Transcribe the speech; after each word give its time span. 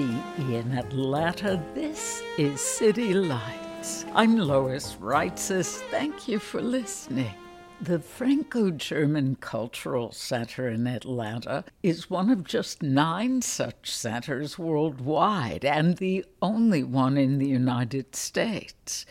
WABE 0.00 0.50
in 0.50 0.78
Atlanta. 0.78 1.62
This 1.74 2.22
is 2.38 2.58
City 2.58 3.12
Lights. 3.12 4.06
I'm 4.14 4.38
Lois 4.38 4.96
Reitzes. 4.98 5.76
Thank 5.90 6.26
you 6.26 6.38
for 6.38 6.62
listening. 6.62 7.34
The 7.82 7.98
Franco 7.98 8.70
German 8.70 9.36
Cultural 9.42 10.10
Center 10.12 10.70
in 10.70 10.86
Atlanta 10.86 11.64
is 11.82 12.08
one 12.08 12.30
of 12.30 12.44
just 12.44 12.82
nine 12.82 13.42
such 13.42 13.90
centers 13.90 14.58
worldwide 14.58 15.66
and 15.66 15.98
the 15.98 16.24
only 16.40 16.82
one 16.82 17.18
in 17.18 17.36
the 17.36 17.48
United 17.48 18.16
States. 18.16 19.04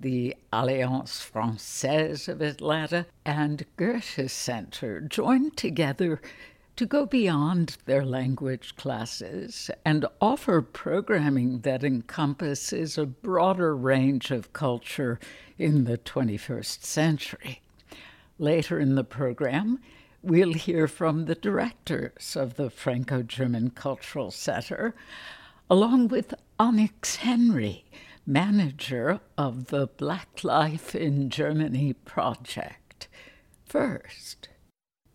The 0.00 0.34
Alliance 0.52 1.20
Francaise 1.20 2.26
of 2.26 2.40
Atlanta 2.42 3.06
and 3.24 3.64
Goethe 3.76 4.28
Center 4.28 5.00
joined 5.00 5.56
together 5.56 6.20
to 6.76 6.84
go 6.86 7.06
beyond 7.06 7.78
their 7.86 8.04
language 8.04 8.76
classes 8.76 9.70
and 9.84 10.04
offer 10.20 10.60
programming 10.60 11.60
that 11.60 11.82
encompasses 11.82 12.98
a 12.98 13.06
broader 13.06 13.74
range 13.74 14.30
of 14.30 14.52
culture 14.52 15.18
in 15.58 15.84
the 15.84 15.96
21st 15.96 16.84
century. 16.84 17.62
Later 18.38 18.78
in 18.78 18.94
the 18.94 19.04
program, 19.04 19.80
we'll 20.22 20.52
hear 20.52 20.86
from 20.86 21.24
the 21.24 21.34
directors 21.34 22.36
of 22.36 22.56
the 22.56 22.68
Franco 22.68 23.22
German 23.22 23.70
Cultural 23.70 24.30
Center, 24.30 24.94
along 25.70 26.08
with 26.08 26.34
Onyx 26.58 27.16
Henry, 27.16 27.86
manager 28.26 29.20
of 29.38 29.68
the 29.68 29.86
Black 29.86 30.44
Life 30.44 30.94
in 30.94 31.30
Germany 31.30 31.94
project. 31.94 33.08
First, 33.64 34.48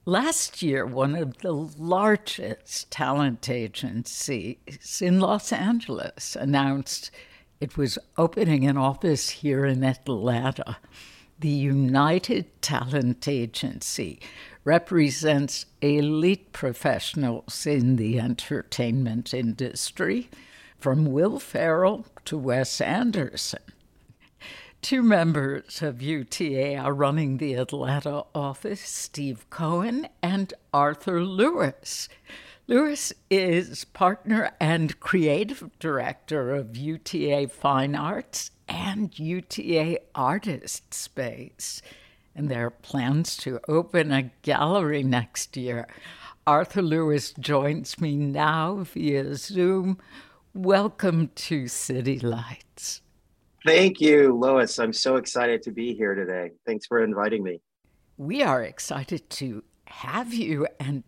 Last 0.06 0.64
year, 0.64 0.84
one 0.84 1.14
of 1.14 1.38
the 1.40 1.52
largest 1.52 2.90
talent 2.90 3.48
agencies 3.48 5.00
in 5.00 5.20
Los 5.20 5.54
Angeles 5.54 6.36
announced 6.36 7.12
it 7.60 7.78
was 7.78 8.00
opening 8.18 8.66
an 8.66 8.78
office 8.78 9.30
here 9.30 9.64
in 9.64 9.84
Atlanta. 9.84 10.78
The 11.40 11.50
United 11.50 12.64
Talent 12.64 13.28
Agency 13.28 14.20
represents 14.64 15.68
elite 15.82 16.52
professionals 16.52 17.68
in 17.68 17.98
the 17.98 18.20
entertainment 18.20 19.36
industry, 19.36 20.32
from 20.80 21.12
Will 21.12 21.38
Ferrell 21.38 22.08
to 22.26 22.40
Wes 22.40 22.82
Anderson. 22.82 23.62
Two 24.82 25.04
members 25.04 25.84
of 25.84 26.02
UTA 26.02 26.76
are 26.76 26.94
running 26.94 27.38
the 27.38 27.54
Atlanta 27.54 28.24
office 28.34 28.82
Steve 28.82 29.48
Cohen 29.52 30.08
and 30.24 30.56
Arthur 30.74 31.24
Lewis. 31.24 32.10
Lewis 32.66 33.14
is 33.30 33.86
partner 33.86 34.52
and 34.60 35.00
creative 35.00 35.70
director 35.78 36.56
of 36.56 36.76
UTA 36.76 37.50
Fine 37.50 37.94
Arts 37.96 38.50
and 38.68 39.18
UTA 39.20 40.00
Artist 40.16 40.96
Space. 40.96 41.84
And 42.36 42.50
there 42.50 42.66
are 42.66 42.72
plans 42.72 43.38
to 43.38 43.60
open 43.68 44.12
a 44.12 44.32
gallery 44.42 45.04
next 45.04 45.56
year. 45.56 45.88
Arthur 46.48 46.82
Lewis 46.82 47.34
joins 47.40 48.02
me 48.02 48.16
now 48.16 48.78
via 48.78 49.36
Zoom. 49.36 50.00
Welcome 50.56 51.30
to 51.36 51.68
City 51.68 52.20
Lights. 52.20 53.01
Thank 53.64 54.02
you, 54.02 54.36
Lois. 54.36 54.80
I'm 54.80 54.94
so 54.94 55.18
excited 55.18 55.62
to 55.64 55.72
be 55.72 55.94
here 55.94 56.16
today. 56.16 56.52
Thanks 56.66 56.88
for 56.88 57.04
inviting 57.04 57.44
me. 57.44 57.62
We 58.18 58.42
are 58.42 58.64
excited 58.64 59.30
to 59.32 59.64
have 59.86 60.34
you. 60.34 60.68
And 60.80 61.04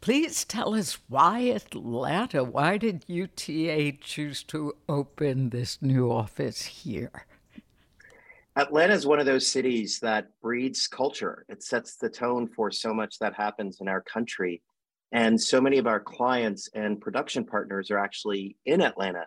please 0.00 0.46
tell 0.46 0.74
us 0.74 0.98
why 1.08 1.40
Atlanta? 1.40 2.44
Why 2.44 2.78
did 2.78 3.04
UTA 3.08 3.98
choose 4.00 4.42
to 4.44 4.74
open 4.88 5.50
this 5.50 5.82
new 5.82 6.10
office 6.10 6.64
here? 6.64 7.26
Atlanta 8.56 8.94
is 8.94 9.06
one 9.06 9.20
of 9.20 9.26
those 9.26 9.46
cities 9.46 10.00
that 10.00 10.28
breeds 10.40 10.88
culture. 10.88 11.44
It 11.48 11.62
sets 11.62 11.96
the 11.96 12.08
tone 12.08 12.48
for 12.48 12.70
so 12.70 12.94
much 12.94 13.18
that 13.18 13.34
happens 13.34 13.78
in 13.82 13.88
our 13.88 14.00
country. 14.00 14.62
And 15.12 15.40
so 15.40 15.60
many 15.60 15.76
of 15.76 15.86
our 15.86 16.00
clients 16.00 16.70
and 16.74 17.00
production 17.00 17.44
partners 17.44 17.90
are 17.90 17.98
actually 17.98 18.56
in 18.64 18.80
Atlanta. 18.80 19.26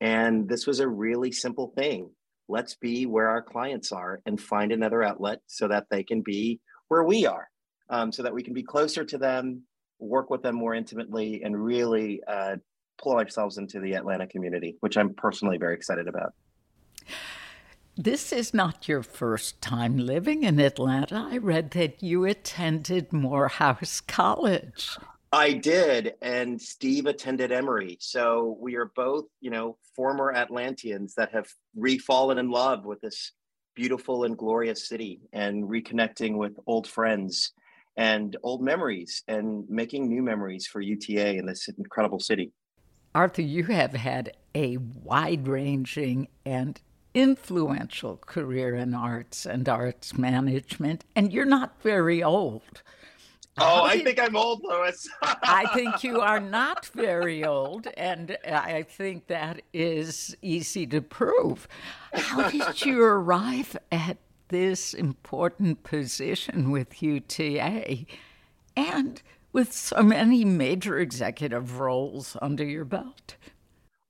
And 0.00 0.48
this 0.48 0.66
was 0.66 0.80
a 0.80 0.88
really 0.88 1.32
simple 1.32 1.72
thing. 1.76 2.10
Let's 2.48 2.74
be 2.74 3.06
where 3.06 3.28
our 3.28 3.42
clients 3.42 3.92
are 3.92 4.20
and 4.26 4.40
find 4.40 4.72
another 4.72 5.02
outlet 5.02 5.40
so 5.46 5.68
that 5.68 5.86
they 5.90 6.04
can 6.04 6.22
be 6.22 6.60
where 6.88 7.04
we 7.04 7.26
are, 7.26 7.48
um, 7.90 8.12
so 8.12 8.22
that 8.22 8.34
we 8.34 8.42
can 8.42 8.54
be 8.54 8.62
closer 8.62 9.04
to 9.04 9.18
them, 9.18 9.62
work 9.98 10.30
with 10.30 10.42
them 10.42 10.54
more 10.54 10.74
intimately, 10.74 11.42
and 11.44 11.62
really 11.62 12.20
uh, 12.28 12.56
pull 12.98 13.16
ourselves 13.16 13.58
into 13.58 13.80
the 13.80 13.94
Atlanta 13.94 14.26
community, 14.26 14.76
which 14.80 14.96
I'm 14.96 15.14
personally 15.14 15.58
very 15.58 15.74
excited 15.74 16.08
about. 16.08 16.34
This 17.96 18.30
is 18.30 18.52
not 18.52 18.88
your 18.88 19.02
first 19.02 19.62
time 19.62 19.96
living 19.96 20.42
in 20.44 20.60
Atlanta. 20.60 21.28
I 21.30 21.38
read 21.38 21.70
that 21.70 22.02
you 22.02 22.26
attended 22.26 23.12
Morehouse 23.12 24.02
College. 24.02 24.98
I 25.36 25.52
did, 25.52 26.14
and 26.22 26.58
Steve 26.58 27.04
attended 27.04 27.52
Emory. 27.52 27.98
So 28.00 28.56
we 28.58 28.76
are 28.76 28.90
both, 28.96 29.26
you 29.42 29.50
know, 29.50 29.76
former 29.94 30.32
Atlanteans 30.32 31.14
that 31.16 31.30
have 31.32 31.46
refallen 31.78 32.38
in 32.38 32.50
love 32.50 32.86
with 32.86 33.02
this 33.02 33.32
beautiful 33.74 34.24
and 34.24 34.38
glorious 34.38 34.88
city 34.88 35.20
and 35.34 35.64
reconnecting 35.64 36.38
with 36.38 36.56
old 36.66 36.88
friends 36.88 37.52
and 37.98 38.34
old 38.42 38.62
memories 38.62 39.24
and 39.28 39.68
making 39.68 40.08
new 40.08 40.22
memories 40.22 40.66
for 40.66 40.80
UTA 40.80 41.36
in 41.36 41.44
this 41.44 41.68
incredible 41.68 42.18
city. 42.18 42.50
Arthur, 43.14 43.42
you 43.42 43.64
have 43.64 43.92
had 43.92 44.32
a 44.54 44.78
wide 44.78 45.48
ranging 45.48 46.28
and 46.46 46.80
influential 47.12 48.16
career 48.16 48.74
in 48.74 48.94
arts 48.94 49.44
and 49.44 49.68
arts 49.68 50.16
management, 50.16 51.04
and 51.14 51.30
you're 51.30 51.44
not 51.44 51.82
very 51.82 52.22
old. 52.22 52.82
Oh, 53.58 53.84
I 53.84 54.02
think 54.02 54.20
I'm 54.20 54.36
old, 54.36 54.62
Lois. 54.62 55.08
I 55.22 55.66
think 55.72 56.04
you 56.04 56.20
are 56.20 56.40
not 56.40 56.86
very 56.86 57.42
old, 57.42 57.86
and 57.96 58.36
I 58.46 58.82
think 58.82 59.28
that 59.28 59.62
is 59.72 60.36
easy 60.42 60.86
to 60.88 61.00
prove. 61.00 61.66
How 62.12 62.50
did 62.50 62.84
you 62.84 63.02
arrive 63.02 63.76
at 63.90 64.18
this 64.48 64.92
important 64.92 65.84
position 65.84 66.70
with 66.70 67.02
UTA 67.02 68.04
and 68.76 69.22
with 69.52 69.72
so 69.72 70.02
many 70.02 70.44
major 70.44 70.98
executive 70.98 71.80
roles 71.80 72.36
under 72.42 72.64
your 72.64 72.84
belt? 72.84 73.36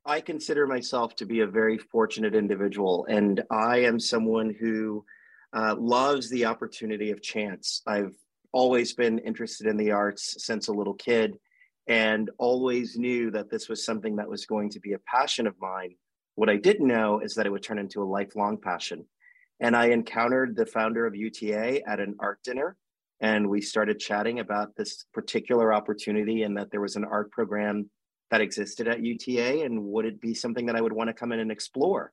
I 0.05 0.21
consider 0.21 0.67
myself 0.67 1.15
to 1.17 1.25
be 1.25 1.41
a 1.41 1.47
very 1.47 1.79
fortunate 1.79 2.35
individual, 2.35 3.07
and 3.09 3.45
I 3.51 3.79
am 3.79 4.01
someone 4.01 4.55
who 4.59 5.05
uh, 5.53 5.77
loves 5.79 6.29
the 6.31 6.47
opportunity 6.47 7.13
of 7.13 7.23
chance. 7.23 7.83
I've 7.87 8.15
always 8.57 8.95
been 8.95 9.19
interested 9.19 9.67
in 9.67 9.77
the 9.77 9.91
arts 9.91 10.43
since 10.43 10.69
a 10.69 10.73
little 10.73 10.95
kid 10.95 11.39
and 11.89 12.31
always 12.39 12.97
knew 12.97 13.31
that 13.31 13.51
this 13.51 13.69
was 13.69 13.85
something 13.85 14.17
that 14.17 14.31
was 14.31 14.47
going 14.47 14.71
to 14.71 14.81
be 14.81 14.95
a 14.95 14.99
passion 15.01 15.47
of 15.47 15.55
mine. 15.61 15.95
What 16.37 16.49
I 16.49 16.57
didn't 16.57 16.89
know 16.89 17.21
is 17.21 17.35
that 17.35 17.45
it 17.45 17.53
would 17.53 17.63
turn 17.63 17.79
into 17.79 18.03
a 18.03 18.13
lifelong 18.17 18.57
passion. 18.57 19.05
And 19.61 19.77
I 19.77 19.89
encountered 19.89 20.57
the 20.57 20.65
founder 20.65 21.05
of 21.05 21.15
UTA 21.15 21.87
at 21.87 22.01
an 22.01 22.17
art 22.19 22.39
dinner. 22.45 22.79
And 23.21 23.47
we 23.51 23.61
started 23.61 23.99
chatting 23.99 24.41
about 24.41 24.75
this 24.75 25.05
particular 25.13 25.75
opportunity 25.75 26.43
and 26.43 26.57
that 26.57 26.71
there 26.71 26.81
was 26.81 26.97
an 26.97 27.05
art 27.05 27.31
program 27.31 27.91
that 28.31 28.41
existed 28.41 28.89
at 28.89 29.05
UTA. 29.05 29.65
And 29.65 29.85
would 29.85 30.07
it 30.07 30.19
be 30.19 30.33
something 30.33 30.65
that 30.65 30.77
I 30.77 30.81
would 30.81 30.95
want 30.95 31.09
to 31.09 31.15
come 31.15 31.33
in 31.33 31.41
and 31.41 31.53
explore? 31.53 32.11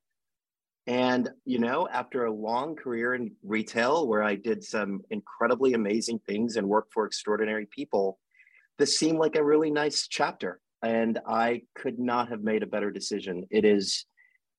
And, 0.85 1.29
you 1.45 1.59
know, 1.59 1.87
after 1.87 2.25
a 2.25 2.33
long 2.33 2.75
career 2.75 3.13
in 3.13 3.31
retail 3.43 4.07
where 4.07 4.23
I 4.23 4.35
did 4.35 4.63
some 4.63 5.01
incredibly 5.11 5.73
amazing 5.73 6.19
things 6.27 6.57
and 6.57 6.67
worked 6.67 6.93
for 6.93 7.05
extraordinary 7.05 7.65
people, 7.65 8.19
this 8.77 8.97
seemed 8.97 9.17
like 9.17 9.35
a 9.35 9.43
really 9.43 9.71
nice 9.71 10.07
chapter. 10.07 10.59
And 10.81 11.19
I 11.25 11.61
could 11.75 11.99
not 11.99 12.27
have 12.29 12.43
made 12.43 12.63
a 12.63 12.67
better 12.67 12.91
decision. 12.91 13.45
It 13.49 13.63
is 13.63 14.05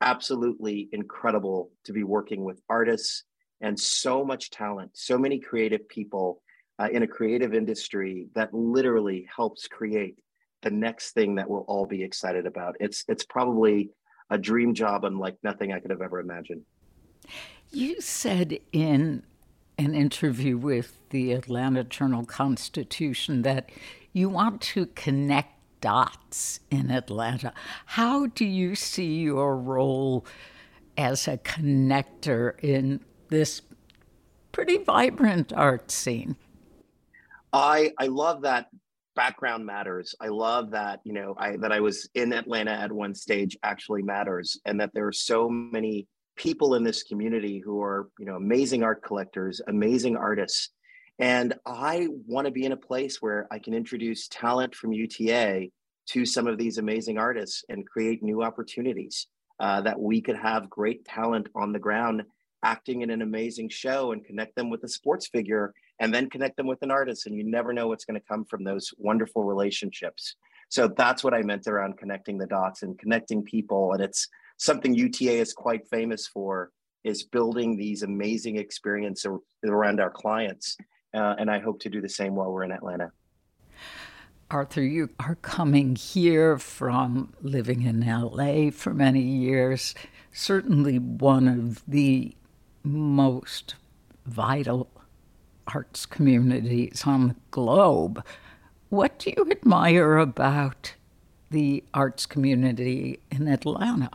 absolutely 0.00 0.88
incredible 0.92 1.70
to 1.84 1.92
be 1.92 2.04
working 2.04 2.44
with 2.44 2.62
artists 2.70 3.24
and 3.60 3.78
so 3.78 4.24
much 4.24 4.50
talent, 4.50 4.92
so 4.94 5.18
many 5.18 5.38
creative 5.38 5.86
people 5.88 6.42
uh, 6.78 6.88
in 6.90 7.02
a 7.02 7.06
creative 7.06 7.54
industry 7.54 8.28
that 8.34 8.52
literally 8.52 9.26
helps 9.34 9.68
create 9.68 10.18
the 10.62 10.70
next 10.70 11.12
thing 11.12 11.34
that 11.34 11.48
we'll 11.48 11.64
all 11.68 11.86
be 11.86 12.02
excited 12.02 12.46
about. 12.46 12.74
It's 12.80 13.04
it's 13.08 13.24
probably 13.24 13.90
a 14.30 14.38
dream 14.38 14.74
job 14.74 15.04
unlike 15.04 15.36
nothing 15.42 15.72
I 15.72 15.80
could 15.80 15.90
have 15.90 16.02
ever 16.02 16.20
imagined. 16.20 16.62
You 17.70 18.00
said 18.00 18.58
in 18.72 19.24
an 19.78 19.94
interview 19.94 20.56
with 20.56 20.98
the 21.10 21.32
Atlanta 21.32 21.84
Journal 21.84 22.24
Constitution 22.24 23.42
that 23.42 23.70
you 24.12 24.28
want 24.28 24.60
to 24.60 24.86
connect 24.86 25.54
dots 25.80 26.60
in 26.70 26.90
Atlanta. 26.90 27.52
How 27.86 28.26
do 28.26 28.44
you 28.44 28.74
see 28.74 29.22
your 29.22 29.56
role 29.56 30.24
as 30.96 31.26
a 31.26 31.36
connector 31.38 32.54
in 32.62 33.00
this 33.28 33.62
pretty 34.52 34.78
vibrant 34.78 35.52
art 35.52 35.90
scene? 35.90 36.36
I 37.52 37.92
I 37.98 38.06
love 38.06 38.42
that 38.42 38.68
background 39.14 39.64
matters. 39.64 40.14
I 40.20 40.28
love 40.28 40.70
that, 40.72 41.00
you 41.04 41.12
know, 41.12 41.34
I 41.38 41.56
that 41.58 41.72
I 41.72 41.80
was 41.80 42.08
in 42.14 42.32
Atlanta 42.32 42.72
at 42.72 42.92
one 42.92 43.14
stage 43.14 43.56
actually 43.62 44.02
matters 44.02 44.58
and 44.64 44.80
that 44.80 44.92
there 44.94 45.06
are 45.06 45.12
so 45.12 45.48
many 45.48 46.06
people 46.36 46.74
in 46.74 46.82
this 46.82 47.02
community 47.02 47.60
who 47.64 47.80
are, 47.82 48.08
you 48.18 48.26
know, 48.26 48.36
amazing 48.36 48.82
art 48.82 49.02
collectors, 49.02 49.60
amazing 49.68 50.16
artists. 50.16 50.70
And 51.18 51.54
I 51.64 52.08
want 52.26 52.46
to 52.46 52.50
be 52.50 52.64
in 52.64 52.72
a 52.72 52.76
place 52.76 53.22
where 53.22 53.46
I 53.50 53.60
can 53.60 53.72
introduce 53.72 54.26
talent 54.28 54.74
from 54.74 54.92
UTA 54.92 55.68
to 56.10 56.26
some 56.26 56.46
of 56.46 56.58
these 56.58 56.78
amazing 56.78 57.18
artists 57.18 57.64
and 57.68 57.86
create 57.86 58.22
new 58.22 58.42
opportunities 58.42 59.28
uh, 59.60 59.80
that 59.82 60.00
we 60.00 60.20
could 60.20 60.36
have 60.36 60.68
great 60.68 61.04
talent 61.04 61.48
on 61.54 61.72
the 61.72 61.78
ground 61.78 62.24
acting 62.64 63.02
in 63.02 63.10
an 63.10 63.22
amazing 63.22 63.68
show 63.68 64.12
and 64.12 64.24
connect 64.24 64.56
them 64.56 64.70
with 64.70 64.82
a 64.82 64.88
sports 64.88 65.28
figure 65.28 65.72
and 66.00 66.12
then 66.12 66.30
connect 66.30 66.56
them 66.56 66.66
with 66.66 66.82
an 66.82 66.90
artist 66.90 67.26
and 67.26 67.36
you 67.36 67.44
never 67.44 67.72
know 67.72 67.88
what's 67.88 68.04
going 68.04 68.20
to 68.20 68.26
come 68.26 68.44
from 68.44 68.64
those 68.64 68.92
wonderful 68.98 69.44
relationships. 69.44 70.36
So 70.68 70.88
that's 70.88 71.22
what 71.22 71.34
i 71.34 71.42
meant 71.42 71.66
around 71.66 71.98
connecting 71.98 72.38
the 72.38 72.46
dots 72.46 72.82
and 72.82 72.98
connecting 72.98 73.42
people 73.42 73.92
and 73.92 74.02
it's 74.02 74.28
something 74.56 74.94
uta 74.94 75.30
is 75.30 75.52
quite 75.52 75.86
famous 75.88 76.26
for 76.26 76.70
is 77.04 77.22
building 77.22 77.76
these 77.76 78.02
amazing 78.02 78.56
experiences 78.56 79.30
around 79.64 80.00
our 80.00 80.10
clients 80.10 80.76
uh, 81.14 81.34
and 81.38 81.50
i 81.50 81.58
hope 81.58 81.80
to 81.80 81.88
do 81.88 82.00
the 82.00 82.08
same 82.08 82.34
while 82.34 82.50
we're 82.50 82.64
in 82.64 82.72
atlanta. 82.72 83.12
Arthur, 84.50 84.82
you 84.82 85.10
are 85.18 85.36
coming 85.36 85.96
here 85.96 86.58
from 86.58 87.32
living 87.42 87.82
in 87.82 88.06
LA 88.06 88.70
for 88.70 88.92
many 88.92 89.22
years, 89.22 89.94
certainly 90.32 90.98
one 90.98 91.48
of 91.48 91.82
the 91.88 92.36
most 92.84 93.74
vital 94.26 94.90
arts 95.68 96.06
communities 96.06 97.04
on 97.06 97.28
the 97.28 97.36
globe. 97.50 98.24
What 98.88 99.18
do 99.18 99.32
you 99.36 99.50
admire 99.50 100.18
about 100.18 100.94
the 101.50 101.84
arts 101.92 102.26
community 102.26 103.20
in 103.30 103.48
Atlanta? 103.48 104.10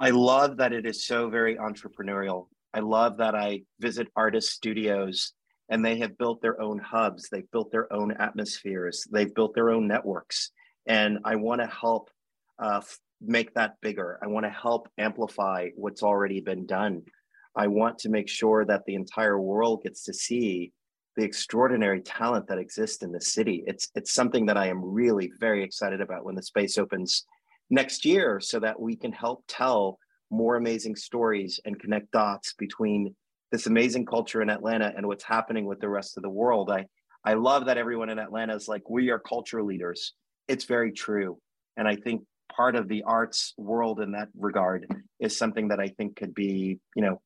I 0.00 0.10
love 0.10 0.56
that 0.58 0.72
it 0.72 0.86
is 0.86 1.04
so 1.04 1.28
very 1.28 1.56
entrepreneurial. 1.56 2.46
I 2.72 2.80
love 2.80 3.16
that 3.18 3.34
I 3.34 3.62
visit 3.80 4.08
artist 4.14 4.50
studios 4.50 5.32
and 5.68 5.84
they 5.84 5.98
have 5.98 6.16
built 6.16 6.40
their 6.40 6.60
own 6.60 6.78
hubs, 6.78 7.28
they've 7.28 7.50
built 7.50 7.70
their 7.70 7.92
own 7.92 8.12
atmospheres, 8.12 9.06
they've 9.10 9.34
built 9.34 9.54
their 9.54 9.70
own 9.70 9.86
networks. 9.86 10.50
And 10.86 11.18
I 11.24 11.36
want 11.36 11.60
to 11.60 11.66
help 11.66 12.10
uh, 12.58 12.80
make 13.20 13.54
that 13.54 13.80
bigger. 13.80 14.18
I 14.22 14.28
want 14.28 14.46
to 14.46 14.50
help 14.50 14.88
amplify 14.96 15.68
what's 15.76 16.02
already 16.02 16.40
been 16.40 16.66
done. 16.66 17.02
I 17.56 17.66
want 17.66 17.98
to 17.98 18.08
make 18.08 18.28
sure 18.28 18.64
that 18.64 18.84
the 18.86 18.94
entire 18.94 19.40
world 19.40 19.82
gets 19.82 20.04
to 20.04 20.14
see 20.14 20.72
the 21.16 21.24
extraordinary 21.24 22.00
talent 22.00 22.46
that 22.46 22.58
exists 22.58 23.02
in 23.02 23.10
the 23.10 23.20
city. 23.20 23.64
It's 23.66 23.90
it's 23.94 24.14
something 24.14 24.46
that 24.46 24.56
I 24.56 24.68
am 24.68 24.84
really 24.84 25.32
very 25.40 25.64
excited 25.64 26.00
about 26.00 26.24
when 26.24 26.36
the 26.36 26.42
space 26.42 26.78
opens 26.78 27.24
next 27.70 28.04
year 28.04 28.40
so 28.40 28.60
that 28.60 28.78
we 28.80 28.96
can 28.96 29.12
help 29.12 29.42
tell 29.48 29.98
more 30.30 30.56
amazing 30.56 30.94
stories 30.94 31.58
and 31.64 31.78
connect 31.80 32.10
dots 32.12 32.54
between 32.58 33.14
this 33.50 33.66
amazing 33.66 34.06
culture 34.06 34.42
in 34.42 34.50
Atlanta 34.50 34.92
and 34.96 35.06
what's 35.06 35.24
happening 35.24 35.64
with 35.64 35.80
the 35.80 35.88
rest 35.88 36.16
of 36.16 36.22
the 36.22 36.30
world. 36.30 36.70
I 36.70 36.86
I 37.24 37.34
love 37.34 37.66
that 37.66 37.78
everyone 37.78 38.10
in 38.10 38.18
Atlanta 38.18 38.54
is 38.54 38.68
like 38.68 38.88
we 38.88 39.10
are 39.10 39.18
culture 39.18 39.62
leaders. 39.62 40.14
It's 40.46 40.64
very 40.64 40.92
true. 40.92 41.38
And 41.76 41.88
I 41.88 41.96
think 41.96 42.22
part 42.54 42.76
of 42.76 42.88
the 42.88 43.02
arts 43.02 43.54
world 43.56 44.00
in 44.00 44.12
that 44.12 44.28
regard 44.38 44.86
is 45.20 45.36
something 45.36 45.68
that 45.68 45.80
I 45.80 45.88
think 45.88 46.16
could 46.16 46.34
be, 46.34 46.78
you 46.94 47.02
know, 47.02 47.20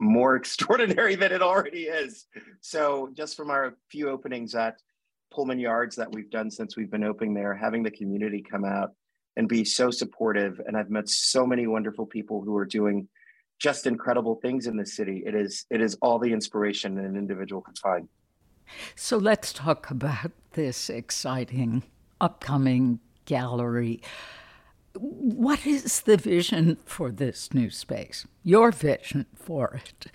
more 0.00 0.36
extraordinary 0.42 1.14
than 1.14 1.32
it 1.32 1.42
already 1.42 1.84
is. 1.84 2.26
So 2.60 3.10
just 3.14 3.36
from 3.36 3.50
our 3.50 3.76
few 3.90 4.08
openings 4.08 4.54
at 4.54 4.80
Pullman 5.32 5.58
Yards 5.58 5.96
that 5.96 6.12
we've 6.12 6.30
done 6.30 6.50
since 6.50 6.76
we've 6.76 6.90
been 6.90 7.04
opening 7.04 7.34
there, 7.34 7.54
having 7.54 7.82
the 7.82 7.90
community 7.90 8.42
come 8.42 8.64
out 8.64 8.90
and 9.36 9.48
be 9.48 9.64
so 9.64 9.90
supportive. 9.90 10.60
And 10.66 10.76
I've 10.76 10.90
met 10.90 11.08
so 11.08 11.46
many 11.46 11.66
wonderful 11.66 12.06
people 12.06 12.42
who 12.42 12.56
are 12.56 12.64
doing 12.64 13.08
just 13.58 13.86
incredible 13.86 14.36
things 14.36 14.66
in 14.66 14.76
the 14.76 14.86
city. 14.86 15.22
It 15.26 15.34
is 15.34 15.64
it 15.70 15.80
is 15.80 15.96
all 16.02 16.18
the 16.18 16.32
inspiration 16.32 16.98
an 16.98 17.16
individual 17.16 17.62
can 17.62 17.74
find. 17.74 18.08
So 18.94 19.16
let's 19.16 19.52
talk 19.52 19.90
about 19.90 20.32
this 20.52 20.90
exciting 20.90 21.82
upcoming 22.20 23.00
gallery. 23.24 24.02
What 24.98 25.66
is 25.66 26.02
the 26.02 26.16
vision 26.16 26.78
for 26.84 27.10
this 27.10 27.52
new 27.52 27.70
space? 27.70 28.26
Your 28.42 28.72
vision 28.72 29.26
for 29.34 29.74
it? 29.74 30.06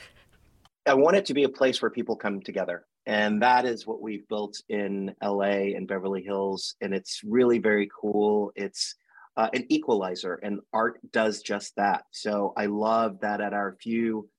I 0.85 0.93
want 0.93 1.17
it 1.17 1.25
to 1.25 1.33
be 1.33 1.43
a 1.43 1.49
place 1.49 1.81
where 1.81 1.91
people 1.91 2.15
come 2.15 2.41
together. 2.41 2.85
And 3.05 3.41
that 3.41 3.65
is 3.65 3.87
what 3.87 4.01
we've 4.01 4.27
built 4.27 4.61
in 4.69 5.15
LA 5.23 5.73
and 5.75 5.87
Beverly 5.87 6.23
Hills. 6.23 6.75
And 6.81 6.93
it's 6.93 7.21
really 7.23 7.59
very 7.59 7.89
cool. 7.99 8.51
It's 8.55 8.95
uh, 9.37 9.49
an 9.53 9.65
equalizer, 9.69 10.35
and 10.43 10.59
art 10.73 10.99
does 11.11 11.41
just 11.41 11.75
that. 11.77 12.03
So 12.11 12.53
I 12.57 12.65
love 12.65 13.19
that 13.21 13.41
at 13.41 13.53
our 13.53 13.77
few 13.81 14.29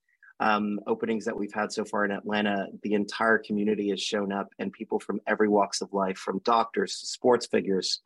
um, 0.40 0.80
openings 0.86 1.24
that 1.24 1.36
we've 1.36 1.52
had 1.52 1.72
so 1.72 1.84
far 1.84 2.04
in 2.04 2.10
Atlanta, 2.10 2.66
the 2.82 2.94
entire 2.94 3.38
community 3.38 3.90
has 3.90 4.02
shown 4.02 4.32
up, 4.32 4.48
and 4.58 4.72
people 4.72 4.98
from 4.98 5.20
every 5.26 5.48
walks 5.48 5.80
of 5.80 5.92
life, 5.92 6.18
from 6.18 6.40
doctors 6.44 7.00
to 7.00 7.06
sports 7.06 7.46
figures, 7.46 8.00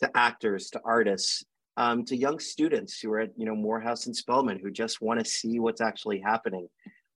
to 0.00 0.10
actors 0.16 0.70
to 0.70 0.80
artists, 0.84 1.44
um, 1.76 2.04
to 2.04 2.16
young 2.16 2.38
students 2.38 3.00
who 3.00 3.12
are 3.12 3.20
at 3.20 3.30
you 3.36 3.46
know 3.46 3.54
Morehouse 3.54 4.06
and 4.06 4.16
Spelman 4.16 4.58
who 4.58 4.70
just 4.70 5.00
want 5.00 5.20
to 5.20 5.26
see 5.26 5.58
what's 5.58 5.80
actually 5.80 6.20
happening. 6.20 6.68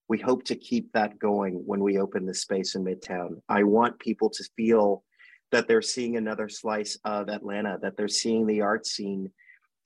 We 0.09 0.19
hope 0.19 0.45
to 0.45 0.57
keep 0.57 0.93
that 0.93 1.19
going 1.19 1.55
when 1.67 1.81
we 1.81 1.99
open 1.99 2.27
this 2.27 2.43
space 2.43 2.75
in 2.75 2.85
Midtown. 2.85 3.41
I 3.49 3.65
want 3.65 3.99
people 3.99 4.31
to 4.31 4.45
feel 4.57 5.03
that 5.51 5.69
they're 5.69 5.83
seeing 5.83 6.17
another 6.17 6.49
slice 6.49 6.99
of 7.05 7.29
Atlanta, 7.29 7.79
that 7.83 7.97
they're 7.97 8.09
seeing 8.09 8.47
the 8.47 8.61
art 8.61 8.87
scene 8.87 9.31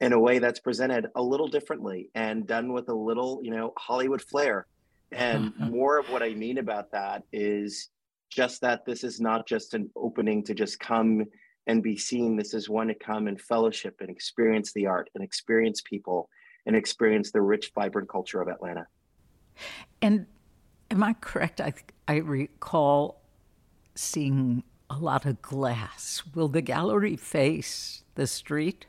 in 0.01 0.13
a 0.13 0.19
way 0.19 0.39
that's 0.39 0.61
presented 0.61 1.07
a 1.15 1.23
little 1.23 1.49
differently 1.49 2.11
and 2.15 2.47
done 2.47 2.73
with 2.73 2.89
a 2.89 2.95
little, 2.95 3.41
you 3.43 3.51
know, 3.51 3.73
Hollywood 3.79 4.23
flair. 4.23 4.67
And 5.13 5.53
more 5.59 5.99
of 5.99 6.11
what 6.11 6.23
I 6.23 6.31
mean 6.31 6.59
about 6.59 6.93
that 6.93 7.25
is 7.33 7.91
just 8.31 8.61
that 8.63 8.85
this 8.87 9.05
is 9.05 9.21
not 9.21 9.47
just 9.47 9.75
an 9.75 9.91
opening 9.97 10.45
to 10.45 10.55
just 10.55 10.81
come 10.81 11.27
and 11.67 11.83
be 11.83 11.97
seen. 11.97 12.37
This 12.37 12.55
is 12.55 12.69
one 12.69 12.89
to 12.89 12.95
come 12.95 13.27
and 13.27 13.41
fellowship 13.41 13.97
and 14.01 14.11
experience 14.11 14.73
the 14.73 14.87
art 14.87 15.11
and 15.15 15.23
experience 15.23 15.81
people 15.81 16.29
and 16.67 16.77
experience 16.77 17.31
the 17.31 17.41
rich, 17.41 17.73
vibrant 17.75 18.09
culture 18.09 18.41
of 18.41 18.49
Atlanta. 18.49 18.87
And 20.03 20.27
am 20.91 21.03
I 21.03 21.15
correct? 21.15 21.61
I, 21.61 21.73
I 22.09 22.17
recall 22.17 23.23
seeing 23.95 24.63
a 24.89 24.99
lot 24.99 25.27
of 25.27 25.41
glass. 25.41 26.23
Will 26.35 26.49
the 26.49 26.63
gallery 26.63 27.17
face 27.17 28.05
the 28.15 28.27
street? 28.27 28.87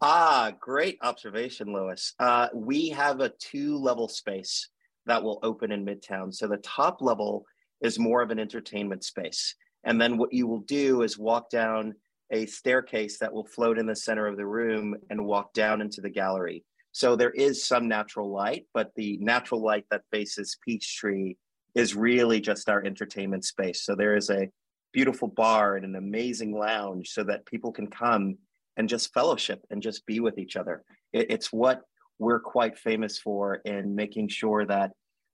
Ah, 0.00 0.52
great 0.60 0.98
observation, 1.02 1.72
Lois. 1.72 2.14
Uh, 2.18 2.48
we 2.54 2.90
have 2.90 3.20
a 3.20 3.30
two 3.30 3.78
level 3.78 4.08
space 4.08 4.68
that 5.06 5.22
will 5.22 5.40
open 5.42 5.72
in 5.72 5.84
Midtown. 5.84 6.34
So 6.34 6.46
the 6.46 6.58
top 6.58 7.00
level 7.00 7.46
is 7.80 7.98
more 7.98 8.22
of 8.22 8.30
an 8.30 8.38
entertainment 8.38 9.04
space. 9.04 9.54
And 9.84 10.00
then 10.00 10.18
what 10.18 10.32
you 10.32 10.46
will 10.46 10.60
do 10.60 11.02
is 11.02 11.18
walk 11.18 11.50
down 11.50 11.94
a 12.30 12.46
staircase 12.46 13.18
that 13.18 13.32
will 13.32 13.46
float 13.46 13.78
in 13.78 13.86
the 13.86 13.94
center 13.94 14.26
of 14.26 14.36
the 14.36 14.46
room 14.46 14.96
and 15.10 15.26
walk 15.26 15.52
down 15.52 15.80
into 15.80 16.00
the 16.00 16.10
gallery. 16.10 16.64
So 16.92 17.14
there 17.14 17.30
is 17.30 17.64
some 17.64 17.88
natural 17.88 18.32
light, 18.32 18.66
but 18.72 18.90
the 18.96 19.18
natural 19.20 19.62
light 19.62 19.84
that 19.90 20.02
faces 20.10 20.56
Peachtree 20.64 21.34
is 21.74 21.94
really 21.94 22.40
just 22.40 22.68
our 22.68 22.82
entertainment 22.84 23.44
space. 23.44 23.84
So 23.84 23.94
there 23.94 24.16
is 24.16 24.30
a 24.30 24.48
beautiful 24.92 25.28
bar 25.28 25.76
and 25.76 25.84
an 25.84 25.94
amazing 25.94 26.56
lounge 26.56 27.10
so 27.10 27.22
that 27.24 27.44
people 27.44 27.70
can 27.70 27.88
come 27.88 28.38
and 28.78 28.88
just 28.88 29.12
fellowship 29.12 29.60
and 29.70 29.82
just 29.82 30.06
be 30.06 30.20
with 30.20 30.38
each 30.38 30.56
other. 30.56 30.82
It, 31.12 31.30
it's 31.30 31.52
what 31.52 31.82
we're 32.18 32.40
quite 32.40 32.78
famous 32.78 33.18
for 33.18 33.56
in 33.56 33.94
making 33.94 34.28
sure 34.28 34.64
that 34.64 34.92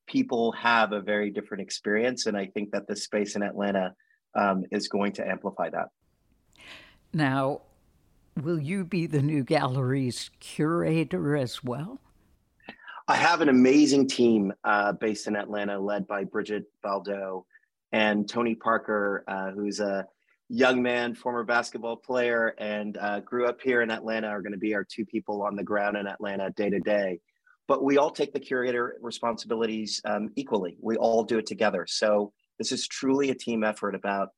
people 0.09 0.51
have 0.53 0.91
a 0.93 1.01
very 1.01 1.31
different 1.31 1.63
experience. 1.63 2.27
And 2.27 2.37
I 2.37 2.47
think 2.47 2.73
that 2.73 2.89
this 2.89 3.05
space 3.05 3.37
in 3.37 3.43
Atlanta 3.43 3.95
um, 4.35 4.65
is 4.71 4.89
going 4.89 5.13
to 5.13 5.29
amplify 5.29 5.71
that. 5.71 5.89
Now, 7.13 7.63
Will 8.41 8.59
you 8.59 8.85
be 8.85 9.07
the 9.07 9.21
new 9.21 9.45
gallery's 9.45 10.31
curator 10.41 11.37
as 11.37 11.63
well? 11.63 12.01
I 13.07 13.17
have 13.17 13.43
an 13.43 13.51
amazing 13.51 14.09
team 14.09 14.55
uh, 14.65 14.93
based 14.93 15.27
in 15.27 15.37
Atlanta, 15.37 15.79
led 15.79 16.07
by 16.07 16.25
Bridget 16.25 16.65
Baldo 16.83 17.45
and 17.93 18.27
Tony 18.27 18.55
Parker, 18.55 19.23
uh, 19.29 19.51
who's 19.51 19.81
a 19.81 20.07
young 20.49 20.81
man, 20.81 21.15
former 21.15 21.45
basketball 21.45 21.97
player, 21.97 22.55
and 22.57 22.97
uh, 22.97 23.21
grew 23.21 23.47
up 23.47 23.61
here 23.61 23.83
in 23.83 23.91
Atlanta. 23.91 24.29
Are 24.29 24.41
going 24.41 24.53
to 24.53 24.59
be 24.59 24.75
our 24.75 24.85
two 24.85 25.05
people 25.05 25.43
on 25.43 25.55
the 25.55 25.65
ground 25.65 25.99
in 25.99 26.07
Atlanta 26.07 26.51
day 26.53 26.71
to 26.71 26.81
day. 26.81 27.21
But 27.69 27.85
we 27.85 27.99
all 27.99 28.11
take 28.11 28.33
the 28.33 28.41
curator 28.41 28.97
responsibilities 29.03 30.01
um, 30.07 30.31
equally. 30.37 30.79
We 30.81 30.97
all 30.97 31.23
do 31.23 31.37
it 31.37 31.47
together. 31.47 31.87
So 31.87 32.33
this 32.63 32.71
is 32.71 32.87
truly 32.87 33.31
a 33.31 33.35
team 33.35 33.65
effort 33.65 33.93
about 33.93 34.29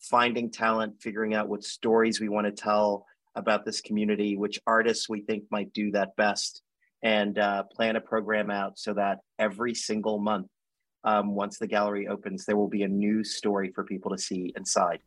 finding 0.00 0.50
talent, 0.50 0.94
figuring 1.02 1.34
out 1.34 1.48
what 1.48 1.62
stories 1.62 2.18
we 2.18 2.30
want 2.30 2.46
to 2.46 2.50
tell 2.50 3.04
about 3.34 3.66
this 3.66 3.82
community, 3.82 4.38
which 4.38 4.58
artists 4.66 5.06
we 5.06 5.20
think 5.20 5.44
might 5.50 5.70
do 5.74 5.90
that 5.90 6.16
best, 6.16 6.62
and 7.02 7.38
uh, 7.38 7.62
plan 7.64 7.96
a 7.96 8.00
program 8.00 8.50
out 8.50 8.78
so 8.78 8.94
that 8.94 9.18
every 9.38 9.74
single 9.74 10.18
month, 10.18 10.46
um, 11.04 11.34
once 11.34 11.58
the 11.58 11.66
gallery 11.66 12.08
opens, 12.08 12.46
there 12.46 12.56
will 12.56 12.70
be 12.70 12.84
a 12.84 12.88
new 12.88 13.22
story 13.22 13.70
for 13.74 13.84
people 13.84 14.10
to 14.10 14.16
see 14.16 14.50
inside. 14.56 15.00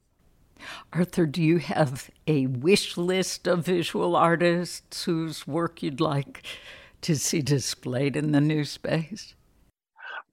Arthur, 0.93 1.25
do 1.25 1.41
you 1.41 1.57
have 1.57 2.11
a 2.27 2.45
wish 2.45 2.95
list 2.95 3.47
of 3.47 3.65
visual 3.65 4.15
artists 4.15 5.05
whose 5.05 5.47
work 5.47 5.81
you'd 5.81 5.99
like 5.99 6.43
to 7.01 7.15
see 7.15 7.41
displayed 7.41 8.15
in 8.15 8.33
the 8.33 8.41
new 8.41 8.63
space? 8.63 9.33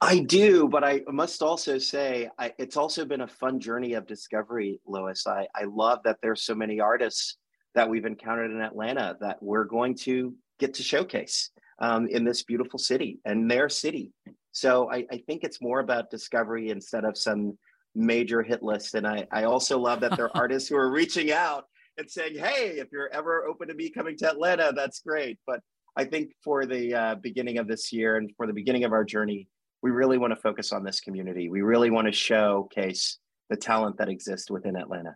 I 0.00 0.18
do, 0.20 0.68
but 0.68 0.84
I 0.84 1.00
must 1.08 1.42
also 1.42 1.78
say 1.78 2.28
I, 2.38 2.52
it's 2.58 2.76
also 2.76 3.04
been 3.04 3.22
a 3.22 3.28
fun 3.28 3.60
journey 3.60 3.94
of 3.94 4.06
discovery, 4.06 4.80
Lois. 4.86 5.26
I, 5.26 5.46
I 5.54 5.64
love 5.64 6.00
that 6.04 6.18
there's 6.22 6.42
so 6.42 6.54
many 6.54 6.80
artists 6.80 7.36
that 7.74 7.88
we've 7.88 8.04
encountered 8.04 8.50
in 8.50 8.60
Atlanta 8.60 9.16
that 9.20 9.42
we're 9.42 9.64
going 9.64 9.94
to 9.96 10.34
get 10.58 10.74
to 10.74 10.82
showcase 10.82 11.50
um, 11.78 12.06
in 12.08 12.24
this 12.24 12.42
beautiful 12.42 12.78
city 12.78 13.18
and 13.24 13.50
their 13.50 13.68
city. 13.68 14.12
So 14.52 14.90
I, 14.90 15.04
I, 15.10 15.22
think 15.26 15.42
it's 15.42 15.60
more 15.60 15.80
about 15.80 16.10
discovery 16.10 16.70
instead 16.70 17.04
of 17.04 17.18
some 17.18 17.58
major 17.94 18.42
hit 18.42 18.62
list. 18.62 18.94
And 18.94 19.06
I, 19.06 19.26
I 19.32 19.44
also 19.44 19.78
love 19.78 20.00
that 20.00 20.16
there 20.16 20.26
are 20.26 20.36
artists 20.42 20.68
who 20.68 20.76
are 20.76 20.90
reaching 20.90 21.32
out 21.32 21.64
and 21.98 22.08
saying, 22.08 22.38
hey, 22.38 22.76
if 22.78 22.88
you're 22.92 23.12
ever 23.12 23.46
open 23.46 23.68
to 23.68 23.74
me 23.74 23.90
coming 23.90 24.16
to 24.18 24.30
Atlanta, 24.30 24.72
that's 24.74 25.00
great. 25.00 25.38
But 25.46 25.60
I 25.96 26.04
think 26.04 26.32
for 26.42 26.66
the 26.66 26.94
uh, 26.94 27.14
beginning 27.16 27.58
of 27.58 27.66
this 27.66 27.92
year 27.92 28.16
and 28.16 28.30
for 28.36 28.46
the 28.46 28.52
beginning 28.52 28.84
of 28.84 28.92
our 28.92 29.04
journey, 29.04 29.48
we 29.84 29.90
really 29.90 30.16
want 30.16 30.30
to 30.30 30.40
focus 30.40 30.72
on 30.72 30.82
this 30.82 30.98
community. 30.98 31.50
We 31.50 31.60
really 31.60 31.90
want 31.90 32.06
to 32.06 32.12
showcase 32.12 33.18
the 33.50 33.56
talent 33.56 33.98
that 33.98 34.08
exists 34.08 34.50
within 34.50 34.76
Atlanta. 34.76 35.14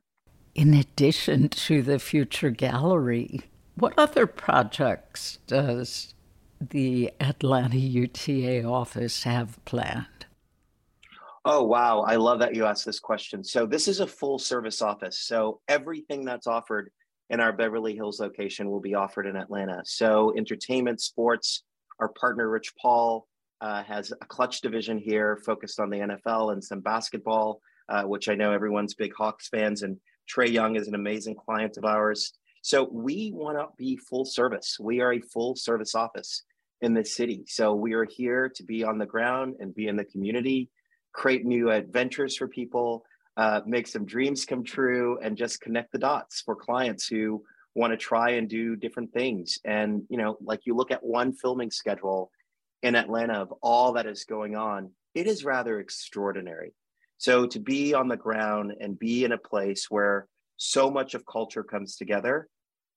In 0.54 0.74
addition 0.74 1.48
to 1.48 1.80
the 1.80 1.98
future 1.98 2.50
gallery, 2.50 3.40
what 3.76 3.94
other 3.96 4.26
projects 4.26 5.38
does 5.46 6.12
the 6.60 7.10
Atlanta 7.18 7.78
UTA 7.78 8.64
office 8.64 9.22
have 9.22 9.58
planned? 9.64 10.26
Oh, 11.46 11.62
wow. 11.62 12.02
I 12.02 12.16
love 12.16 12.38
that 12.40 12.54
you 12.54 12.66
asked 12.66 12.84
this 12.84 13.00
question. 13.00 13.42
So, 13.42 13.64
this 13.64 13.88
is 13.88 14.00
a 14.00 14.06
full 14.06 14.38
service 14.38 14.82
office. 14.82 15.20
So, 15.20 15.60
everything 15.68 16.26
that's 16.26 16.46
offered 16.46 16.90
in 17.30 17.40
our 17.40 17.54
Beverly 17.54 17.94
Hills 17.94 18.20
location 18.20 18.68
will 18.68 18.80
be 18.80 18.94
offered 18.94 19.26
in 19.26 19.36
Atlanta. 19.36 19.80
So, 19.86 20.34
entertainment, 20.36 21.00
sports, 21.00 21.62
our 22.00 22.10
partner 22.10 22.50
Rich 22.50 22.74
Paul 22.76 23.27
uh, 23.60 23.82
has 23.82 24.12
a 24.12 24.26
Klutch 24.26 24.60
division 24.60 24.98
here 24.98 25.40
focused 25.44 25.80
on 25.80 25.90
the 25.90 25.98
NFL 25.98 26.52
and 26.52 26.62
some 26.62 26.80
basketball, 26.80 27.60
uh, 27.88 28.02
which 28.02 28.28
I 28.28 28.34
know 28.34 28.52
everyone's 28.52 28.94
big 28.94 29.12
Hawks 29.14 29.48
fans. 29.48 29.82
And 29.82 29.98
Trae 30.28 30.50
Young 30.50 30.76
is 30.76 30.88
an 30.88 30.94
amazing 30.94 31.34
client 31.34 31.76
of 31.76 31.84
ours. 31.84 32.32
So 32.62 32.88
we 32.92 33.32
want 33.34 33.58
to 33.58 33.66
be 33.76 33.96
full 33.96 34.24
service. 34.24 34.76
We 34.80 35.00
are 35.00 35.14
a 35.14 35.20
full 35.20 35.56
service 35.56 35.94
office 35.94 36.42
in 36.80 36.94
this 36.94 37.14
city. 37.14 37.44
So 37.46 37.74
we 37.74 37.94
are 37.94 38.04
here 38.04 38.48
to 38.54 38.62
be 38.62 38.84
on 38.84 38.98
the 38.98 39.06
ground 39.06 39.56
and 39.58 39.74
be 39.74 39.88
in 39.88 39.96
the 39.96 40.04
community, 40.04 40.70
create 41.12 41.44
new 41.44 41.70
adventures 41.70 42.36
for 42.36 42.46
people, 42.46 43.04
uh, 43.36 43.60
make 43.66 43.86
some 43.86 44.04
dreams 44.04 44.44
come 44.44 44.64
true, 44.64 45.18
and 45.22 45.36
just 45.36 45.60
connect 45.60 45.92
the 45.92 45.98
dots 45.98 46.42
for 46.42 46.54
clients 46.54 47.06
who 47.06 47.42
want 47.74 47.92
to 47.92 47.96
try 47.96 48.30
and 48.30 48.48
do 48.48 48.76
different 48.76 49.12
things. 49.12 49.58
And, 49.64 50.02
you 50.08 50.18
know, 50.18 50.36
like 50.40 50.66
you 50.66 50.74
look 50.74 50.90
at 50.90 51.02
one 51.02 51.32
filming 51.32 51.70
schedule 51.70 52.30
in 52.82 52.94
Atlanta 52.94 53.34
of 53.34 53.52
all 53.62 53.92
that 53.94 54.06
is 54.06 54.24
going 54.24 54.56
on, 54.56 54.90
it 55.14 55.26
is 55.26 55.44
rather 55.44 55.80
extraordinary. 55.80 56.74
So 57.18 57.46
to 57.46 57.58
be 57.58 57.94
on 57.94 58.08
the 58.08 58.16
ground 58.16 58.74
and 58.80 58.98
be 58.98 59.24
in 59.24 59.32
a 59.32 59.38
place 59.38 59.90
where 59.90 60.28
so 60.56 60.90
much 60.90 61.14
of 61.14 61.26
culture 61.26 61.64
comes 61.64 61.96
together, 61.96 62.48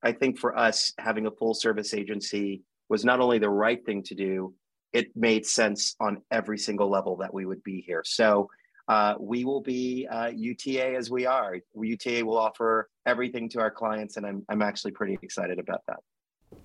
I 0.04 0.12
think 0.12 0.40
for 0.40 0.58
us, 0.58 0.94
having 0.98 1.26
a 1.26 1.32
full 1.32 1.54
service 1.54 1.94
agency 1.94 2.62
was 2.90 3.06
not 3.06 3.20
only 3.20 3.40
the 3.40 3.50
right 3.50 3.84
thing 3.86 4.04
to 4.04 4.16
do, 4.16 4.54
it 4.94 5.16
made 5.16 5.46
sense 5.46 5.96
on 6.00 6.22
every 6.30 6.58
single 6.58 6.90
level 6.90 7.18
that 7.18 7.34
we 7.34 7.46
would 7.46 7.64
be 7.64 7.82
here. 7.82 8.04
So 8.06 8.50
uh, 8.88 9.16
we 9.20 9.46
will 9.46 9.62
be 9.62 10.08
uh, 10.12 10.32
UTA 10.36 10.96
as 10.96 11.10
we 11.10 11.26
are. 11.26 11.58
UTA 11.76 12.26
will 12.26 12.38
offer 12.38 12.90
everything 13.06 13.48
to 13.50 13.60
our 13.60 13.72
clients, 13.72 14.18
and 14.18 14.26
I'm, 14.26 14.44
I'm 14.50 14.62
actually 14.62 14.92
pretty 14.92 15.18
excited 15.22 15.60
about 15.60 15.82
that. 15.88 16.00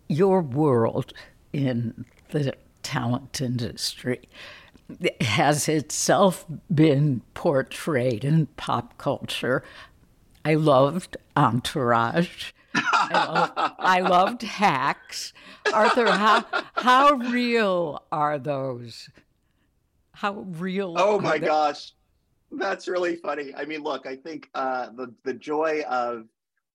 Your 0.08 0.42
world 0.42 1.12
in 1.52 2.04
the 2.30 2.52
talent 2.86 3.40
industry 3.40 4.28
has 5.20 5.68
itself 5.68 6.46
been 6.72 7.20
portrayed 7.34 8.24
in 8.24 8.46
pop 8.56 8.96
culture. 8.96 9.64
I 10.44 10.54
loved 10.54 11.16
Entourage. 11.36 12.52
I, 12.72 13.24
loved, 13.26 13.52
I 13.80 14.00
loved 14.02 14.42
Hacks. 14.42 15.32
Arthur, 15.74 16.12
how 16.12 16.44
how 16.74 17.14
real 17.14 18.04
are 18.12 18.38
those? 18.38 19.10
How 20.12 20.34
real? 20.34 20.94
Oh 20.96 21.18
my 21.18 21.38
they? 21.38 21.46
gosh, 21.46 21.92
that's 22.52 22.86
really 22.86 23.16
funny. 23.16 23.52
I 23.56 23.64
mean, 23.64 23.82
look, 23.82 24.06
I 24.06 24.14
think 24.14 24.48
uh, 24.54 24.90
the 24.94 25.12
the 25.24 25.34
joy 25.34 25.82
of 25.90 26.26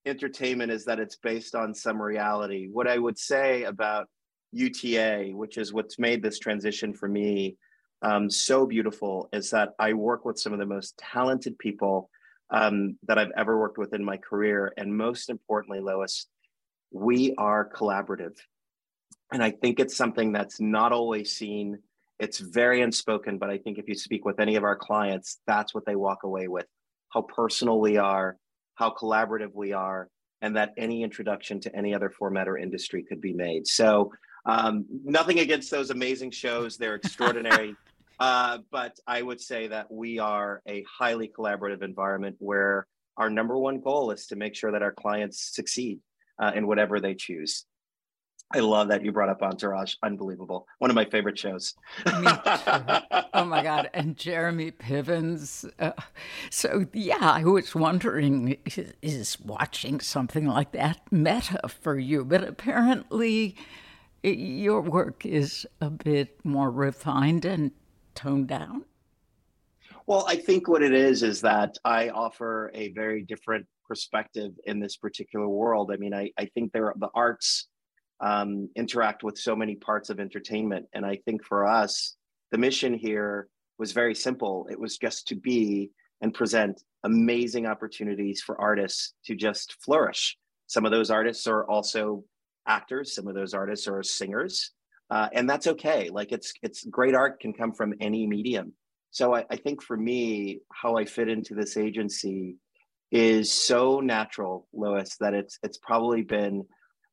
entertainment 0.06 0.74
is 0.74 0.84
that 0.84 1.00
it's 1.00 1.16
based 1.16 1.56
on 1.56 1.74
some 1.74 2.02
reality. 2.02 2.68
What 2.70 2.90
I 2.90 2.98
would 2.98 3.18
say 3.18 3.64
about 3.64 4.10
UTA, 4.52 5.32
which 5.34 5.58
is 5.58 5.74
what's 5.74 6.00
made 6.00 6.22
this 6.22 6.40
transition 6.40 6.94
for 6.94 7.08
me 7.08 7.58
um, 8.02 8.30
so 8.30 8.66
beautiful 8.66 9.30
is 9.32 9.52
that 9.52 9.70
I 9.78 9.94
work 9.94 10.26
with 10.26 10.40
some 10.40 10.54
of 10.54 10.60
the 10.60 10.66
most 10.66 10.98
talented 10.98 11.58
people 11.60 12.10
um, 12.50 12.98
that 13.08 13.18
I've 13.18 13.32
ever 13.38 13.58
worked 13.58 13.78
with 13.78 13.94
in 13.94 14.04
my 14.04 14.18
career. 14.18 14.74
And 14.76 14.96
most 14.96 15.30
importantly, 15.30 15.80
Lois, 15.80 16.26
we 16.92 17.36
are 17.38 17.70
collaborative. 17.70 18.36
And 19.32 19.44
I 19.44 19.52
think 19.52 19.80
it's 19.80 19.96
something 19.96 20.32
that's 20.32 20.60
not 20.60 20.92
always 20.92 21.32
seen. 21.32 21.80
It's 22.20 22.40
very 22.40 22.82
unspoken, 22.82 23.38
but 23.38 23.50
I 23.50 23.58
think 23.58 23.78
if 23.78 23.88
you 23.88 23.96
speak 23.96 24.26
with 24.26 24.40
any 24.40 24.56
of 24.56 24.64
our 24.64 24.76
clients, 24.76 25.40
that's 25.48 25.74
what 25.74 25.86
they 25.86 25.96
walk 25.96 26.24
away 26.24 26.48
with 26.48 26.66
how 27.10 27.22
personal 27.22 27.80
we 27.80 27.98
are, 27.98 28.38
how 28.76 28.94
collaborative 28.94 29.54
we 29.54 29.74
are, 29.74 30.10
and 30.42 30.56
that 30.56 30.74
any 30.78 31.04
introduction 31.04 31.60
to 31.62 31.76
any 31.76 31.94
other 31.94 32.10
format 32.10 32.48
or 32.48 32.58
industry 32.58 33.04
could 33.04 33.22
be 33.22 33.34
made. 33.34 33.68
So, 33.68 34.12
um, 34.46 34.86
nothing 35.04 35.40
against 35.40 35.72
those 35.72 35.90
amazing 35.90 36.32
shows, 36.32 36.78
they're 36.78 36.96
extraordinary. 36.96 37.76
Uh, 38.20 38.60
but 38.70 39.00
I 39.08 39.24
would 39.24 39.42
say 39.42 39.66
that 39.70 39.92
we 39.92 40.20
are 40.20 40.62
a 40.68 40.84
highly 40.84 41.28
collaborative 41.28 41.82
environment 41.82 42.36
where 42.38 42.86
our 43.18 43.32
number 43.32 43.58
one 43.58 43.80
goal 43.80 44.12
is 44.12 44.28
to 44.28 44.36
make 44.36 44.54
sure 44.54 44.72
that 44.72 44.84
our 44.84 44.92
clients 44.92 45.56
succeed 45.56 46.02
uh, 46.40 46.52
in 46.54 46.68
whatever 46.68 47.00
they 47.00 47.16
choose. 47.16 47.66
I 48.54 48.60
love 48.60 48.90
that 48.90 49.04
you 49.04 49.12
brought 49.12 49.30
up 49.30 49.42
Entourage. 49.42 49.96
Unbelievable. 50.04 50.68
One 50.80 50.92
of 50.92 50.96
my 50.96 51.06
favorite 51.06 51.40
shows. 51.40 51.74
oh 52.06 53.46
my 53.46 53.64
God. 53.64 53.90
And 53.94 54.18
Jeremy 54.18 54.72
Pivens. 54.72 55.70
Uh, 55.80 55.94
so, 56.50 56.86
yeah, 56.94 57.18
I 57.20 57.44
was 57.44 57.74
wondering 57.74 58.58
is, 58.66 58.94
is 59.02 59.40
watching 59.40 60.00
something 60.00 60.46
like 60.48 60.74
that 60.74 61.00
meta 61.12 61.62
for 61.70 61.98
you? 61.98 62.26
But 62.26 62.44
apparently, 62.44 63.56
your 64.24 64.82
work 64.82 65.26
is 65.26 65.66
a 65.80 65.90
bit 65.90 66.44
more 66.44 66.72
refined 66.72 67.46
and 67.46 67.72
toned 68.16 68.48
down? 68.48 68.86
Well, 70.08 70.26
I 70.28 70.36
think 70.36 70.68
what 70.68 70.82
it 70.82 70.94
is 70.94 71.24
is 71.24 71.42
that 71.42 71.78
I 71.86 72.10
offer 72.10 72.72
a 72.74 72.92
very 72.92 73.22
different 73.24 73.66
perspective 73.88 74.52
in 74.66 74.80
this 74.80 74.98
particular 74.98 75.48
world. 75.48 75.92
I 75.94 75.98
mean, 75.98 76.14
I, 76.14 76.32
I 76.38 76.46
think 76.46 76.72
there 76.72 76.94
the 76.98 77.10
arts 77.14 77.68
um, 78.20 78.70
interact 78.76 79.24
with 79.24 79.38
so 79.38 79.56
many 79.56 79.76
parts 79.76 80.10
of 80.10 80.20
entertainment. 80.20 80.86
And 80.94 81.06
I 81.06 81.18
think 81.26 81.44
for 81.44 81.66
us, 81.66 82.16
the 82.52 82.58
mission 82.58 82.94
here 82.94 83.48
was 83.80 83.92
very 83.92 84.14
simple. 84.14 84.68
It 84.70 84.80
was 84.80 84.98
just 84.98 85.28
to 85.30 85.36
be 85.36 85.92
and 86.22 86.34
present 86.34 86.84
amazing 87.04 87.66
opportunities 87.66 88.42
for 88.42 88.62
artists 88.62 89.14
to 89.26 89.36
just 89.36 89.76
flourish. 89.84 90.38
Some 90.68 90.86
of 90.86 90.92
those 90.92 91.10
artists 91.10 91.48
are 91.48 91.66
also 91.66 92.24
actors. 92.72 93.14
Some 93.16 93.28
of 93.28 93.36
those 93.36 93.54
artists 93.54 93.88
are 93.88 94.04
singers, 94.04 94.72
uh, 95.10 95.28
and 95.34 95.50
that's 95.50 95.68
okay. 95.68 96.10
Like 96.10 96.32
it's 96.32 96.54
it's 96.62 96.86
great 96.86 97.16
art 97.16 97.40
can 97.40 97.54
come 97.54 97.74
from 97.74 97.94
any 98.00 98.26
medium. 98.28 98.74
So 99.12 99.36
I, 99.36 99.46
I 99.50 99.58
think 99.58 99.84
for 99.84 99.98
me, 99.98 100.62
how 100.72 100.96
I 100.96 101.06
fit 101.06 101.28
into 101.28 101.54
this 101.54 101.76
agency 101.76 102.56
is 103.12 103.52
so 103.52 104.00
natural, 104.00 104.68
Lois, 104.74 105.18
that 105.20 105.34
it's 105.34 105.60
it's 105.64 105.78
probably 105.78 106.22
been 106.22 106.64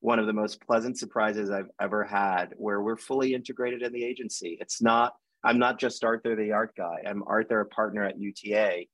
one 0.00 0.21
of 0.21 0.27
the 0.27 0.33
most 0.33 0.61
pleasant 0.65 0.97
surprises 0.97 1.50
I've 1.50 1.71
ever 1.81 2.05
had 2.05 2.55
where 2.57 2.81
we're 2.81 2.97
fully 2.97 3.35
integrated 3.35 3.83
in 3.83 3.93
the 3.93 4.05
agency. 4.05 4.57
It's 4.61 4.81
not, 4.81 5.15
I'm 5.45 5.59
not 5.59 5.81
just 5.81 6.05
Arthur 6.05 6.37
the 6.37 6.53
art 6.53 6.75
guy. 6.77 6.99
I'm 7.05 7.25
Arthur, 7.27 7.61
a 7.61 7.67
partner 7.67 8.05
at 8.05 8.19
UTA, 8.19 8.85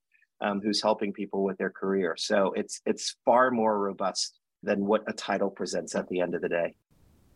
um, 0.41 0.61
who's 0.63 0.83
helping 0.83 1.13
people 1.13 1.45
with 1.45 1.59
their 1.59 1.71
career. 1.71 2.15
So 2.19 2.53
it's 2.57 2.81
it's 2.87 3.17
far 3.25 3.51
more 3.51 3.79
robust 3.79 4.41
than 4.65 4.87
what 4.87 5.05
a 5.07 5.13
title 5.13 5.51
presents 5.51 5.95
at 5.95 6.09
the 6.09 6.21
end 6.21 6.35
of 6.35 6.43
the 6.43 6.49
day. 6.49 6.75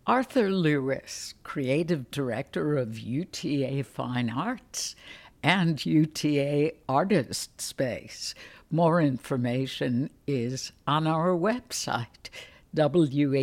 Arthur 0.06 0.50
Lewis, 0.50 1.34
creative 1.42 2.10
director 2.10 2.76
of 2.76 2.98
UTA 2.98 3.84
Fine 3.84 4.30
Arts 4.30 4.96
and 5.42 5.84
UTA 5.84 6.72
Artist 6.88 7.60
Space. 7.60 8.34
More 8.70 9.00
information 9.00 10.10
is 10.26 10.72
on 10.86 11.06
our 11.06 11.30
website, 11.36 12.30
wabe.org 12.74 13.42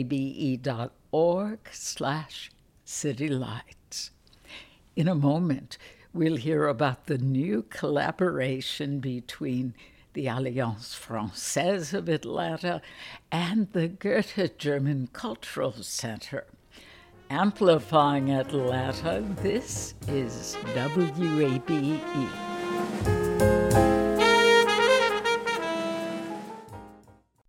slash 1.72 2.52
citylights. 2.86 4.10
In 4.96 5.08
a 5.08 5.16
moment, 5.16 5.78
we'll 6.14 6.38
hear 6.38 6.68
about 6.68 7.06
the 7.06 7.18
new 7.18 7.64
collaboration 7.70 9.00
between 9.00 9.74
the 10.16 10.28
Alliance 10.28 10.94
Francaise 10.94 11.94
of 11.94 12.08
Atlanta 12.08 12.82
and 13.32 13.72
the 13.74 13.90
Goethe 13.90 14.58
German 14.58 15.10
Cultural 15.12 15.74
Center. 15.74 16.46
Amplifying 17.30 18.32
Atlanta, 18.32 19.22
this 19.42 19.94
is 20.08 20.56
WABE. 20.74 22.55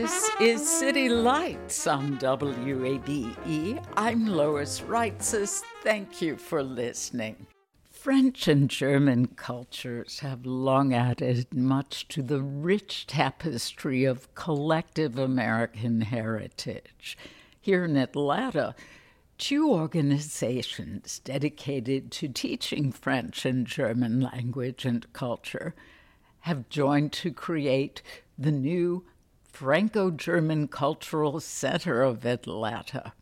This 0.00 0.30
is 0.40 0.66
City 0.66 1.10
Lights 1.10 1.86
on 1.86 2.16
WABE. 2.16 3.84
I'm 3.98 4.26
Lois 4.26 4.80
Reitzes. 4.80 5.62
Thank 5.82 6.22
you 6.22 6.38
for 6.38 6.62
listening. 6.62 7.46
French 7.90 8.48
and 8.48 8.70
German 8.70 9.26
cultures 9.26 10.20
have 10.20 10.46
long 10.46 10.94
added 10.94 11.52
much 11.52 12.08
to 12.08 12.22
the 12.22 12.40
rich 12.40 13.08
tapestry 13.08 14.04
of 14.04 14.34
collective 14.34 15.18
American 15.18 16.00
heritage. 16.00 17.18
Here 17.60 17.84
in 17.84 17.98
Atlanta, 17.98 18.74
two 19.36 19.70
organizations 19.70 21.18
dedicated 21.18 22.10
to 22.12 22.28
teaching 22.28 22.90
French 22.90 23.44
and 23.44 23.66
German 23.66 24.22
language 24.22 24.86
and 24.86 25.12
culture 25.12 25.74
have 26.44 26.70
joined 26.70 27.12
to 27.12 27.30
create 27.30 28.00
the 28.38 28.50
new 28.50 29.04
Franco 29.52 30.10
German 30.10 30.68
Cultural 30.68 31.40
Center 31.40 32.02
of 32.02 32.24
Atlanta, 32.24 33.12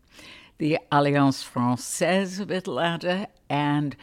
the 0.59 0.79
Alliance 0.93 1.43
Francaise 1.43 2.39
of 2.39 2.51
Atlanta, 2.51 3.29
and 3.51 3.97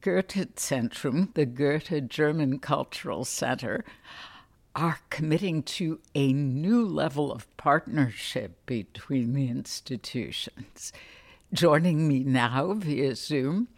Goethe 0.00 0.54
Zentrum, 0.56 1.34
the 1.34 1.46
Goethe 1.46 2.08
German 2.08 2.58
Cultural 2.58 3.24
Center, 3.24 3.84
are 4.76 5.00
committing 5.10 5.62
to 5.64 5.98
a 6.14 6.32
new 6.32 6.86
level 6.86 7.32
of 7.32 7.54
partnership 7.56 8.64
between 8.66 9.34
the 9.34 9.48
institutions. 9.48 10.92
Joining 11.52 12.06
me 12.06 12.22
now 12.22 12.74
via 12.74 13.16
Zoom 13.16 13.68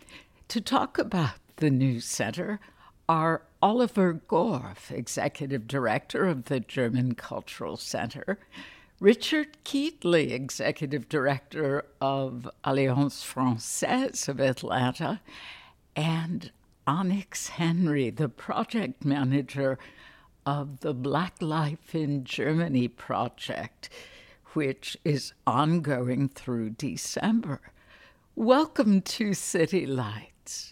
to 0.48 0.60
talk 0.60 0.98
about 0.98 1.36
the 1.56 1.70
new 1.70 2.00
center 2.00 2.60
are 3.08 3.42
Oliver 3.60 4.20
Gorf, 4.28 4.90
Executive 4.90 5.66
Director 5.66 6.26
of 6.26 6.44
the 6.44 6.60
German 6.60 7.14
Cultural 7.14 7.76
Center, 7.76 8.38
Richard 9.00 9.56
Keatley, 9.64 10.30
Executive 10.30 11.08
Director 11.08 11.84
of 12.00 12.48
Alliance 12.64 13.22
Francaise 13.22 14.28
of 14.28 14.40
Atlanta, 14.40 15.20
and 15.96 16.52
Onyx 16.86 17.48
Henry, 17.48 18.10
the 18.10 18.28
project 18.28 19.04
manager 19.04 19.78
of 20.46 20.80
the 20.80 20.94
Black 20.94 21.34
Life 21.40 21.94
in 21.94 22.24
Germany 22.24 22.88
project, 22.88 23.88
which 24.54 24.96
is 25.04 25.32
ongoing 25.46 26.28
through 26.28 26.70
December. 26.70 27.60
Welcome 28.34 29.02
to 29.02 29.34
City 29.34 29.86
Lights. 29.86 30.71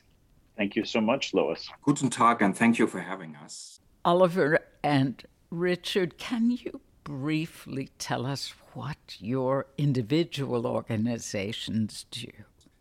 Thank 0.60 0.76
you 0.76 0.84
so 0.84 1.00
much, 1.00 1.32
Lois. 1.32 1.70
Guten 1.80 2.10
Tag, 2.10 2.42
and 2.42 2.54
thank 2.54 2.78
you 2.78 2.86
for 2.86 3.00
having 3.00 3.34
us. 3.34 3.80
Oliver 4.04 4.58
and 4.82 5.22
Richard, 5.50 6.18
can 6.18 6.50
you 6.50 6.82
briefly 7.02 7.88
tell 7.98 8.26
us 8.26 8.52
what 8.74 9.16
your 9.18 9.68
individual 9.78 10.66
organizations 10.66 12.04
do? 12.10 12.28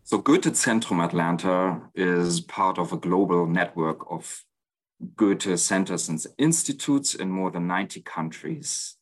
So, 0.03 0.17
Goethe 0.17 0.51
Zentrum 0.55 1.01
Atlanta 1.01 1.79
is 1.95 2.41
part 2.41 2.77
of 2.77 2.91
a 2.91 2.97
global 2.97 3.47
network 3.47 4.11
of 4.11 4.43
Goethe 5.15 5.57
centers 5.57 6.09
and 6.09 6.21
institutes 6.37 7.15
in 7.15 7.31
more 7.31 7.49
than 7.49 7.65
90 7.65 8.01
countries. 8.01 8.97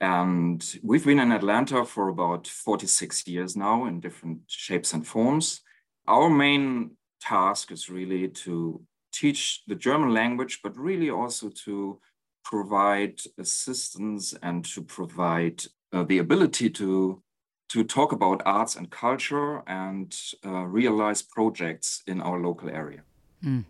And 0.00 0.60
we've 0.82 1.04
been 1.04 1.20
in 1.20 1.30
Atlanta 1.30 1.84
for 1.84 2.08
about 2.08 2.48
46 2.48 3.28
years 3.28 3.56
now 3.56 3.84
in 3.84 4.00
different 4.00 4.40
shapes 4.48 4.92
and 4.92 5.06
forms. 5.06 5.60
Our 6.08 6.28
main 6.28 6.96
task 7.20 7.70
is 7.70 7.90
really 7.90 8.28
to 8.28 8.80
teach 9.12 9.62
the 9.66 9.74
German 9.74 10.14
language, 10.14 10.60
but 10.62 10.76
really 10.76 11.10
also 11.10 11.50
to 11.64 12.00
provide 12.44 13.20
assistance 13.38 14.34
and 14.42 14.64
to 14.64 14.82
provide 14.82 15.62
uh, 15.92 16.04
the 16.04 16.18
ability 16.18 16.70
to 16.70 17.22
to 17.68 17.84
talk 17.84 18.10
about 18.10 18.42
arts 18.44 18.74
and 18.74 18.90
culture 18.90 19.62
and 19.68 20.16
uh, 20.44 20.64
realize 20.66 21.22
projects 21.22 22.02
in 22.08 22.20
our 22.20 22.40
local 22.40 22.68
area. 22.68 23.02
Mm. 23.44 23.64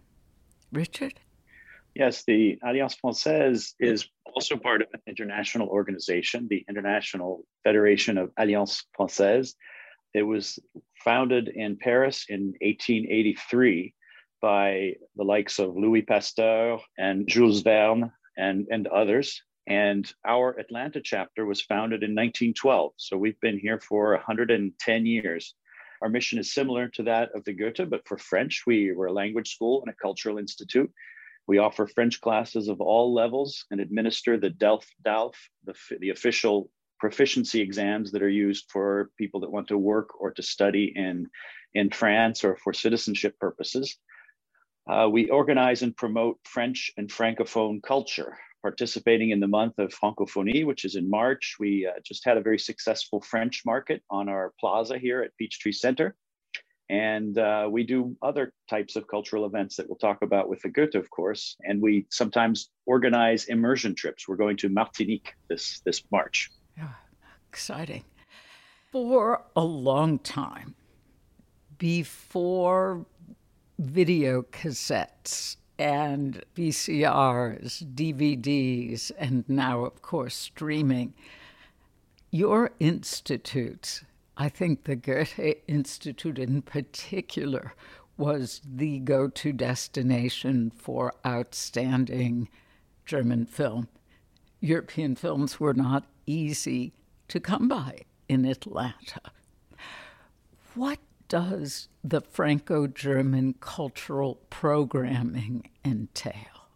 Richard? 0.72 1.20
Yes, 1.94 2.24
the 2.24 2.58
Alliance 2.64 2.94
Francaise 2.94 3.74
is 3.78 4.08
also 4.24 4.56
part 4.56 4.80
of 4.80 4.88
an 4.94 5.00
international 5.06 5.68
organization, 5.68 6.46
the 6.48 6.64
International 6.66 7.44
Federation 7.62 8.16
of 8.16 8.30
Alliance 8.38 8.86
Francaise, 8.96 9.54
it 10.14 10.22
was 10.22 10.58
founded 11.04 11.48
in 11.48 11.76
Paris 11.76 12.26
in 12.28 12.54
1883 12.60 13.94
by 14.40 14.94
the 15.16 15.24
likes 15.24 15.58
of 15.58 15.76
Louis 15.76 16.02
Pasteur 16.02 16.78
and 16.98 17.28
Jules 17.28 17.60
Verne 17.62 18.10
and, 18.36 18.66
and 18.70 18.86
others. 18.86 19.42
And 19.66 20.10
our 20.26 20.58
Atlanta 20.58 21.00
chapter 21.00 21.46
was 21.46 21.62
founded 21.62 22.02
in 22.02 22.10
1912. 22.10 22.92
So 22.96 23.16
we've 23.16 23.40
been 23.40 23.58
here 23.58 23.78
for 23.78 24.12
110 24.14 25.06
years. 25.06 25.54
Our 26.02 26.08
mission 26.08 26.38
is 26.38 26.54
similar 26.54 26.88
to 26.88 27.02
that 27.04 27.30
of 27.34 27.44
the 27.44 27.52
Goethe, 27.52 27.88
but 27.90 28.08
for 28.08 28.16
French, 28.16 28.62
we 28.66 28.92
were 28.92 29.06
a 29.06 29.12
language 29.12 29.54
school 29.54 29.82
and 29.82 29.90
a 29.90 30.02
cultural 30.02 30.38
institute. 30.38 30.90
We 31.46 31.58
offer 31.58 31.86
French 31.86 32.20
classes 32.20 32.68
of 32.68 32.80
all 32.80 33.12
levels 33.12 33.64
and 33.70 33.80
administer 33.80 34.38
the 34.38 34.50
DELF 34.50 34.86
DALF, 35.04 35.34
the, 35.64 35.74
the 36.00 36.10
official 36.10 36.70
proficiency 37.00 37.60
exams 37.60 38.12
that 38.12 38.22
are 38.22 38.28
used 38.28 38.66
for 38.70 39.10
people 39.16 39.40
that 39.40 39.50
want 39.50 39.68
to 39.68 39.78
work 39.78 40.20
or 40.20 40.30
to 40.32 40.42
study 40.42 40.92
in, 40.94 41.26
in 41.74 41.90
France 41.90 42.44
or 42.44 42.56
for 42.56 42.72
citizenship 42.72 43.38
purposes. 43.38 43.96
Uh, 44.88 45.08
we 45.10 45.30
organize 45.30 45.82
and 45.82 45.96
promote 45.96 46.38
French 46.44 46.90
and 46.96 47.08
Francophone 47.08 47.82
culture, 47.82 48.36
participating 48.62 49.30
in 49.30 49.40
the 49.40 49.48
month 49.48 49.78
of 49.78 49.94
Francophonie, 49.94 50.66
which 50.66 50.84
is 50.84 50.96
in 50.96 51.08
March. 51.08 51.56
We 51.58 51.86
uh, 51.86 52.00
just 52.04 52.24
had 52.24 52.36
a 52.36 52.42
very 52.42 52.58
successful 52.58 53.20
French 53.20 53.62
market 53.64 54.02
on 54.10 54.28
our 54.28 54.52
plaza 54.60 54.98
here 54.98 55.22
at 55.22 55.36
Peachtree 55.38 55.72
Center. 55.72 56.16
And 56.90 57.38
uh, 57.38 57.68
we 57.70 57.84
do 57.84 58.16
other 58.20 58.52
types 58.68 58.96
of 58.96 59.06
cultural 59.06 59.46
events 59.46 59.76
that 59.76 59.88
we'll 59.88 59.96
talk 59.96 60.22
about 60.22 60.48
with 60.48 60.60
the 60.62 60.68
Goethe, 60.68 60.96
of 60.96 61.08
course. 61.08 61.56
And 61.62 61.80
we 61.80 62.06
sometimes 62.10 62.68
organize 62.84 63.44
immersion 63.44 63.94
trips. 63.94 64.26
We're 64.26 64.34
going 64.34 64.56
to 64.56 64.68
Martinique 64.68 65.34
this, 65.48 65.80
this 65.84 66.02
March. 66.10 66.50
Yeah, 66.76 66.94
exciting. 67.48 68.04
For 68.92 69.42
a 69.54 69.64
long 69.64 70.18
time, 70.18 70.74
before 71.78 73.06
video 73.78 74.42
cassettes 74.42 75.56
and 75.78 76.44
VCRs, 76.56 77.94
DVDs, 77.94 79.12
and 79.18 79.44
now, 79.48 79.84
of 79.84 80.02
course, 80.02 80.34
streaming, 80.34 81.14
your 82.30 82.72
institutes 82.78 84.04
I 84.40 84.48
think 84.48 84.84
the 84.84 84.96
Goethe 84.96 85.58
Institute 85.68 86.38
in 86.38 86.62
particular 86.62 87.74
was 88.16 88.62
the 88.64 88.98
go 88.98 89.28
to 89.28 89.52
destination 89.52 90.72
for 90.74 91.12
outstanding 91.26 92.48
German 93.04 93.44
film. 93.44 93.88
European 94.62 95.14
films 95.14 95.60
were 95.60 95.74
not 95.74 96.06
easy 96.26 96.92
to 97.28 97.40
come 97.40 97.68
by 97.68 98.00
in 98.28 98.44
Atlanta. 98.44 99.20
What 100.74 100.98
does 101.28 101.88
the 102.02 102.20
Franco 102.20 102.86
German 102.86 103.54
cultural 103.60 104.40
programming 104.50 105.70
entail? 105.84 106.68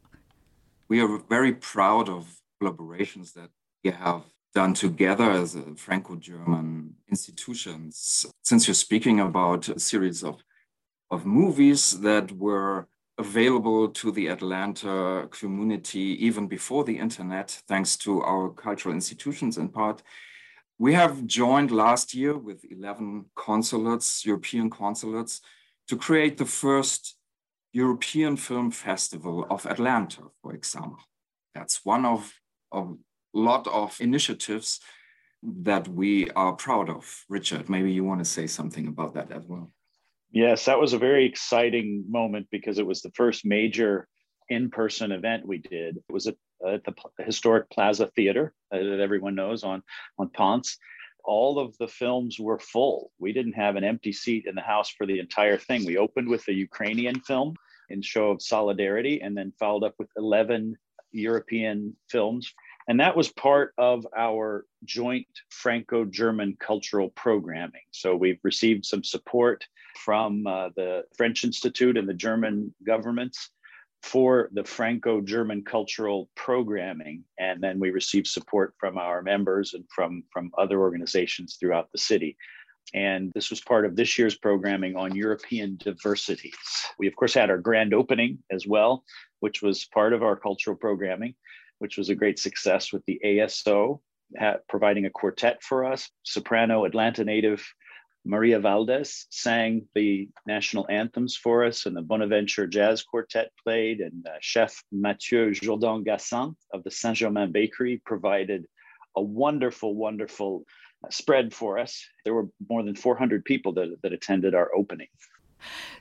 We 0.88 1.00
are 1.00 1.18
very 1.28 1.52
proud 1.52 2.08
of 2.08 2.40
collaborations 2.62 3.34
that 3.34 3.50
we 3.82 3.90
have 3.90 4.22
done 4.54 4.74
together 4.74 5.30
as 5.30 5.54
a 5.56 5.74
Franco-German 5.74 6.94
institutions. 7.10 8.26
Since 8.42 8.68
you're 8.68 8.74
speaking 8.74 9.18
about 9.18 9.68
a 9.68 9.80
series 9.80 10.22
of, 10.22 10.44
of 11.10 11.26
movies 11.26 12.00
that 12.00 12.30
were 12.32 12.86
available 13.18 13.88
to 13.88 14.10
the 14.10 14.26
Atlanta 14.28 15.28
community 15.30 16.24
even 16.24 16.46
before 16.48 16.84
the 16.84 16.98
internet, 16.98 17.62
thanks 17.68 17.96
to 17.96 18.20
our 18.22 18.50
cultural 18.50 18.94
institutions 18.94 19.56
in 19.56 19.68
part, 19.68 20.02
we 20.78 20.94
have 20.94 21.24
joined 21.26 21.70
last 21.70 22.14
year 22.14 22.36
with 22.36 22.64
11 22.68 23.26
consulates, 23.36 24.26
European 24.26 24.68
consulates, 24.70 25.40
to 25.88 25.96
create 25.96 26.36
the 26.36 26.44
first 26.44 27.16
European 27.72 28.36
Film 28.36 28.70
Festival 28.70 29.46
of 29.50 29.66
Atlanta, 29.66 30.22
for 30.42 30.52
example. 30.54 31.02
That's 31.54 31.84
one 31.84 32.04
of, 32.04 32.32
a 32.72 32.84
lot 33.32 33.66
of 33.68 33.96
initiatives 34.00 34.80
that 35.42 35.86
we 35.86 36.30
are 36.30 36.54
proud 36.54 36.88
of. 36.88 37.24
Richard, 37.28 37.68
maybe 37.68 37.92
you 37.92 38.02
want 38.02 38.20
to 38.20 38.24
say 38.24 38.46
something 38.46 38.88
about 38.88 39.14
that 39.14 39.30
as 39.30 39.44
well. 39.46 39.70
Yes, 40.34 40.64
that 40.64 40.80
was 40.80 40.92
a 40.92 40.98
very 40.98 41.26
exciting 41.26 42.06
moment 42.08 42.48
because 42.50 42.80
it 42.80 42.86
was 42.86 43.02
the 43.02 43.12
first 43.12 43.46
major 43.46 44.08
in-person 44.48 45.12
event 45.12 45.46
we 45.46 45.58
did. 45.58 45.98
It 45.98 46.12
was 46.12 46.26
at, 46.26 46.34
at 46.66 46.82
the 46.82 46.92
historic 47.24 47.70
Plaza 47.70 48.08
Theater 48.16 48.52
uh, 48.72 48.78
that 48.78 48.98
everyone 48.98 49.36
knows 49.36 49.62
on 49.62 49.84
on 50.18 50.30
Ponce. 50.30 50.76
All 51.24 51.60
of 51.60 51.78
the 51.78 51.86
films 51.86 52.40
were 52.40 52.58
full. 52.58 53.12
We 53.20 53.32
didn't 53.32 53.52
have 53.52 53.76
an 53.76 53.84
empty 53.84 54.12
seat 54.12 54.46
in 54.48 54.56
the 54.56 54.60
house 54.60 54.90
for 54.90 55.06
the 55.06 55.20
entire 55.20 55.56
thing. 55.56 55.86
We 55.86 55.98
opened 55.98 56.28
with 56.28 56.48
a 56.48 56.52
Ukrainian 56.52 57.20
film 57.20 57.54
in 57.88 58.02
show 58.02 58.30
of 58.30 58.42
solidarity, 58.42 59.20
and 59.22 59.36
then 59.36 59.52
followed 59.60 59.84
up 59.84 59.94
with 60.00 60.08
11 60.16 60.74
European 61.12 61.96
films 62.10 62.52
and 62.88 63.00
that 63.00 63.16
was 63.16 63.32
part 63.32 63.72
of 63.78 64.06
our 64.16 64.66
joint 64.84 65.26
Franco 65.48 66.04
German 66.04 66.56
cultural 66.60 67.10
programming. 67.10 67.82
So 67.92 68.14
we've 68.14 68.40
received 68.42 68.84
some 68.84 69.02
support 69.02 69.64
from 69.96 70.46
uh, 70.46 70.70
the 70.76 71.04
French 71.16 71.44
Institute 71.44 71.96
and 71.96 72.08
the 72.08 72.14
German 72.14 72.74
governments 72.86 73.50
for 74.02 74.50
the 74.52 74.64
Franco 74.64 75.22
German 75.22 75.64
cultural 75.64 76.28
programming. 76.34 77.24
And 77.38 77.62
then 77.62 77.80
we 77.80 77.90
received 77.90 78.26
support 78.26 78.74
from 78.78 78.98
our 78.98 79.22
members 79.22 79.72
and 79.72 79.84
from, 79.88 80.24
from 80.30 80.52
other 80.58 80.80
organizations 80.80 81.56
throughout 81.58 81.90
the 81.90 81.98
city. 81.98 82.36
And 82.92 83.32
this 83.32 83.48
was 83.48 83.62
part 83.62 83.86
of 83.86 83.96
this 83.96 84.18
year's 84.18 84.36
programming 84.36 84.94
on 84.94 85.16
European 85.16 85.78
diversities. 85.78 86.54
We, 86.98 87.06
of 87.06 87.16
course, 87.16 87.32
had 87.32 87.48
our 87.48 87.56
grand 87.56 87.94
opening 87.94 88.40
as 88.50 88.66
well, 88.66 89.04
which 89.40 89.62
was 89.62 89.86
part 89.86 90.12
of 90.12 90.22
our 90.22 90.36
cultural 90.36 90.76
programming 90.76 91.34
which 91.78 91.96
was 91.96 92.08
a 92.08 92.14
great 92.14 92.38
success 92.38 92.92
with 92.92 93.04
the 93.06 93.20
ASO 93.24 94.00
providing 94.68 95.06
a 95.06 95.10
quartet 95.10 95.62
for 95.62 95.84
us. 95.84 96.10
Soprano 96.22 96.84
Atlanta 96.84 97.24
native 97.24 97.64
Maria 98.24 98.58
Valdez 98.58 99.26
sang 99.30 99.86
the 99.94 100.28
national 100.46 100.86
anthems 100.88 101.36
for 101.36 101.64
us, 101.64 101.84
and 101.84 101.96
the 101.96 102.02
Bonaventure 102.02 102.66
Jazz 102.66 103.02
Quartet 103.02 103.50
played, 103.62 104.00
and 104.00 104.26
uh, 104.26 104.30
Chef 104.40 104.82
Mathieu 104.90 105.50
Jourdan 105.50 106.04
Gassin 106.06 106.54
of 106.72 106.82
the 106.84 106.90
Saint 106.90 107.18
Germain 107.18 107.52
Bakery 107.52 108.00
provided 108.06 108.66
a 109.16 109.22
wonderful, 109.22 109.94
wonderful 109.94 110.64
uh, 111.04 111.10
spread 111.10 111.52
for 111.52 111.78
us. 111.78 112.02
There 112.24 112.34
were 112.34 112.48
more 112.68 112.82
than 112.82 112.94
400 112.94 113.44
people 113.44 113.74
that, 113.74 113.94
that 114.02 114.12
attended 114.12 114.54
our 114.54 114.74
opening. 114.74 115.08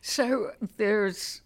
So 0.02 0.52
there's 0.78 1.42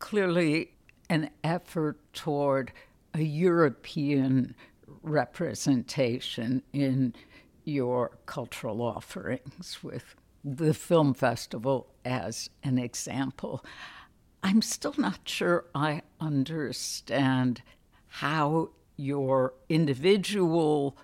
clearly 0.00 0.74
an 1.08 1.30
effort 1.44 2.00
toward 2.12 2.72
a 3.16 3.22
European 3.22 4.54
representation 5.02 6.62
in 6.72 7.14
your 7.64 8.18
cultural 8.26 8.82
offerings, 8.82 9.78
with 9.82 10.14
the 10.44 10.74
film 10.74 11.14
festival 11.14 11.88
as 12.04 12.50
an 12.62 12.78
example. 12.78 13.64
I'm 14.42 14.60
still 14.62 14.94
not 14.98 15.20
sure 15.24 15.64
I 15.74 16.02
understand 16.20 17.62
how 18.06 18.70
your 18.96 19.54
individual 19.68 20.96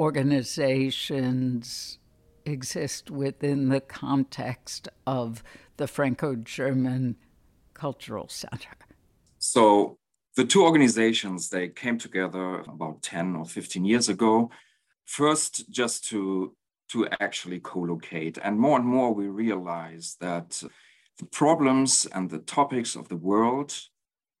organizations 0.00 1.98
exist 2.44 3.10
within 3.10 3.68
the 3.68 3.80
context 3.80 4.88
of 5.06 5.44
the 5.76 5.86
Franco 5.86 6.34
German 6.34 7.16
Cultural 7.72 8.28
Center. 8.28 8.76
So, 9.38 9.96
the 10.36 10.44
two 10.44 10.64
organizations, 10.64 11.48
they 11.48 11.68
came 11.68 11.98
together 11.98 12.60
about 12.60 13.02
10 13.02 13.36
or 13.36 13.44
15 13.44 13.84
years 13.84 14.08
ago. 14.08 14.50
First, 15.04 15.70
just 15.70 16.08
to, 16.08 16.54
to 16.90 17.06
actually 17.20 17.60
co-locate. 17.60 18.38
And 18.42 18.58
more 18.58 18.78
and 18.78 18.86
more 18.86 19.12
we 19.12 19.26
realize 19.26 20.16
that 20.20 20.62
the 21.18 21.26
problems 21.26 22.06
and 22.12 22.30
the 22.30 22.38
topics 22.38 22.96
of 22.96 23.08
the 23.08 23.16
world, 23.16 23.70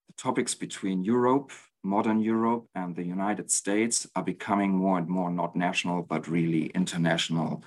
the 0.08 0.14
topics 0.16 0.54
between 0.54 1.04
Europe, 1.04 1.50
modern 1.84 2.20
Europe, 2.20 2.66
and 2.74 2.96
the 2.96 3.04
United 3.04 3.50
States 3.50 4.06
are 4.16 4.22
becoming 4.22 4.72
more 4.72 4.98
and 4.98 5.08
more 5.08 5.30
not 5.30 5.56
national, 5.56 6.02
but 6.02 6.28
really 6.28 6.66
international 6.66 7.62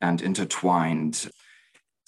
and 0.00 0.20
intertwined. 0.20 1.30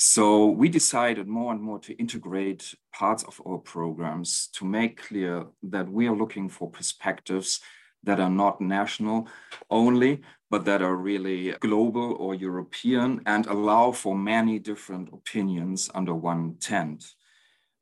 So 0.06 0.48
we 0.48 0.68
decided 0.68 1.28
more 1.28 1.50
and 1.50 1.62
more 1.62 1.78
to 1.78 1.94
integrate 1.94 2.74
parts 2.92 3.22
of 3.22 3.40
our 3.46 3.56
programs 3.56 4.48
to 4.48 4.66
make 4.66 5.08
clear 5.08 5.46
that 5.62 5.88
we 5.88 6.06
are 6.08 6.14
looking 6.14 6.50
for 6.50 6.70
perspectives 6.70 7.62
that 8.02 8.20
are 8.20 8.28
not 8.28 8.60
national 8.60 9.28
only, 9.70 10.20
but 10.50 10.66
that 10.66 10.82
are 10.82 10.94
really 10.94 11.52
global 11.52 12.16
or 12.16 12.34
European 12.34 13.22
and 13.24 13.46
allow 13.46 13.92
for 13.92 14.14
many 14.14 14.58
different 14.58 15.08
opinions 15.10 15.88
under 15.94 16.14
one 16.14 16.56
tent. 16.60 17.14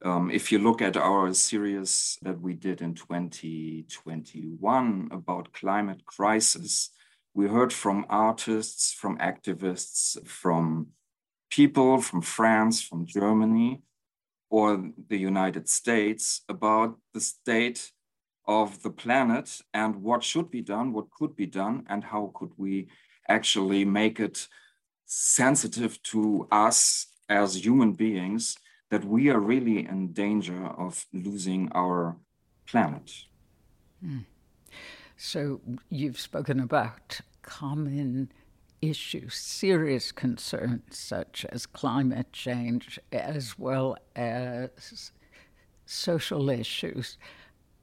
Um, 0.04 0.30
if 0.30 0.52
you 0.52 0.60
look 0.60 0.80
at 0.80 0.96
our 0.96 1.34
series 1.34 2.18
that 2.22 2.40
we 2.40 2.54
did 2.54 2.82
in 2.82 2.94
2021 2.94 5.08
about 5.10 5.52
climate 5.52 6.06
crisis, 6.06 6.90
we 7.34 7.48
heard 7.48 7.72
from 7.72 8.06
artists, 8.08 8.92
from 8.92 9.18
activists, 9.18 10.24
from 10.24 10.92
people 11.52 12.00
from 12.00 12.22
France, 12.22 12.80
from 12.80 13.04
Germany, 13.04 13.82
or 14.48 14.90
the 15.08 15.18
United 15.18 15.68
States 15.68 16.40
about 16.48 16.98
the 17.12 17.20
state 17.20 17.92
of 18.46 18.82
the 18.82 18.90
planet 18.90 19.60
and 19.74 19.96
what 19.96 20.24
should 20.24 20.50
be 20.50 20.62
done, 20.62 20.94
what 20.94 21.10
could 21.10 21.36
be 21.36 21.46
done, 21.46 21.84
and 21.88 22.02
how 22.04 22.32
could 22.34 22.52
we 22.56 22.88
actually 23.28 23.84
make 23.84 24.18
it 24.18 24.48
sensitive 25.04 26.02
to 26.02 26.48
us 26.50 27.06
as 27.28 27.64
human 27.64 27.92
beings 27.92 28.56
that 28.90 29.04
we 29.04 29.28
are 29.28 29.40
really 29.40 29.86
in 29.86 30.12
danger 30.12 30.66
of 30.66 31.06
losing 31.12 31.70
our 31.72 32.16
planet. 32.66 33.12
Mm. 34.04 34.24
So 35.16 35.60
you've 35.88 36.20
spoken 36.20 36.60
about 36.60 37.20
common 37.42 38.32
issues, 38.82 39.34
serious 39.34 40.10
concerns 40.10 40.98
such 40.98 41.46
as 41.50 41.64
climate 41.64 42.32
change, 42.32 42.98
as 43.12 43.58
well 43.58 43.96
as 44.16 45.12
social 45.86 46.50
issues. 46.50 47.16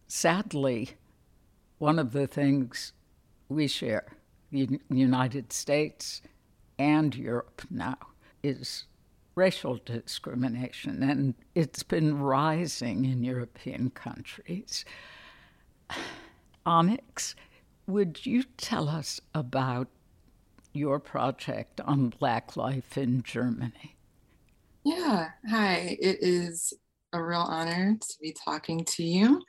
Sadly, 0.07 0.91
one 1.77 1.97
of 1.97 2.11
the 2.11 2.27
things 2.27 2.91
we 3.47 3.67
share, 3.67 4.07
the 4.51 4.79
United 4.89 5.53
States 5.53 6.21
and 6.77 7.15
Europe 7.15 7.61
now, 7.69 7.97
is 8.43 8.85
racial 9.35 9.79
discrimination, 9.85 11.01
and 11.01 11.33
it's 11.55 11.81
been 11.81 12.19
rising 12.19 13.05
in 13.05 13.23
European 13.23 13.89
countries. 13.89 14.83
Onyx, 16.65 17.35
would 17.87 18.25
you 18.25 18.43
tell 18.57 18.89
us 18.89 19.21
about 19.33 19.87
your 20.73 20.99
project 20.99 21.81
on 21.81 22.09
Black 22.09 22.55
life 22.55 22.97
in 22.97 23.23
Germany? 23.23 23.95
Yeah, 24.83 25.29
hi. 25.49 25.97
It 25.99 26.17
is 26.21 26.73
a 27.13 27.23
real 27.23 27.41
honor 27.41 27.97
to 27.99 28.15
be 28.21 28.35
talking 28.45 28.85
to 28.85 29.03
you. 29.03 29.41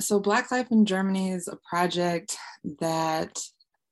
So, 0.00 0.20
Black 0.20 0.50
Life 0.50 0.70
in 0.70 0.84
Germany 0.84 1.30
is 1.30 1.48
a 1.48 1.58
project 1.68 2.36
that 2.80 3.40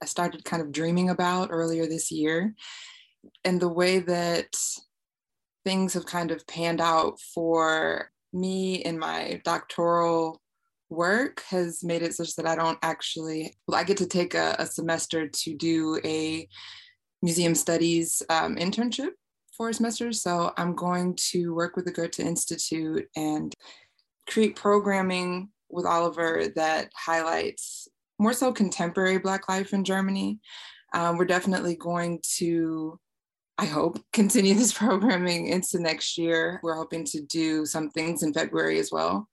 I 0.03 0.07
started 0.07 0.45
kind 0.45 0.63
of 0.63 0.73
dreaming 0.73 1.11
about 1.11 1.49
earlier 1.51 1.87
this 1.87 2.11
year. 2.11 2.55
And 3.45 3.61
the 3.61 3.69
way 3.69 3.99
that 4.01 4.55
things 5.65 5.95
have 5.95 6.07
kind 6.07 6.31
of 6.31 6.47
panned 6.47 6.81
out 6.81 7.19
for 7.35 8.11
me 8.33 8.77
in 8.77 8.99
my 8.99 9.41
doctoral 9.45 10.41
work 10.89 11.43
has 11.49 11.83
made 11.83 12.03
it 12.03 12.15
such 12.15 12.35
that 12.37 12.47
I 12.47 12.57
don't 12.57 12.79
actually, 12.83 13.57
well, 13.67 13.79
I 13.79 13.85
get 13.85 13.97
to 13.99 14.07
take 14.07 14.35
a, 14.35 14.57
a 14.59 14.67
semester 14.67 15.29
to 15.29 15.55
do 15.55 16.01
a 16.05 16.49
museum 17.23 17.55
studies 17.55 18.23
um, 18.29 18.57
internship 18.57 19.11
for 19.57 19.69
a 19.71 19.75
semester. 19.75 20.13
So 20.13 20.53
I'm 20.57 20.75
going 20.75 21.17
to 21.31 21.55
work 21.55 21.77
with 21.77 21.87
the 21.87 21.93
Goethe 21.93 22.21
Institute 22.21 23.09
and 23.17 23.53
create 24.29 24.57
programming 24.57 25.49
with 25.71 25.87
Oliver 25.87 26.45
that 26.57 26.91
highlights 26.95 27.89
more 28.19 28.33
so 28.33 28.53
contemporary 28.53 29.19
Black 29.19 29.49
life 29.49 29.73
in 29.73 29.85
Germany. 29.85 30.39
Um, 30.95 31.17
we're 31.17 31.25
definitely 31.25 31.77
going 31.77 32.21
to, 32.37 32.99
I 33.59 33.67
hope, 33.67 33.99
continue 34.13 34.55
this 34.55 34.73
programming 34.73 35.49
into 35.49 35.81
next 35.81 36.17
year. 36.19 36.61
We're 36.63 36.77
hoping 36.77 37.05
to 37.07 37.23
do 37.23 37.67
some 37.67 37.91
things 37.91 38.23
in 38.23 38.33
February 38.33 38.79
as 38.79 38.91
well. 38.93 39.29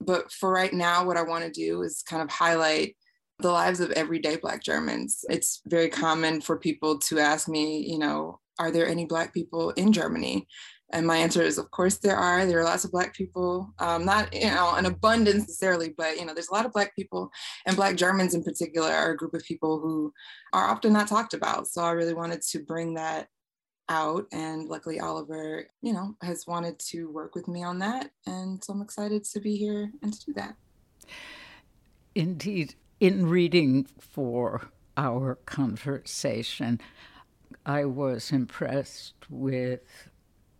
But 0.00 0.32
for 0.32 0.50
right 0.50 0.72
now, 0.72 1.04
what 1.04 1.16
I 1.16 1.22
want 1.22 1.44
to 1.44 1.50
do 1.50 1.82
is 1.82 2.02
kind 2.02 2.22
of 2.22 2.30
highlight 2.30 2.96
the 3.38 3.52
lives 3.52 3.80
of 3.80 3.90
everyday 3.92 4.36
Black 4.36 4.62
Germans. 4.62 5.24
It's 5.28 5.62
very 5.66 5.88
common 5.88 6.40
for 6.40 6.58
people 6.58 6.98
to 7.00 7.18
ask 7.18 7.48
me, 7.48 7.86
you 7.86 7.98
know, 7.98 8.40
are 8.58 8.70
there 8.70 8.86
any 8.86 9.06
Black 9.06 9.32
people 9.32 9.70
in 9.70 9.92
Germany? 9.92 10.46
And 10.92 11.06
my 11.06 11.16
answer 11.16 11.42
is, 11.42 11.56
of 11.56 11.70
course, 11.70 11.98
there 11.98 12.16
are. 12.16 12.44
There 12.44 12.60
are 12.60 12.64
lots 12.64 12.84
of 12.84 12.90
Black 12.90 13.14
people, 13.14 13.72
um, 13.78 14.04
not 14.04 14.34
you 14.34 14.46
know 14.46 14.74
an 14.74 14.86
abundance 14.86 15.42
necessarily, 15.42 15.94
but 15.96 16.18
you 16.18 16.26
know, 16.26 16.34
there's 16.34 16.48
a 16.48 16.54
lot 16.54 16.66
of 16.66 16.72
Black 16.72 16.94
people, 16.96 17.30
and 17.66 17.76
Black 17.76 17.96
Germans 17.96 18.34
in 18.34 18.42
particular 18.42 18.90
are 18.90 19.12
a 19.12 19.16
group 19.16 19.34
of 19.34 19.44
people 19.44 19.78
who 19.78 20.12
are 20.52 20.68
often 20.68 20.92
not 20.92 21.06
talked 21.06 21.32
about. 21.32 21.68
So 21.68 21.82
I 21.82 21.92
really 21.92 22.14
wanted 22.14 22.42
to 22.42 22.58
bring 22.64 22.94
that 22.94 23.28
out 23.90 24.24
and 24.32 24.68
luckily 24.68 25.00
oliver 25.00 25.66
you 25.82 25.92
know 25.92 26.14
has 26.22 26.46
wanted 26.46 26.78
to 26.78 27.10
work 27.10 27.34
with 27.34 27.48
me 27.48 27.62
on 27.62 27.78
that 27.80 28.10
and 28.26 28.62
so 28.64 28.72
i'm 28.72 28.80
excited 28.80 29.24
to 29.24 29.40
be 29.40 29.56
here 29.56 29.90
and 30.02 30.14
to 30.14 30.26
do 30.26 30.32
that. 30.32 30.54
Indeed. 32.14 32.74
In 33.00 33.26
reading 33.26 33.86
for 33.98 34.70
our 34.96 35.36
conversation 35.46 36.80
i 37.66 37.84
was 37.84 38.30
impressed 38.30 39.14
with 39.28 40.08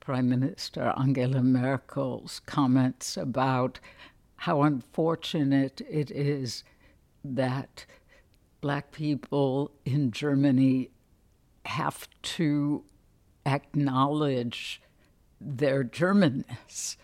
prime 0.01 0.29
minister 0.29 0.93
angela 0.99 1.43
merkel's 1.43 2.41
comments 2.47 3.17
about 3.17 3.79
how 4.37 4.63
unfortunate 4.63 5.83
it 5.89 6.11
is 6.11 6.65
that 7.23 7.85
black 8.61 8.91
people 8.91 9.71
in 9.85 10.11
germany 10.11 10.91
have 11.67 12.09
to 12.23 12.83
acknowledge 13.47 14.81
their 15.41 15.85
Germanness, 15.85 16.97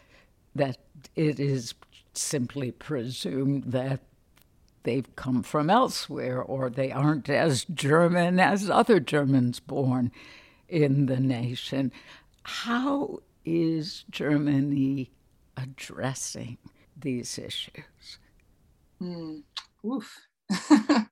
that 0.55 0.79
it 1.15 1.41
is 1.41 1.75
simply 2.13 2.71
presumed 2.71 3.65
that 3.65 4.01
they've 4.83 5.17
come 5.17 5.43
from 5.43 5.69
elsewhere 5.69 6.41
or 6.41 6.71
they 6.71 6.93
aren't 6.93 7.29
as 7.29 7.65
German 7.65 8.39
as 8.39 8.71
other 8.71 9.01
Germans 9.01 9.61
born 9.61 10.13
in 10.69 11.07
the 11.07 11.21
nation. 11.21 11.93
How 12.43 13.21
is 13.45 14.05
Germany 14.11 15.11
addressing 15.57 16.59
these 16.97 17.39
issues? 17.39 18.19
Mm, 19.03 19.43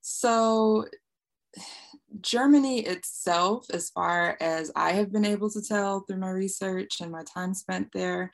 so 0.00 0.86
Germany 2.20 2.80
itself, 2.80 3.66
as 3.70 3.90
far 3.90 4.36
as 4.40 4.70
I 4.74 4.92
have 4.92 5.12
been 5.12 5.24
able 5.24 5.50
to 5.50 5.62
tell 5.62 6.00
through 6.00 6.18
my 6.18 6.30
research 6.30 7.00
and 7.00 7.12
my 7.12 7.22
time 7.22 7.54
spent 7.54 7.88
there, 7.92 8.30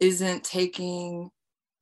isn't 0.00 0.44
taking 0.44 1.30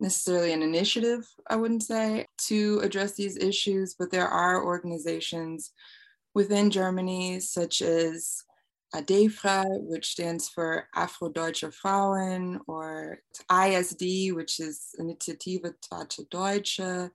necessarily 0.01 0.53
an 0.53 0.63
initiative, 0.63 1.27
I 1.49 1.57
wouldn't 1.57 1.85
say, 1.85 2.27
to 2.49 2.81
address 2.83 3.13
these 3.13 3.37
issues, 3.37 3.95
but 3.99 4.11
there 4.11 4.29
are 4.29 4.65
organizations 4.65 5.71
within 6.35 6.71
Germany, 6.71 7.41
such 7.41 7.83
as 7.83 8.43
ADEFRA, 8.95 9.65
which 9.69 10.11
stands 10.11 10.49
for 10.49 10.87
Afrodeutsche 10.95 11.73
Frauen, 11.73 12.61
or 12.67 13.21
ISD, 13.51 14.33
which 14.33 14.61
is 14.61 14.89
Initiative 14.99 15.63
Deutsche 15.91 16.21
Deutsche, 16.31 17.11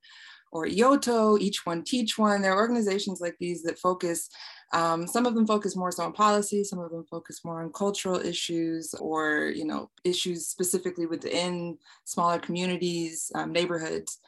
or 0.52 0.66
EOTO, 0.66 1.40
Each 1.40 1.66
One 1.66 1.84
Teach 1.84 2.18
One. 2.18 2.42
There 2.42 2.54
are 2.54 2.60
organizations 2.60 3.22
like 3.22 3.36
these 3.40 3.64
that 3.64 3.80
focus, 3.80 4.30
um, 4.74 5.08
some 5.08 5.26
of 5.26 5.36
them 5.36 5.48
focus 5.48 5.76
more 5.76 5.92
so 5.92 6.04
on 6.04 6.14
policy, 6.14 6.64
some 6.64 6.80
of 6.80 6.92
them 6.92 7.06
focus 7.10 7.42
more 7.44 7.62
on 7.62 7.72
cultural 7.72 8.20
issues 8.20 8.94
or, 8.96 9.52
you 9.56 9.66
know, 9.66 9.90
issues 10.04 10.48
specifically 10.48 11.06
within 11.06 11.78
smaller 12.06 12.40
communities, 12.40 13.32
um, 13.36 13.52
neighborhoods. 13.52 14.20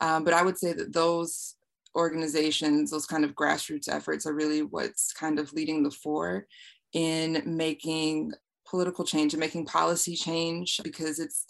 Um, 0.00 0.24
but 0.24 0.34
I 0.34 0.42
would 0.42 0.58
say 0.58 0.72
that 0.72 0.92
those 0.92 1.56
organizations, 1.96 2.90
those 2.90 3.06
kind 3.06 3.24
of 3.24 3.34
grassroots 3.34 3.88
efforts 3.88 4.26
are 4.26 4.34
really 4.34 4.62
what's 4.62 5.12
kind 5.12 5.38
of 5.38 5.52
leading 5.52 5.82
the 5.82 5.90
fore 5.90 6.46
in 6.92 7.42
making 7.44 8.32
political 8.68 9.04
change 9.04 9.32
and 9.34 9.40
making 9.40 9.66
policy 9.66 10.14
change 10.14 10.80
because 10.84 11.18
it's 11.18 11.46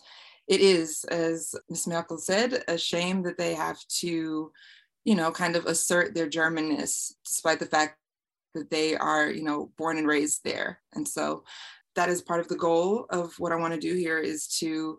it 0.48 0.60
is, 0.60 1.04
as 1.04 1.54
Ms. 1.68 1.86
Merkel 1.86 2.18
said, 2.18 2.64
a 2.68 2.78
shame 2.78 3.22
that 3.22 3.36
they 3.36 3.54
have 3.54 3.78
to, 4.00 4.50
you 5.04 5.14
know, 5.14 5.30
kind 5.30 5.56
of 5.56 5.66
assert 5.66 6.14
their 6.14 6.28
Germanness 6.28 7.12
despite 7.24 7.60
the 7.60 7.66
fact 7.66 7.98
that 8.54 8.70
they 8.70 8.96
are, 8.96 9.30
you 9.30 9.42
know, 9.42 9.70
born 9.76 9.98
and 9.98 10.06
raised 10.06 10.40
there. 10.44 10.80
And 10.94 11.06
so 11.06 11.44
that 11.96 12.08
is 12.08 12.22
part 12.22 12.40
of 12.40 12.48
the 12.48 12.56
goal 12.56 13.06
of 13.10 13.34
what 13.38 13.52
I 13.52 13.56
want 13.56 13.74
to 13.74 13.80
do 13.80 13.94
here 13.94 14.18
is 14.18 14.48
to 14.58 14.98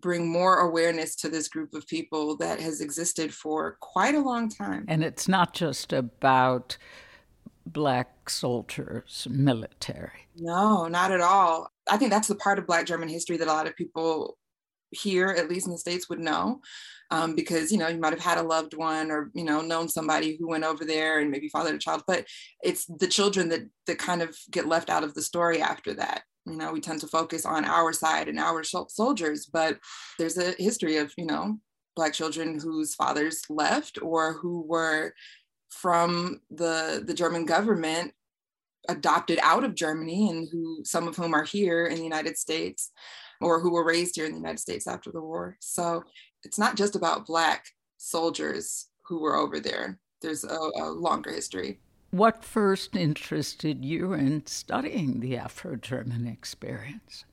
bring 0.00 0.30
more 0.30 0.60
awareness 0.60 1.14
to 1.16 1.28
this 1.28 1.48
group 1.48 1.74
of 1.74 1.86
people 1.86 2.36
that 2.38 2.60
has 2.60 2.80
existed 2.80 3.32
for 3.32 3.76
quite 3.80 4.14
a 4.14 4.20
long 4.20 4.48
time. 4.48 4.84
And 4.88 5.04
it's 5.04 5.28
not 5.28 5.52
just 5.52 5.92
about 5.92 6.76
black 7.66 8.30
soldiers, 8.30 9.26
military. 9.30 10.28
No, 10.36 10.86
not 10.86 11.10
at 11.10 11.20
all. 11.20 11.70
I 11.90 11.96
think 11.96 12.10
that's 12.10 12.28
the 12.28 12.34
part 12.34 12.58
of 12.58 12.66
black 12.66 12.86
German 12.86 13.08
history 13.08 13.36
that 13.38 13.48
a 13.48 13.52
lot 13.52 13.66
of 13.66 13.76
people 13.76 14.35
here, 14.90 15.28
at 15.28 15.48
least 15.48 15.66
in 15.66 15.72
the 15.72 15.78
States, 15.78 16.08
would 16.08 16.20
know. 16.20 16.60
Um, 17.12 17.36
because 17.36 17.70
you 17.70 17.78
know 17.78 17.86
you 17.86 18.00
might 18.00 18.12
have 18.12 18.20
had 18.20 18.38
a 18.38 18.42
loved 18.42 18.74
one 18.74 19.12
or 19.12 19.30
you 19.32 19.44
know 19.44 19.60
known 19.60 19.88
somebody 19.88 20.36
who 20.36 20.48
went 20.48 20.64
over 20.64 20.84
there 20.84 21.20
and 21.20 21.30
maybe 21.30 21.48
fathered 21.48 21.76
a 21.76 21.78
child 21.78 22.02
but 22.04 22.26
it's 22.64 22.84
the 22.98 23.06
children 23.06 23.48
that 23.50 23.60
that 23.86 23.98
kind 23.98 24.22
of 24.22 24.36
get 24.50 24.66
left 24.66 24.90
out 24.90 25.04
of 25.04 25.14
the 25.14 25.22
story 25.22 25.62
after 25.62 25.94
that 25.94 26.24
you 26.46 26.56
know 26.56 26.72
we 26.72 26.80
tend 26.80 27.00
to 27.00 27.06
focus 27.06 27.44
on 27.44 27.64
our 27.64 27.92
side 27.92 28.28
and 28.28 28.38
our 28.38 28.62
soldiers 28.64 29.46
but 29.46 29.78
there's 30.18 30.38
a 30.38 30.52
history 30.58 30.96
of 30.96 31.12
you 31.16 31.26
know 31.26 31.58
black 31.94 32.12
children 32.12 32.58
whose 32.58 32.94
fathers 32.94 33.42
left 33.48 34.00
or 34.00 34.34
who 34.34 34.62
were 34.62 35.12
from 35.70 36.40
the 36.50 37.02
the 37.06 37.14
german 37.14 37.44
government 37.44 38.12
adopted 38.88 39.38
out 39.42 39.64
of 39.64 39.74
germany 39.74 40.30
and 40.30 40.48
who 40.50 40.82
some 40.84 41.08
of 41.08 41.16
whom 41.16 41.34
are 41.34 41.44
here 41.44 41.86
in 41.86 41.96
the 41.96 42.04
united 42.04 42.36
states 42.38 42.92
or 43.40 43.60
who 43.60 43.72
were 43.72 43.84
raised 43.84 44.16
here 44.16 44.26
in 44.26 44.32
the 44.32 44.38
United 44.38 44.60
States 44.60 44.86
after 44.86 45.10
the 45.10 45.20
war. 45.20 45.56
So 45.60 46.04
it's 46.42 46.58
not 46.58 46.76
just 46.76 46.96
about 46.96 47.26
Black 47.26 47.66
soldiers 47.98 48.88
who 49.06 49.20
were 49.20 49.36
over 49.36 49.60
there, 49.60 49.98
there's 50.22 50.44
a, 50.44 50.58
a 50.80 50.90
longer 50.90 51.32
history. 51.32 51.80
What 52.10 52.44
first 52.44 52.96
interested 52.96 53.84
you 53.84 54.12
in 54.12 54.46
studying 54.46 55.20
the 55.20 55.36
Afro 55.36 55.76
German 55.76 56.26
experience? 56.26 57.24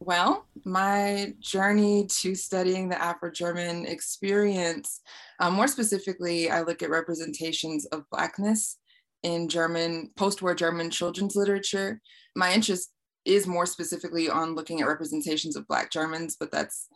Well, 0.00 0.46
my 0.64 1.34
journey 1.40 2.06
to 2.20 2.34
studying 2.36 2.88
the 2.88 3.02
Afro 3.02 3.32
German 3.32 3.84
experience, 3.86 5.00
um, 5.40 5.54
more 5.54 5.66
specifically, 5.66 6.50
I 6.50 6.62
look 6.62 6.82
at 6.82 6.90
representations 6.90 7.84
of 7.86 8.08
Blackness 8.10 8.78
in 9.24 9.48
German, 9.48 10.10
post 10.16 10.40
war 10.40 10.54
German 10.54 10.90
children's 10.90 11.34
literature. 11.34 12.00
My 12.36 12.52
interest 12.52 12.92
is 13.28 13.46
more 13.46 13.66
specifically 13.66 14.28
on 14.28 14.54
looking 14.54 14.80
at 14.80 14.88
representations 14.88 15.54
of 15.54 15.68
Black 15.68 15.90
Germans, 15.90 16.36
but 16.38 16.50
that's 16.50 16.88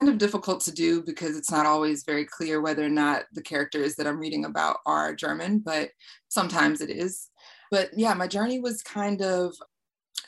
kind 0.00 0.10
of 0.10 0.18
difficult 0.18 0.60
to 0.62 0.72
do 0.72 1.02
because 1.02 1.36
it's 1.36 1.50
not 1.50 1.66
always 1.66 2.04
very 2.04 2.24
clear 2.24 2.60
whether 2.60 2.84
or 2.84 2.88
not 2.88 3.24
the 3.32 3.42
characters 3.42 3.96
that 3.96 4.06
I'm 4.06 4.18
reading 4.18 4.44
about 4.44 4.78
are 4.86 5.14
German, 5.14 5.58
but 5.58 5.90
sometimes 6.28 6.80
it 6.80 6.90
is. 6.90 7.28
But 7.70 7.90
yeah, 7.96 8.14
my 8.14 8.26
journey 8.26 8.60
was 8.60 8.82
kind 8.82 9.20
of 9.20 9.54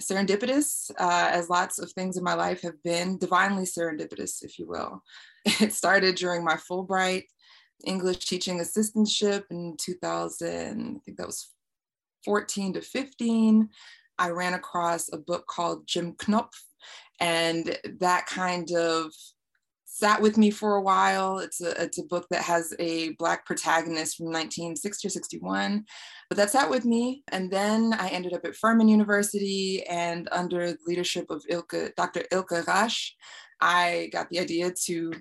serendipitous, 0.00 0.90
uh, 0.98 1.29
as 1.33 1.48
lots 1.48 1.79
of 1.79 1.90
things 1.92 2.16
in 2.16 2.24
my 2.24 2.35
life 2.35 2.62
have 2.62 2.83
been 2.83 3.18
divinely 3.18 3.64
serendipitous, 3.64 4.44
if 4.44 4.59
you 4.59 4.66
will. 4.66 5.03
It 5.61 5.72
started 5.72 6.16
during 6.16 6.44
my 6.44 6.57
Fulbright 6.57 7.24
English 7.87 8.26
teaching 8.26 8.59
assistantship 8.59 9.44
in 9.50 9.76
2000, 9.79 10.96
I 10.96 11.00
think 11.05 11.16
that 11.16 11.26
was 11.26 11.50
14 12.24 12.74
to 12.74 12.83
15. 12.83 13.68
I 14.20 14.30
ran 14.30 14.54
across 14.54 15.12
a 15.12 15.18
book 15.18 15.46
called 15.48 15.87
Jim 15.87 16.14
Knopf, 16.28 16.62
and 17.18 17.76
that 17.98 18.26
kind 18.26 18.70
of 18.72 19.12
sat 20.00 20.22
with 20.22 20.38
me 20.38 20.50
for 20.50 20.76
a 20.76 20.83
while. 20.83 21.38
It's 21.38 21.61
a, 21.61 21.83
it's 21.83 21.98
a 21.98 22.04
book 22.04 22.26
that 22.30 22.42
has 22.42 22.74
a 22.78 23.11
Black 23.14 23.44
protagonist 23.44 24.16
from 24.16 24.26
1960 24.26 25.09
or 25.09 25.11
61, 25.11 25.85
but 26.28 26.37
that 26.37 26.50
sat 26.50 26.70
with 26.70 26.85
me. 26.85 27.24
And 27.33 27.50
then 27.50 27.94
I 27.94 28.09
ended 28.09 28.33
up 28.33 28.44
at 28.44 28.56
Furman 28.56 28.88
University 28.88 29.85
and 29.88 30.28
under 30.33 30.72
the 30.72 30.78
leadership 30.87 31.26
of 31.30 31.44
Ilke, 31.50 31.94
Dr. 31.96 32.24
Ilka 32.30 32.64
Rasch, 32.66 33.14
I 33.61 34.09
got 34.12 34.30
the 34.30 34.38
idea 34.38 34.72
to 34.87 35.12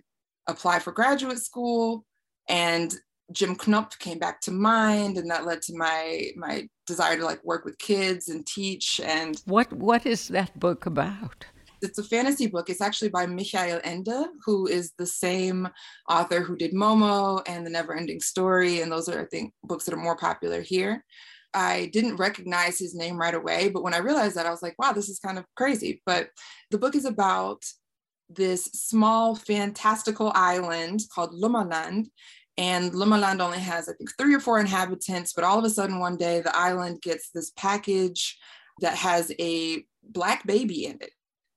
apply 0.47 0.79
for 0.79 0.91
graduate 0.91 1.39
school 1.39 2.05
and 2.47 2.93
Jim 3.31 3.55
Knopf 3.55 3.97
came 3.99 4.19
back 4.19 4.41
to 4.41 4.51
mind 4.51 5.17
and 5.17 5.29
that 5.29 5.45
led 5.45 5.61
to 5.63 5.77
my 5.77 6.31
my 6.35 6.67
desire 6.87 7.17
to 7.17 7.25
like 7.25 7.43
work 7.43 7.65
with 7.65 7.77
kids 7.77 8.29
and 8.29 8.45
teach 8.47 8.99
and 9.03 9.41
what 9.45 9.71
what 9.73 10.05
is 10.05 10.27
that 10.29 10.57
book 10.59 10.85
about 10.85 11.45
it's 11.81 11.97
a 11.97 12.03
fantasy 12.03 12.47
book. 12.47 12.69
It's 12.69 12.81
actually 12.81 13.09
by 13.09 13.25
Michael 13.25 13.79
Ende, 13.83 14.27
who 14.45 14.67
is 14.67 14.91
the 14.97 15.05
same 15.05 15.69
author 16.09 16.41
who 16.41 16.55
did 16.55 16.73
Momo 16.73 17.41
and 17.47 17.65
The 17.65 17.69
Never 17.69 17.95
Ending 17.95 18.19
Story. 18.19 18.81
And 18.81 18.91
those 18.91 19.07
are, 19.07 19.21
I 19.21 19.25
think, 19.25 19.53
books 19.63 19.85
that 19.85 19.93
are 19.93 19.97
more 19.97 20.17
popular 20.17 20.61
here. 20.61 21.05
I 21.53 21.89
didn't 21.93 22.17
recognize 22.17 22.77
his 22.77 22.93
name 22.93 23.17
right 23.17 23.33
away, 23.33 23.69
but 23.69 23.81
when 23.81 23.93
I 23.93 23.99
realized 23.99 24.35
that, 24.35 24.45
I 24.45 24.51
was 24.51 24.61
like, 24.61 24.75
wow, 24.77 24.91
this 24.91 25.09
is 25.09 25.19
kind 25.19 25.39
of 25.39 25.45
crazy. 25.55 26.01
But 26.05 26.29
the 26.69 26.77
book 26.77 26.95
is 26.95 27.05
about 27.05 27.63
this 28.29 28.65
small, 28.65 29.35
fantastical 29.35 30.31
island 30.35 31.01
called 31.13 31.33
Lummerland. 31.33 32.07
And 32.59 32.91
Lummerland 32.91 33.39
only 33.39 33.57
has, 33.59 33.89
I 33.89 33.93
think, 33.93 34.11
three 34.17 34.35
or 34.35 34.39
four 34.39 34.59
inhabitants, 34.59 35.33
but 35.33 35.43
all 35.43 35.57
of 35.57 35.65
a 35.65 35.69
sudden, 35.69 35.99
one 35.99 36.17
day, 36.17 36.41
the 36.41 36.55
island 36.55 37.01
gets 37.01 37.31
this 37.31 37.51
package 37.55 38.37
that 38.81 38.95
has 38.95 39.31
a 39.39 39.83
black 40.03 40.45
baby 40.45 40.85
in 40.85 40.97
it 41.01 41.11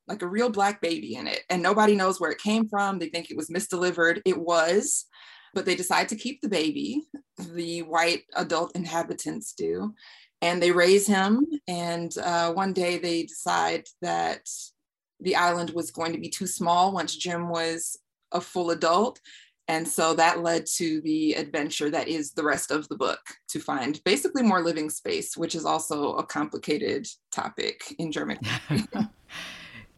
like 0.08 0.22
a 0.22 0.28
real 0.28 0.50
black 0.50 0.80
baby 0.80 1.14
in 1.14 1.26
it. 1.26 1.40
And 1.48 1.62
nobody 1.62 1.94
knows 1.94 2.20
where 2.20 2.30
it 2.30 2.38
came 2.38 2.68
from. 2.68 2.98
They 2.98 3.08
think 3.08 3.30
it 3.30 3.36
was 3.36 3.50
misdelivered. 3.50 4.20
It 4.24 4.38
was, 4.38 5.06
but 5.54 5.64
they 5.64 5.74
decide 5.74 6.08
to 6.10 6.16
keep 6.16 6.40
the 6.40 6.48
baby. 6.48 7.02
The 7.38 7.82
white 7.82 8.24
adult 8.36 8.76
inhabitants 8.76 9.52
do. 9.52 9.94
And 10.40 10.60
they 10.62 10.72
raise 10.72 11.06
him. 11.06 11.46
And 11.68 12.16
uh, 12.18 12.52
one 12.52 12.72
day 12.72 12.98
they 12.98 13.22
decide 13.24 13.84
that 14.00 14.48
the 15.20 15.36
island 15.36 15.70
was 15.70 15.92
going 15.92 16.12
to 16.12 16.20
be 16.20 16.28
too 16.28 16.46
small 16.46 16.92
once 16.92 17.14
Jim 17.14 17.48
was 17.48 17.96
a 18.32 18.40
full 18.40 18.70
adult. 18.70 19.20
And 19.68 19.86
so 19.86 20.14
that 20.14 20.42
led 20.42 20.66
to 20.76 21.00
the 21.02 21.34
adventure 21.34 21.88
that 21.90 22.08
is 22.08 22.32
the 22.32 22.42
rest 22.42 22.70
of 22.70 22.88
the 22.88 22.96
book 22.96 23.20
to 23.48 23.60
find 23.60 24.02
basically 24.04 24.42
more 24.42 24.62
living 24.62 24.90
space, 24.90 25.36
which 25.36 25.54
is 25.54 25.64
also 25.64 26.16
a 26.16 26.26
complicated 26.26 27.06
topic 27.30 27.94
in 27.98 28.10
German. 28.10 28.38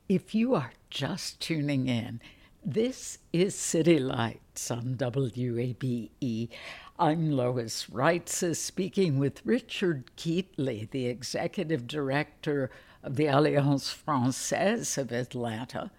If 0.07 0.35
you 0.35 0.55
are 0.55 0.73
just 0.91 1.41
tuning 1.41 1.89
in, 1.89 2.21
this 2.63 3.17
is 3.33 3.55
City 3.55 3.99
Lights 3.99 4.71
on 4.71 4.97
WABE. 4.97 6.51
I'm 6.99 7.31
Lois 7.31 7.87
Reitzes 7.87 8.57
speaking 8.57 9.19
with 9.19 9.41
Richard 9.47 10.11
Keatley, 10.19 10.91
the 10.91 11.07
executive 11.07 11.87
director 11.87 12.71
of 13.03 13.17
the 13.17 13.29
Alliance 13.29 13.89
Francaise 13.89 14.99
of 14.99 15.11
Atlanta, 15.11 15.91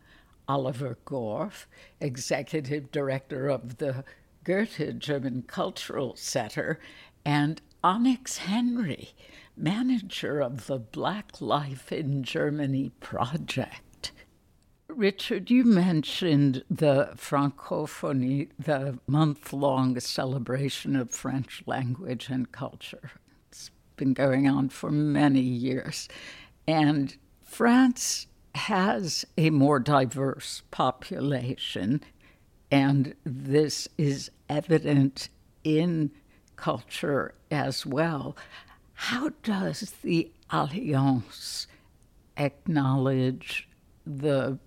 Oliver 0.48 0.98
Gorf, 1.06 1.66
executive 2.00 2.92
director 2.92 3.50
of 3.50 3.78
the 3.78 4.04
Goethe 4.44 5.00
German 5.00 5.44
Cultural 5.48 6.16
Center, 6.16 6.80
and 7.26 7.62
Onyx 7.84 8.38
Henry, 8.38 9.10
manager 9.58 10.42
of 10.42 10.68
the 10.68 10.78
Black 10.80 11.42
Life 11.42 11.92
in 11.92 12.24
Germany 12.24 12.92
project. 13.00 14.12
Richard, 14.88 15.50
you 15.50 15.64
mentioned 15.66 16.64
the 16.70 17.10
Francophonie, 17.16 18.50
the 18.58 19.00
month 19.08 19.52
long 19.52 20.00
celebration 20.00 20.96
of 20.96 21.12
French 21.12 21.64
language 21.66 22.30
and 22.30 22.52
culture. 22.52 23.12
It's 23.50 23.72
been 23.98 24.14
going 24.14 24.48
on 24.48 24.70
for 24.70 24.92
many 24.92 25.42
years. 25.42 26.08
And 26.68 27.18
France 27.44 28.28
has 28.56 29.26
a 29.38 29.50
more 29.50 29.80
diverse 29.80 30.64
population, 30.72 32.02
and 32.72 33.14
this 33.24 33.88
is 33.98 34.32
evident 34.50 35.30
in 35.64 36.12
culture 36.56 37.34
as 37.52 37.86
well. 37.86 38.36
How 38.94 39.32
does 39.44 39.94
the 40.04 40.32
Alliance 40.50 41.68
acknowledge 42.38 43.68
the 44.06 44.58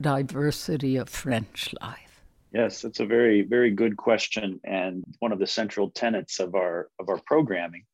diversity 0.00 0.96
of 0.96 1.08
French 1.08 1.74
life? 1.80 2.22
Yes, 2.52 2.84
it's 2.84 3.00
a 3.00 3.06
very, 3.06 3.42
very 3.42 3.70
good 3.70 3.96
question. 3.96 4.60
And 4.64 5.04
one 5.18 5.32
of 5.32 5.38
the 5.38 5.46
central 5.46 5.90
tenets 5.90 6.40
of 6.40 6.54
our 6.54 6.88
of 6.98 7.08
our 7.08 7.20
programming 7.26 7.84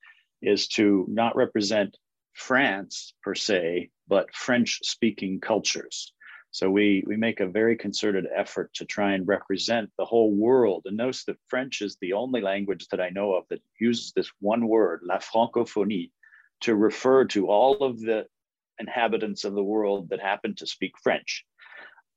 is 0.42 0.68
to 0.68 1.06
not 1.08 1.36
represent 1.36 1.96
France 2.36 3.14
per 3.22 3.34
se, 3.34 3.90
but 4.06 4.34
French 4.34 4.80
speaking 4.82 5.40
cultures. 5.40 6.12
So 6.50 6.70
we, 6.70 7.02
we 7.06 7.16
make 7.16 7.40
a 7.40 7.48
very 7.48 7.76
concerted 7.76 8.26
effort 8.34 8.72
to 8.74 8.84
try 8.84 9.12
and 9.12 9.26
represent 9.26 9.90
the 9.98 10.04
whole 10.04 10.32
world. 10.32 10.82
And 10.86 10.96
notice 10.96 11.24
that 11.24 11.36
French 11.48 11.82
is 11.82 11.96
the 12.00 12.12
only 12.12 12.40
language 12.40 12.88
that 12.88 13.00
I 13.00 13.10
know 13.10 13.34
of 13.34 13.44
that 13.48 13.62
uses 13.80 14.12
this 14.12 14.30
one 14.40 14.68
word, 14.68 15.00
la 15.02 15.18
francophonie, 15.18 16.12
to 16.60 16.74
refer 16.74 17.24
to 17.26 17.48
all 17.48 17.82
of 17.82 18.00
the 18.00 18.26
inhabitants 18.78 19.44
of 19.44 19.54
the 19.54 19.62
world 19.62 20.10
that 20.10 20.20
happen 20.20 20.54
to 20.56 20.66
speak 20.66 20.92
French 21.02 21.44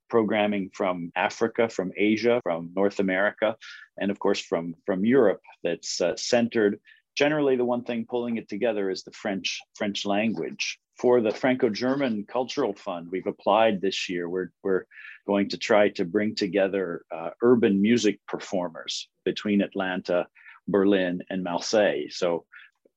programming 0.09 0.71
from 0.73 1.11
Africa, 1.15 1.69
from 1.69 1.91
Asia, 1.95 2.39
from 2.43 2.71
North 2.75 2.99
America, 2.99 3.55
and 3.97 4.11
of 4.11 4.19
course 4.19 4.39
from, 4.39 4.75
from 4.85 5.05
Europe 5.05 5.41
that's 5.63 6.01
uh, 6.01 6.15
centered. 6.15 6.79
Generally, 7.19 7.57
the 7.57 7.65
one 7.65 7.83
thing 7.83 8.05
pulling 8.09 8.37
it 8.37 8.47
together 8.47 8.89
is 8.89 9.03
the 9.03 9.11
French, 9.11 9.59
French 9.75 10.05
language. 10.05 10.79
For 10.97 11.19
the 11.19 11.31
Franco-German 11.31 12.27
Cultural 12.31 12.73
Fund, 12.73 13.09
we've 13.11 13.27
applied 13.27 13.81
this 13.81 14.07
year. 14.07 14.29
We're, 14.29 14.51
we're 14.63 14.85
going 15.27 15.49
to 15.49 15.57
try 15.57 15.89
to 15.89 16.05
bring 16.05 16.33
together 16.35 17.03
uh, 17.13 17.31
urban 17.41 17.81
music 17.81 18.21
performers 18.25 19.09
between 19.25 19.59
Atlanta, 19.59 20.27
Berlin, 20.65 21.21
and 21.29 21.43
Marseille. 21.43 22.05
So 22.09 22.45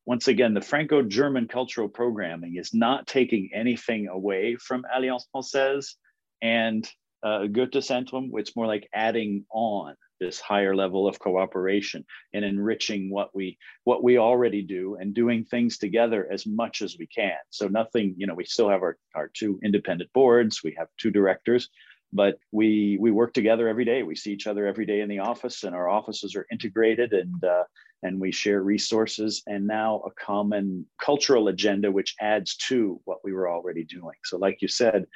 once 0.06 0.28
again, 0.28 0.54
the 0.54 0.60
Franco 0.60 1.02
German 1.02 1.48
cultural 1.48 1.88
programming 1.88 2.54
is 2.56 2.72
not 2.72 3.08
taking 3.08 3.50
anything 3.52 4.06
away 4.06 4.54
from 4.54 4.84
Alliance 4.94 5.26
Francaise 5.32 5.96
and 6.40 6.88
uh, 7.24 7.46
Goethe 7.46 7.72
Zentrum, 7.72 8.30
it's 8.34 8.54
more 8.54 8.66
like 8.66 8.88
adding 8.92 9.46
on 9.50 9.94
this 10.22 10.40
higher 10.40 10.74
level 10.74 11.06
of 11.06 11.18
cooperation 11.18 12.04
and 12.32 12.44
enriching 12.44 13.10
what 13.10 13.34
we 13.34 13.58
what 13.84 14.02
we 14.02 14.18
already 14.18 14.62
do 14.62 14.96
and 15.00 15.14
doing 15.14 15.44
things 15.44 15.78
together 15.78 16.28
as 16.30 16.46
much 16.46 16.82
as 16.82 16.96
we 16.98 17.06
can. 17.06 17.38
So 17.50 17.68
nothing 17.68 18.14
you 18.16 18.26
know 18.26 18.34
we 18.34 18.44
still 18.44 18.68
have 18.68 18.82
our, 18.82 18.96
our 19.14 19.28
two 19.28 19.58
independent 19.62 20.12
boards 20.12 20.62
we 20.62 20.74
have 20.78 20.88
two 20.98 21.10
directors 21.10 21.68
but 22.12 22.38
we 22.50 22.98
we 23.00 23.10
work 23.10 23.32
together 23.32 23.68
every 23.68 23.84
day. 23.84 24.02
We 24.02 24.16
see 24.16 24.32
each 24.32 24.46
other 24.46 24.66
every 24.66 24.84
day 24.84 25.00
in 25.00 25.08
the 25.08 25.20
office 25.20 25.64
and 25.64 25.74
our 25.74 25.88
offices 25.88 26.36
are 26.36 26.46
integrated 26.52 27.12
and 27.12 27.42
uh, 27.44 27.64
and 28.02 28.20
we 28.20 28.32
share 28.32 28.62
resources 28.62 29.42
and 29.46 29.66
now 29.66 30.02
a 30.06 30.10
common 30.10 30.86
cultural 31.00 31.48
agenda 31.48 31.90
which 31.90 32.14
adds 32.20 32.56
to 32.56 33.00
what 33.04 33.18
we 33.24 33.32
were 33.32 33.48
already 33.48 33.84
doing. 33.84 34.16
So 34.24 34.36
like 34.36 34.58
you 34.60 34.68
said 34.68 35.06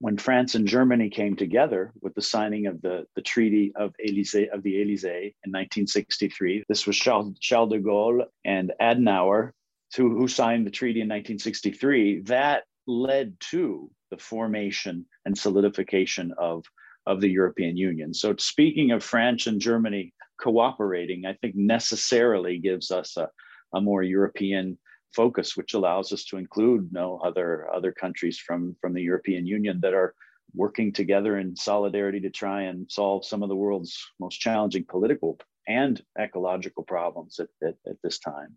when 0.00 0.16
France 0.16 0.54
and 0.54 0.66
Germany 0.66 1.10
came 1.10 1.36
together 1.36 1.92
with 2.00 2.14
the 2.14 2.22
signing 2.22 2.66
of 2.66 2.80
the, 2.80 3.04
the 3.16 3.22
Treaty 3.22 3.72
of 3.76 3.94
Elysee 4.04 4.48
of 4.48 4.62
the 4.62 4.80
Elysee 4.80 5.34
in 5.44 5.50
1963, 5.52 6.64
this 6.68 6.86
was 6.86 6.96
Charles, 6.96 7.38
Charles 7.38 7.70
de 7.70 7.78
Gaulle 7.78 8.24
and 8.44 8.72
Adenauer 8.80 9.52
who, 9.96 10.16
who 10.16 10.28
signed 10.28 10.66
the 10.66 10.70
treaty 10.70 11.00
in 11.00 11.08
1963. 11.08 12.22
That 12.22 12.64
led 12.86 13.38
to 13.50 13.90
the 14.10 14.16
formation 14.16 15.06
and 15.24 15.36
solidification 15.36 16.32
of, 16.38 16.64
of 17.06 17.20
the 17.20 17.28
European 17.28 17.76
Union. 17.76 18.14
So, 18.14 18.34
speaking 18.38 18.92
of 18.92 19.04
France 19.04 19.46
and 19.46 19.60
Germany 19.60 20.12
cooperating, 20.40 21.26
I 21.26 21.34
think 21.34 21.54
necessarily 21.56 22.58
gives 22.58 22.90
us 22.90 23.16
a, 23.16 23.28
a 23.74 23.80
more 23.80 24.02
European 24.02 24.78
focus, 25.14 25.56
which 25.56 25.74
allows 25.74 26.12
us 26.12 26.24
to 26.24 26.36
include 26.36 26.88
you 26.90 26.90
no 26.92 27.18
other 27.18 27.68
other 27.72 27.92
countries 27.92 28.38
from 28.38 28.76
from 28.80 28.92
the 28.94 29.02
European 29.02 29.46
Union 29.46 29.80
that 29.82 29.94
are 29.94 30.14
working 30.54 30.92
together 30.92 31.38
in 31.38 31.54
solidarity 31.54 32.20
to 32.20 32.30
try 32.30 32.62
and 32.62 32.90
solve 32.90 33.24
some 33.24 33.42
of 33.42 33.48
the 33.48 33.56
world's 33.56 33.96
most 34.18 34.40
challenging 34.40 34.84
political 34.88 35.38
and 35.68 36.02
ecological 36.18 36.82
problems 36.82 37.38
at, 37.38 37.48
at, 37.62 37.76
at 37.86 37.96
this 38.02 38.18
time. 38.18 38.56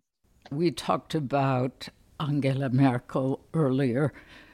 We 0.50 0.70
talked 0.70 1.14
about 1.14 1.88
Angela 2.18 2.68
Merkel 2.70 3.44
earlier. 3.54 4.12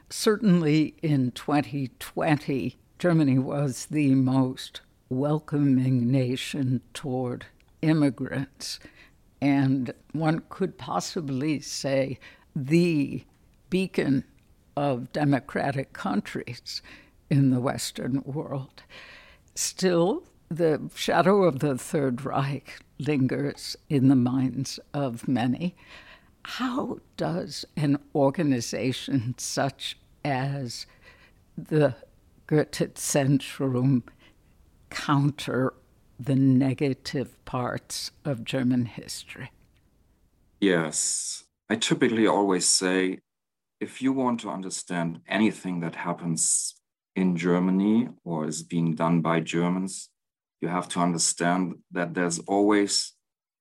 Certainly 0.09 0.95
in 1.03 1.31
2020, 1.33 2.77
Germany 2.99 3.39
was 3.39 3.87
the 3.87 4.15
most 4.15 4.83
welcoming 5.09 6.11
nation 6.11 6.83
toward 6.93 7.47
immigrants. 7.83 8.79
And 9.41 9.93
one 10.13 10.43
could 10.49 10.77
possibly 10.77 11.61
say 11.61 12.19
the 12.55 13.25
beacon 13.71 14.25
of 14.77 15.13
democratic 15.13 15.93
countries 15.93 16.83
in 17.31 17.51
the 17.51 17.61
Western 17.61 18.23
world. 18.25 18.83
Still, 19.55 20.25
the 20.49 20.91
shadow 20.95 21.45
of 21.45 21.61
the 21.61 21.79
Third 21.79 22.25
Reich 22.25 22.81
lingers 22.99 23.77
in 23.89 24.09
the 24.09 24.17
minds 24.17 24.81
of 24.93 25.29
many. 25.29 25.77
How 26.45 26.99
does 27.17 27.65
an 27.77 27.99
organization 28.15 29.35
such 29.39 29.97
as 30.25 30.87
the 31.57 31.95
Goethe 32.47 32.95
Zentrum 32.95 34.03
counter 34.91 35.73
the 36.23 36.35
negative 36.35 37.43
parts 37.45 38.11
of 38.25 38.45
German 38.45 38.85
history? 38.85 39.51
Yes. 40.61 41.45
I 41.71 41.77
typically 41.77 42.27
always 42.27 42.69
say 42.69 43.21
if 43.81 44.03
you 44.03 44.13
want 44.13 44.41
to 44.41 44.51
understand 44.51 45.21
anything 45.27 45.81
that 45.81 45.95
happens 45.97 46.75
in 47.17 47.37
Germany 47.37 48.09
or 48.25 48.47
is 48.47 48.63
being 48.63 48.95
done 48.95 49.23
by 49.23 49.41
Germans, 49.41 50.11
you 50.61 50.69
have 50.69 50.89
to 50.91 51.01
understand 51.01 51.77
that 51.91 52.13
there's 52.13 52.39
always 52.41 53.15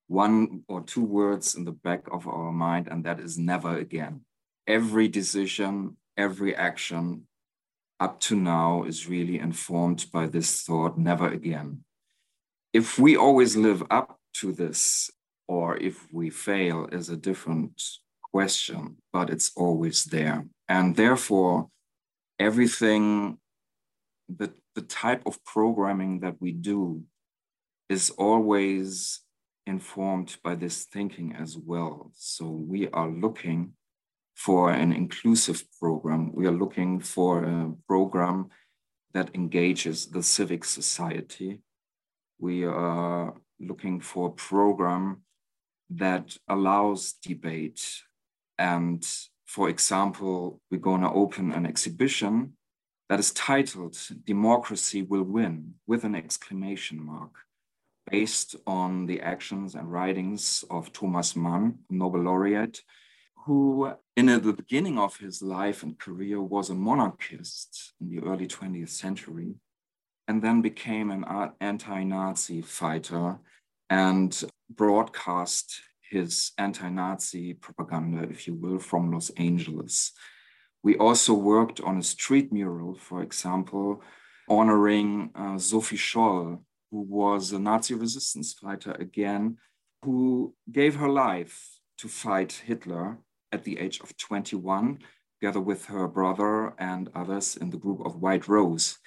one 0.08 0.64
or 0.68 0.82
two 0.82 1.04
words 1.04 1.56
in 1.56 1.64
the 1.64 1.72
back 1.72 2.04
of 2.12 2.28
our 2.28 2.52
mind, 2.52 2.88
and 2.90 3.06
that 3.06 3.20
is 3.20 3.38
never 3.38 3.78
again. 3.78 4.22
Every 4.68 5.08
decision, 5.08 5.96
every 6.18 6.54
action 6.56 7.28
up 8.00 8.20
to 8.22 8.36
now 8.36 8.84
is 8.84 9.08
really 9.08 9.40
informed 9.40 10.08
by 10.12 10.26
this 10.28 10.64
thought 10.64 10.98
never 10.98 11.30
again. 11.30 11.84
If 12.74 13.00
we 13.00 13.18
always 13.18 13.56
live 13.56 13.84
up 13.90 14.20
to 14.36 14.52
this, 14.52 15.10
or 15.48 15.78
if 15.78 16.08
we 16.14 16.30
fail, 16.30 16.88
is 16.92 17.10
a 17.10 17.18
different 17.18 17.82
question, 18.32 18.98
but 19.12 19.30
it's 19.30 19.52
always 19.56 20.04
there. 20.06 20.46
And 20.68 20.96
therefore, 20.96 21.70
everything 22.38 23.40
the, 24.28 24.54
the 24.76 24.82
type 24.84 25.24
of 25.26 25.44
programming 25.44 26.20
that 26.20 26.36
we 26.40 26.52
do 26.52 27.04
is 27.90 28.12
always 28.12 29.22
informed 29.66 30.38
by 30.44 30.56
this 30.56 30.86
thinking 30.86 31.36
as 31.36 31.58
well. 31.58 32.12
So 32.14 32.46
we 32.46 32.88
are 32.90 33.10
looking 33.10 33.74
for 34.36 34.72
an 34.72 34.94
inclusive 34.94 35.64
program. 35.80 36.32
We 36.34 36.46
are 36.48 36.52
looking 36.52 37.00
for 37.00 37.44
a 37.44 37.74
program 37.88 38.50
that 39.14 39.32
engages 39.34 40.06
the 40.06 40.24
civic 40.24 40.64
society. 40.64 41.62
We 42.40 42.64
are 42.64 43.34
looking 43.60 44.00
for 44.00 44.30
a 44.30 44.32
program 44.32 45.24
that 45.90 46.38
allows 46.48 47.14
debate. 47.22 48.04
And 48.58 49.06
for 49.46 49.68
example, 49.68 50.62
we're 50.72 50.78
going 50.78 51.02
to 51.02 51.12
open 51.12 51.52
an 51.52 51.66
exhibition 51.66 52.54
that 53.10 53.20
is 53.20 53.32
titled 53.32 53.98
Democracy 54.24 55.02
Will 55.02 55.24
Win 55.24 55.74
with 55.86 56.04
an 56.04 56.16
exclamation 56.16 57.04
mark, 57.04 57.32
based 58.10 58.56
on 58.66 59.08
the 59.08 59.20
actions 59.20 59.76
and 59.76 59.92
writings 59.92 60.64
of 60.70 60.94
Thomas 60.94 61.36
Mann, 61.36 61.80
Nobel 61.90 62.22
laureate, 62.22 62.82
who 63.46 63.92
in 64.16 64.28
the 64.28 64.54
beginning 64.54 65.00
of 65.00 65.18
his 65.18 65.42
life 65.42 65.82
and 65.84 65.98
career 65.98 66.40
was 66.42 66.70
a 66.70 66.76
monarchist 66.76 67.94
in 68.00 68.10
the 68.10 68.20
early 68.20 68.48
20th 68.48 68.90
century, 68.90 69.56
and 70.30 70.44
then 70.44 70.62
became 70.62 71.10
an 71.10 71.26
anti-Nazi 71.60 72.62
fighter 72.62 73.40
and 73.90 74.44
broadcast 74.70 75.82
his 76.08 76.52
anti-Nazi 76.60 77.56
propaganda, 77.56 78.22
if 78.30 78.48
you 78.48 78.54
will, 78.54 78.78
from 78.78 79.12
Los 79.12 79.32
Angeles. 79.32 80.12
We 80.84 80.96
also 80.98 81.34
worked 81.34 81.82
on 81.82 81.98
a 81.98 82.04
street 82.04 82.54
mural, 82.54 82.94
for 82.94 83.24
example, 83.24 84.04
honoring 84.48 85.32
uh, 85.34 85.58
Sophie 85.58 85.98
Scholl, 85.98 86.62
who 86.92 87.02
was 87.02 87.52
a 87.52 87.58
Nazi 87.58 87.96
resistance 87.96 88.54
fighter 88.54 88.92
again, 89.00 89.58
who 90.06 90.54
gave 90.72 90.96
her 90.96 91.10
life 91.10 91.80
to 91.98 92.08
fight 92.08 92.62
Hitler 92.68 93.18
at 93.52 93.64
the 93.64 93.80
age 93.80 94.00
of 94.02 94.16
21, 94.18 95.00
together 95.42 95.60
with 95.60 95.86
her 95.86 96.08
brother 96.08 96.76
and 96.78 97.10
others 97.16 97.58
in 97.58 97.72
the 97.72 97.78
group 97.78 98.06
of 98.06 98.22
White 98.22 98.48
Rose. 98.48 99.00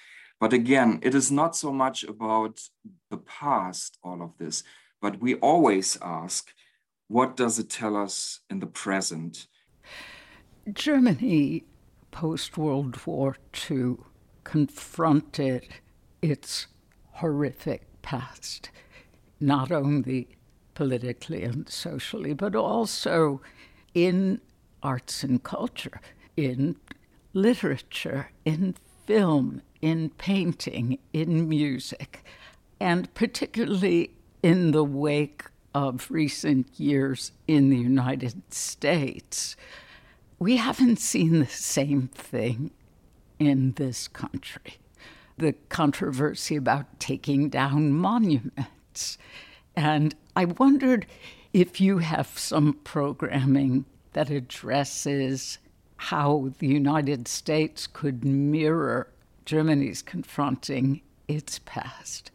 But 0.43 0.51
again, 0.51 0.99
it 1.01 1.15
is 1.15 1.31
not 1.31 1.55
so 1.55 1.71
much 1.71 2.03
about 2.03 2.59
the 3.09 3.15
past, 3.15 3.97
all 4.03 4.21
of 4.21 4.37
this, 4.37 4.61
but 5.01 5.21
we 5.21 5.35
always 5.35 5.97
ask, 6.01 6.51
what 7.07 7.37
does 7.37 7.59
it 7.59 7.69
tell 7.69 7.95
us 7.95 8.41
in 8.49 8.59
the 8.59 8.67
present? 8.67 9.47
Germany, 10.73 11.63
post 12.11 12.57
World 12.57 12.99
War 13.05 13.37
II, 13.71 13.95
confronted 14.43 15.75
its 16.21 16.67
horrific 17.11 17.83
past, 18.01 18.69
not 19.39 19.71
only 19.71 20.27
politically 20.73 21.43
and 21.43 21.69
socially, 21.69 22.33
but 22.33 22.53
also 22.53 23.39
in 23.93 24.41
arts 24.81 25.23
and 25.23 25.41
culture, 25.41 26.01
in 26.35 26.75
literature, 27.31 28.31
in 28.43 28.75
film, 29.05 29.61
in 29.83 30.09
painting, 30.11 30.97
in 31.11 31.47
music, 31.47 32.23
and 32.79 33.13
particularly 33.13 34.11
in 34.41 34.71
the 34.71 34.83
wake 34.83 35.43
of 35.75 36.09
recent 36.09 36.67
years 36.79 37.31
in 37.47 37.69
the 37.69 37.77
United 37.77 38.53
States 38.53 39.55
we 40.43 40.57
haven't 40.57 40.99
seen 40.99 41.39
the 41.39 41.47
same 41.47 42.09
thing 42.09 42.71
in 43.39 43.71
this 43.77 44.09
country. 44.09 44.75
The 45.37 45.53
controversy 45.69 46.57
about 46.57 46.99
taking 46.99 47.47
down 47.47 47.93
monuments. 47.93 49.17
And 49.73 50.13
I 50.35 50.43
wondered 50.43 51.05
if 51.53 51.79
you 51.79 51.99
have 51.99 52.27
some 52.37 52.73
programming 52.83 53.85
that 54.11 54.29
addresses 54.29 55.59
how 55.95 56.51
the 56.59 56.67
United 56.67 57.29
States 57.29 57.87
could 57.87 58.25
mirror 58.25 59.12
Germany's 59.45 60.01
confronting 60.01 61.01
its 61.27 61.59
past, 61.65 62.31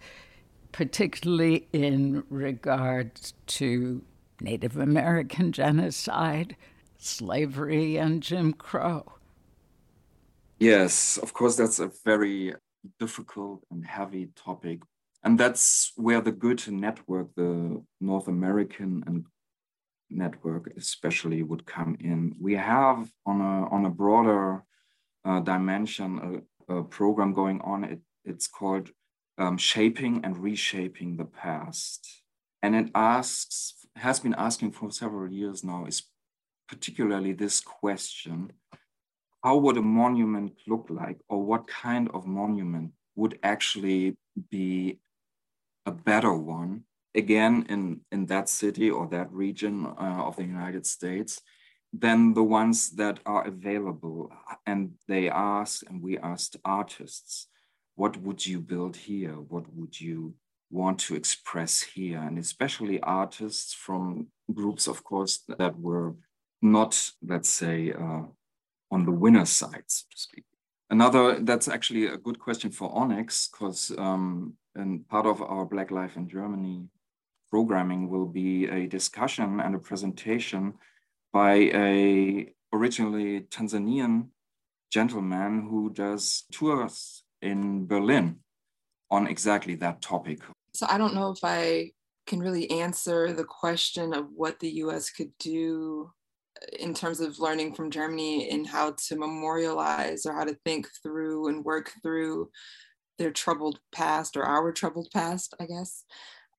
particularly 0.73 1.69
in 1.73 2.25
regard 2.29 3.15
to 3.47 4.03
Native 4.41 4.77
American 4.77 5.53
genocide, 5.53 6.57
slavery 6.99 7.97
and 7.97 8.23
Jim 8.23 8.53
Crow. 8.53 9.13
Yes, 10.59 11.19
of 11.23 11.33
course, 11.33 11.57
that's 11.57 11.79
a 11.79 11.91
very 12.05 12.55
difficult 12.99 13.65
and 13.71 13.85
heavy 13.87 14.31
topic. 14.35 14.81
And 15.23 15.39
that's 15.39 15.93
where 15.97 16.21
the 16.21 16.33
Goethe 16.33 16.69
network, 16.69 17.35
the 17.37 17.83
North 18.01 18.29
American 18.29 19.03
and 19.07 19.25
network 20.11 20.73
especially 20.77 21.43
would 21.43 21.67
come 21.67 21.97
in. 22.01 22.35
We 22.41 22.55
have 22.55 23.11
on 23.27 23.41
a, 23.41 23.69
on 23.69 23.85
a 23.85 23.91
broader 23.91 24.65
uh, 25.25 25.41
dimension 25.41 26.43
a, 26.69 26.83
program 26.83 27.33
going 27.33 27.61
on. 27.63 27.85
It, 27.85 28.01
it's 28.25 28.47
called 28.47 28.91
um, 29.39 29.57
Shaping 29.57 30.25
and 30.25 30.37
Reshaping 30.37 31.17
the 31.17 31.25
Past. 31.25 32.23
And 32.63 32.75
it 32.75 32.91
asks, 32.95 33.75
has 33.97 34.21
been 34.21 34.35
asking 34.35 34.73
for 34.73 34.91
several 34.91 35.33
years 35.33 35.63
now, 35.63 35.87
is 35.87 36.03
particularly 36.69 37.33
this 37.33 37.61
question 37.61 38.53
how 39.43 39.57
would 39.57 39.77
a 39.77 39.83
monument 39.83 40.53
look 40.67 40.89
like, 40.91 41.19
or 41.29 41.43
what 41.43 41.67
kind 41.67 42.11
of 42.13 42.27
monument 42.27 42.93
would 43.15 43.39
actually 43.43 44.17
be 44.51 44.99
a 45.87 45.93
better 45.93 46.35
one, 46.35 46.83
again, 47.15 47.65
in, 47.69 48.01
in 48.11 48.27
that 48.27 48.49
city 48.49 48.91
or 48.91 49.07
that 49.09 49.33
region 49.33 49.87
uh, 49.87 50.23
of 50.27 50.37
the 50.37 50.43
United 50.43 50.87
States? 50.87 51.41
Than 51.93 52.35
the 52.35 52.43
ones 52.43 52.91
that 52.91 53.21
are 53.25 53.47
available. 53.47 54.31
And 54.67 54.93
they 55.07 55.29
asked, 55.29 55.85
and 55.89 56.03
we 56.03 56.19
asked 56.19 56.57
artists, 56.65 57.49
what 57.95 58.17
would 58.19 58.47
you 58.47 58.61
build 58.61 58.97
here? 58.97 59.33
What 59.33 59.73
would 59.75 60.01
you 60.01 60.35
want 60.71 60.99
to 61.01 61.15
express 61.15 61.81
here? 61.81 62.19
And 62.19 62.39
especially 62.39 63.01
artists 63.01 63.73
from 63.75 64.29
groups, 64.53 64.87
of 64.87 65.03
course, 65.03 65.45
that 65.59 65.79
were 65.79 66.15
not, 66.61 67.11
let's 67.27 67.49
say, 67.49 67.93
uh, 67.93 68.23
on 68.91 69.05
the 69.05 69.13
winner 69.13 69.45
side, 69.45 69.85
so 69.87 70.05
to 70.11 70.19
speak. 70.19 70.45
Another, 70.91 71.41
that's 71.41 71.69
actually 71.69 72.07
a 72.07 72.17
good 72.17 72.39
question 72.39 72.71
for 72.71 72.95
Onyx, 72.95 73.49
because 73.49 73.93
um, 73.99 74.55
and 74.75 75.07
part 75.09 75.27
of 75.27 75.43
our 75.43 75.67
Black 75.67 75.91
Life 75.91 76.17
in 76.17 76.29
Germany 76.29 76.87
programming 77.51 78.09
will 78.09 78.27
be 78.27 78.67
a 78.69 78.87
discussion 78.87 79.61
and 79.61 79.75
a 79.75 79.79
presentation 79.79 80.75
by 81.33 81.55
a 81.75 82.53
originally 82.73 83.43
Tanzanian 83.43 84.29
gentleman 84.91 85.69
who 85.69 85.91
does 85.91 86.45
tours 86.53 87.25
in 87.43 87.87
Berlin 87.87 88.37
on 89.11 89.27
exactly 89.27 89.75
that 89.77 90.03
topic. 90.03 90.41
So 90.75 90.87
I 90.89 90.99
don't 90.99 91.15
know 91.15 91.31
if 91.31 91.41
I 91.43 91.93
can 92.27 92.41
really 92.41 92.71
answer 92.71 93.33
the 93.33 93.45
question 93.45 94.13
of 94.13 94.27
what 94.35 94.61
the 94.61 94.71
US 94.85 95.11
could 95.11 95.33
do 95.39 96.11
in 96.79 96.93
terms 96.93 97.21
of 97.21 97.39
learning 97.39 97.75
from 97.75 97.91
Germany 97.91 98.51
and 98.51 98.67
how 98.67 98.95
to 99.09 99.17
memorialize 99.17 100.27
or 100.27 100.35
how 100.35 100.45
to 100.45 100.57
think 100.65 100.89
through 101.03 101.49
and 101.49 101.65
work 101.65 101.93
through 102.03 102.51
their 103.19 103.31
troubled 103.31 103.81
past 103.93 104.37
or 104.37 104.45
our 104.45 104.73
troubled 104.73 105.09
past, 105.13 105.55
I 105.61 105.67
guess. 105.67 106.05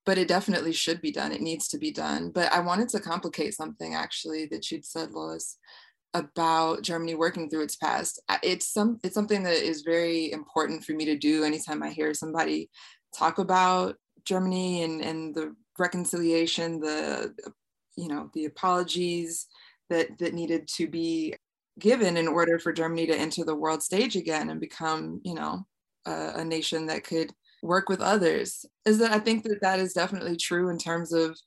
But 0.06 0.18
it 0.18 0.28
definitely 0.28 0.72
should 0.72 1.00
be 1.00 1.12
done. 1.12 1.32
It 1.32 1.42
needs 1.42 1.68
to 1.68 1.78
be 1.78 1.90
done. 1.90 2.30
But 2.30 2.52
I 2.52 2.60
wanted 2.60 2.88
to 2.90 3.00
complicate 3.00 3.54
something 3.54 3.94
actually 3.94 4.46
that 4.46 4.70
you'd 4.70 4.86
said, 4.86 5.12
Lois, 5.12 5.58
about 6.14 6.82
Germany 6.82 7.14
working 7.14 7.48
through 7.48 7.62
its 7.62 7.76
past. 7.76 8.20
It's 8.42 8.72
some 8.72 8.98
it's 9.04 9.14
something 9.14 9.42
that 9.44 9.62
is 9.62 9.82
very 9.82 10.32
important 10.32 10.84
for 10.84 10.92
me 10.92 11.04
to 11.04 11.16
do 11.16 11.44
anytime 11.44 11.82
I 11.82 11.90
hear 11.90 12.14
somebody 12.14 12.70
talk 13.16 13.38
about 13.38 13.96
Germany 14.24 14.82
and, 14.82 15.00
and 15.02 15.34
the 15.34 15.54
reconciliation, 15.78 16.80
the 16.80 17.34
you 17.96 18.08
know, 18.08 18.30
the 18.34 18.46
apologies, 18.46 19.46
that 19.88 20.18
that 20.18 20.34
needed 20.34 20.66
to 20.76 20.88
be 20.88 21.34
given 21.78 22.16
in 22.16 22.28
order 22.28 22.58
for 22.58 22.72
Germany 22.72 23.06
to 23.06 23.16
enter 23.16 23.44
the 23.44 23.54
world 23.54 23.82
stage 23.82 24.16
again 24.16 24.50
and 24.50 24.60
become, 24.60 25.20
you 25.24 25.34
know, 25.34 25.66
a, 26.06 26.32
a 26.36 26.44
nation 26.44 26.86
that 26.86 27.04
could 27.04 27.32
work 27.62 27.88
with 27.88 28.00
others. 28.00 28.64
Is 28.84 28.98
that 28.98 29.12
I 29.12 29.18
think 29.18 29.44
that 29.44 29.60
that 29.62 29.80
is 29.80 29.92
definitely 29.92 30.36
true 30.36 30.68
in 30.70 30.78
terms 30.78 31.12
of 31.12 31.38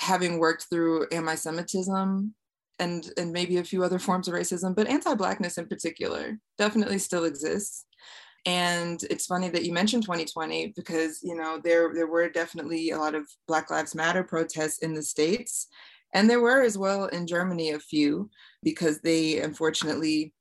having 0.00 0.38
worked 0.38 0.66
through 0.70 1.06
anti-Semitism 1.12 2.34
and 2.78 3.10
and 3.16 3.32
maybe 3.32 3.58
a 3.58 3.64
few 3.64 3.84
other 3.84 3.98
forms 3.98 4.28
of 4.28 4.34
racism, 4.34 4.74
but 4.74 4.88
anti-blackness 4.88 5.58
in 5.58 5.66
particular 5.66 6.38
definitely 6.58 6.98
still 6.98 7.24
exists. 7.24 7.86
And 8.44 9.00
it's 9.04 9.26
funny 9.26 9.50
that 9.50 9.64
you 9.64 9.72
mentioned 9.72 10.02
2020 10.02 10.72
because 10.74 11.20
you 11.22 11.36
know 11.36 11.60
there 11.62 11.92
there 11.94 12.08
were 12.08 12.28
definitely 12.28 12.90
a 12.90 12.98
lot 12.98 13.14
of 13.14 13.28
Black 13.46 13.70
Lives 13.70 13.94
Matter 13.94 14.24
protests 14.24 14.78
in 14.78 14.94
the 14.94 15.02
states 15.02 15.68
and 16.12 16.28
there 16.28 16.40
were 16.40 16.62
as 16.62 16.76
well 16.76 17.06
in 17.06 17.26
Germany 17.26 17.70
a 17.70 17.78
few 17.78 18.30
because 18.62 19.00
they 19.00 19.40
unfortunately, 19.40 20.34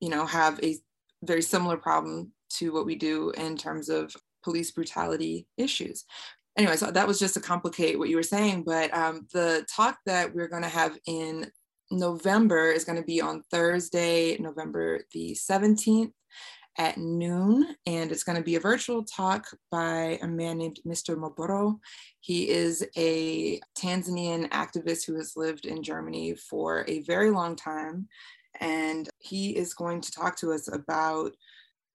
you 0.00 0.08
know, 0.08 0.24
have 0.26 0.58
a 0.62 0.76
very 1.22 1.42
similar 1.42 1.76
problem 1.76 2.32
to 2.50 2.72
what 2.72 2.86
we 2.86 2.94
do 2.94 3.30
in 3.30 3.56
terms 3.56 3.88
of 3.88 4.14
police 4.48 4.70
brutality 4.70 5.46
issues. 5.58 6.06
Anyway, 6.56 6.76
so 6.76 6.90
that 6.90 7.06
was 7.06 7.18
just 7.18 7.34
to 7.34 7.40
complicate 7.40 7.98
what 7.98 8.08
you 8.08 8.16
were 8.16 8.22
saying. 8.22 8.62
But 8.64 8.92
um, 8.96 9.26
the 9.34 9.66
talk 9.70 9.98
that 10.06 10.34
we're 10.34 10.48
going 10.48 10.62
to 10.62 10.68
have 10.70 10.96
in 11.06 11.50
November 11.90 12.70
is 12.70 12.84
going 12.84 12.96
to 12.96 13.04
be 13.04 13.20
on 13.20 13.42
Thursday, 13.50 14.38
November 14.38 15.02
the 15.12 15.36
17th 15.38 16.12
at 16.78 16.96
noon, 16.96 17.76
and 17.84 18.10
it's 18.10 18.24
going 18.24 18.38
to 18.38 18.42
be 18.44 18.54
a 18.54 18.60
virtual 18.60 19.04
talk 19.04 19.44
by 19.70 20.18
a 20.22 20.26
man 20.26 20.56
named 20.56 20.80
Mr. 20.86 21.14
Mboro. 21.14 21.78
He 22.20 22.48
is 22.48 22.86
a 22.96 23.60
Tanzanian 23.76 24.48
activist 24.48 25.04
who 25.04 25.16
has 25.16 25.36
lived 25.36 25.66
in 25.66 25.82
Germany 25.82 26.36
for 26.36 26.86
a 26.88 27.02
very 27.02 27.30
long 27.30 27.54
time, 27.54 28.08
and 28.60 29.10
he 29.18 29.50
is 29.50 29.74
going 29.74 30.00
to 30.00 30.12
talk 30.12 30.36
to 30.38 30.52
us 30.52 30.72
about 30.72 31.32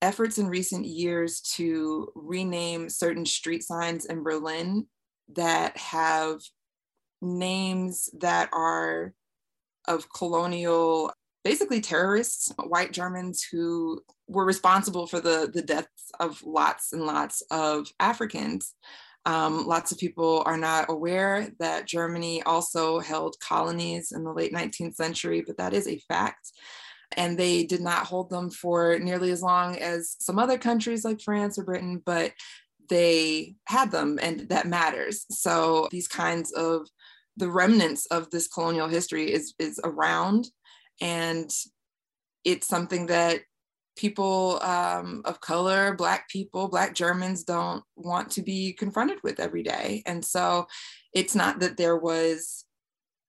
efforts 0.03 0.37
in 0.37 0.47
recent 0.47 0.85
years 0.85 1.39
to 1.39 2.11
rename 2.13 2.89
certain 2.89 3.25
street 3.25 3.63
signs 3.63 4.05
in 4.05 4.21
Berlin 4.21 4.85
that 5.33 5.75
have 5.77 6.41
names 7.21 8.09
that 8.19 8.49
are 8.51 9.13
of 9.87 10.11
colonial 10.13 11.11
basically 11.45 11.81
terrorists, 11.81 12.53
white 12.65 12.91
Germans 12.91 13.45
who 13.49 14.01
were 14.27 14.45
responsible 14.45 15.07
for 15.07 15.19
the, 15.19 15.49
the 15.53 15.61
deaths 15.61 16.11
of 16.19 16.41
lots 16.43 16.93
and 16.93 17.05
lots 17.05 17.41
of 17.49 17.87
Africans. 17.99 18.73
Um, 19.25 19.65
lots 19.65 19.91
of 19.93 19.97
people 19.97 20.43
are 20.45 20.57
not 20.57 20.89
aware 20.89 21.49
that 21.59 21.87
Germany 21.87 22.43
also 22.43 22.99
held 22.99 23.39
colonies 23.39 24.11
in 24.11 24.23
the 24.23 24.33
late 24.33 24.53
19th 24.53 24.95
century, 24.95 25.43
but 25.45 25.57
that 25.57 25.73
is 25.73 25.87
a 25.87 25.99
fact. 26.09 26.51
And 27.17 27.37
they 27.37 27.63
did 27.63 27.81
not 27.81 28.05
hold 28.05 28.29
them 28.29 28.49
for 28.49 28.99
nearly 28.99 29.31
as 29.31 29.41
long 29.41 29.77
as 29.77 30.15
some 30.19 30.39
other 30.39 30.57
countries 30.57 31.05
like 31.05 31.21
France 31.21 31.57
or 31.57 31.63
Britain, 31.63 32.01
but 32.05 32.33
they 32.89 33.55
had 33.65 33.91
them, 33.91 34.19
and 34.21 34.41
that 34.49 34.67
matters. 34.67 35.25
So 35.29 35.87
these 35.91 36.07
kinds 36.07 36.51
of 36.51 36.87
the 37.37 37.49
remnants 37.49 38.05
of 38.07 38.29
this 38.29 38.47
colonial 38.47 38.87
history 38.87 39.31
is 39.31 39.53
is 39.57 39.79
around 39.83 40.47
and 41.01 41.49
it's 42.43 42.67
something 42.67 43.07
that 43.07 43.41
people 43.95 44.59
um, 44.61 45.21
of 45.25 45.39
color, 45.39 45.93
Black 45.95 46.27
people, 46.29 46.67
Black 46.67 46.95
Germans 46.95 47.43
don't 47.43 47.83
want 47.95 48.31
to 48.31 48.41
be 48.41 48.73
confronted 48.73 49.19
with 49.23 49.39
every 49.39 49.63
day. 49.63 50.01
And 50.05 50.23
so 50.25 50.67
it's 51.13 51.35
not 51.35 51.59
that 51.59 51.77
there 51.77 51.97
was 51.97 52.62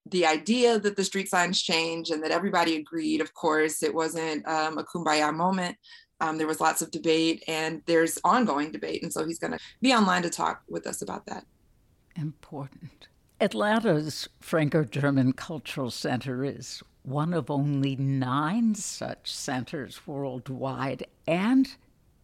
the 0.06 0.26
idea 0.26 0.78
that 0.78 0.96
the 0.96 1.04
street 1.04 1.28
signs 1.28 1.62
change 1.62 2.10
and 2.10 2.22
that 2.22 2.30
everybody 2.30 2.76
agreed. 2.76 3.20
Of 3.20 3.34
course, 3.34 3.82
it 3.82 3.94
wasn't 3.94 4.46
um, 4.46 4.78
a 4.78 4.84
kumbaya 4.84 5.34
moment. 5.34 5.76
Um, 6.20 6.38
there 6.38 6.46
was 6.46 6.60
lots 6.60 6.82
of 6.82 6.90
debate 6.90 7.42
and 7.48 7.82
there's 7.86 8.18
ongoing 8.24 8.70
debate. 8.70 9.02
And 9.02 9.12
so 9.12 9.26
he's 9.26 9.38
going 9.38 9.52
to 9.52 9.58
be 9.80 9.92
online 9.92 10.22
to 10.22 10.30
talk 10.30 10.62
with 10.68 10.86
us 10.86 11.02
about 11.02 11.26
that. 11.26 11.44
Important. 12.16 13.08
Atlanta's 13.40 14.28
Franco 14.40 14.84
German 14.84 15.32
Cultural 15.32 15.90
Center 15.90 16.44
is 16.44 16.82
one 17.02 17.34
of 17.34 17.50
only 17.50 17.96
nine 17.96 18.74
such 18.74 19.32
centers 19.32 20.06
worldwide 20.06 21.06
and 21.26 21.76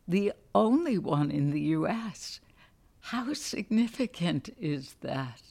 the 0.06 0.32
only 0.54 0.98
one 0.98 1.30
in 1.30 1.50
the 1.50 1.60
U.S. 1.60 2.40
How 3.00 3.32
significant 3.34 4.54
is 4.58 4.96
that 5.00 5.42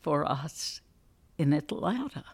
for 0.00 0.30
us 0.30 0.80
in 1.38 1.52
Atlanta? 1.52 2.24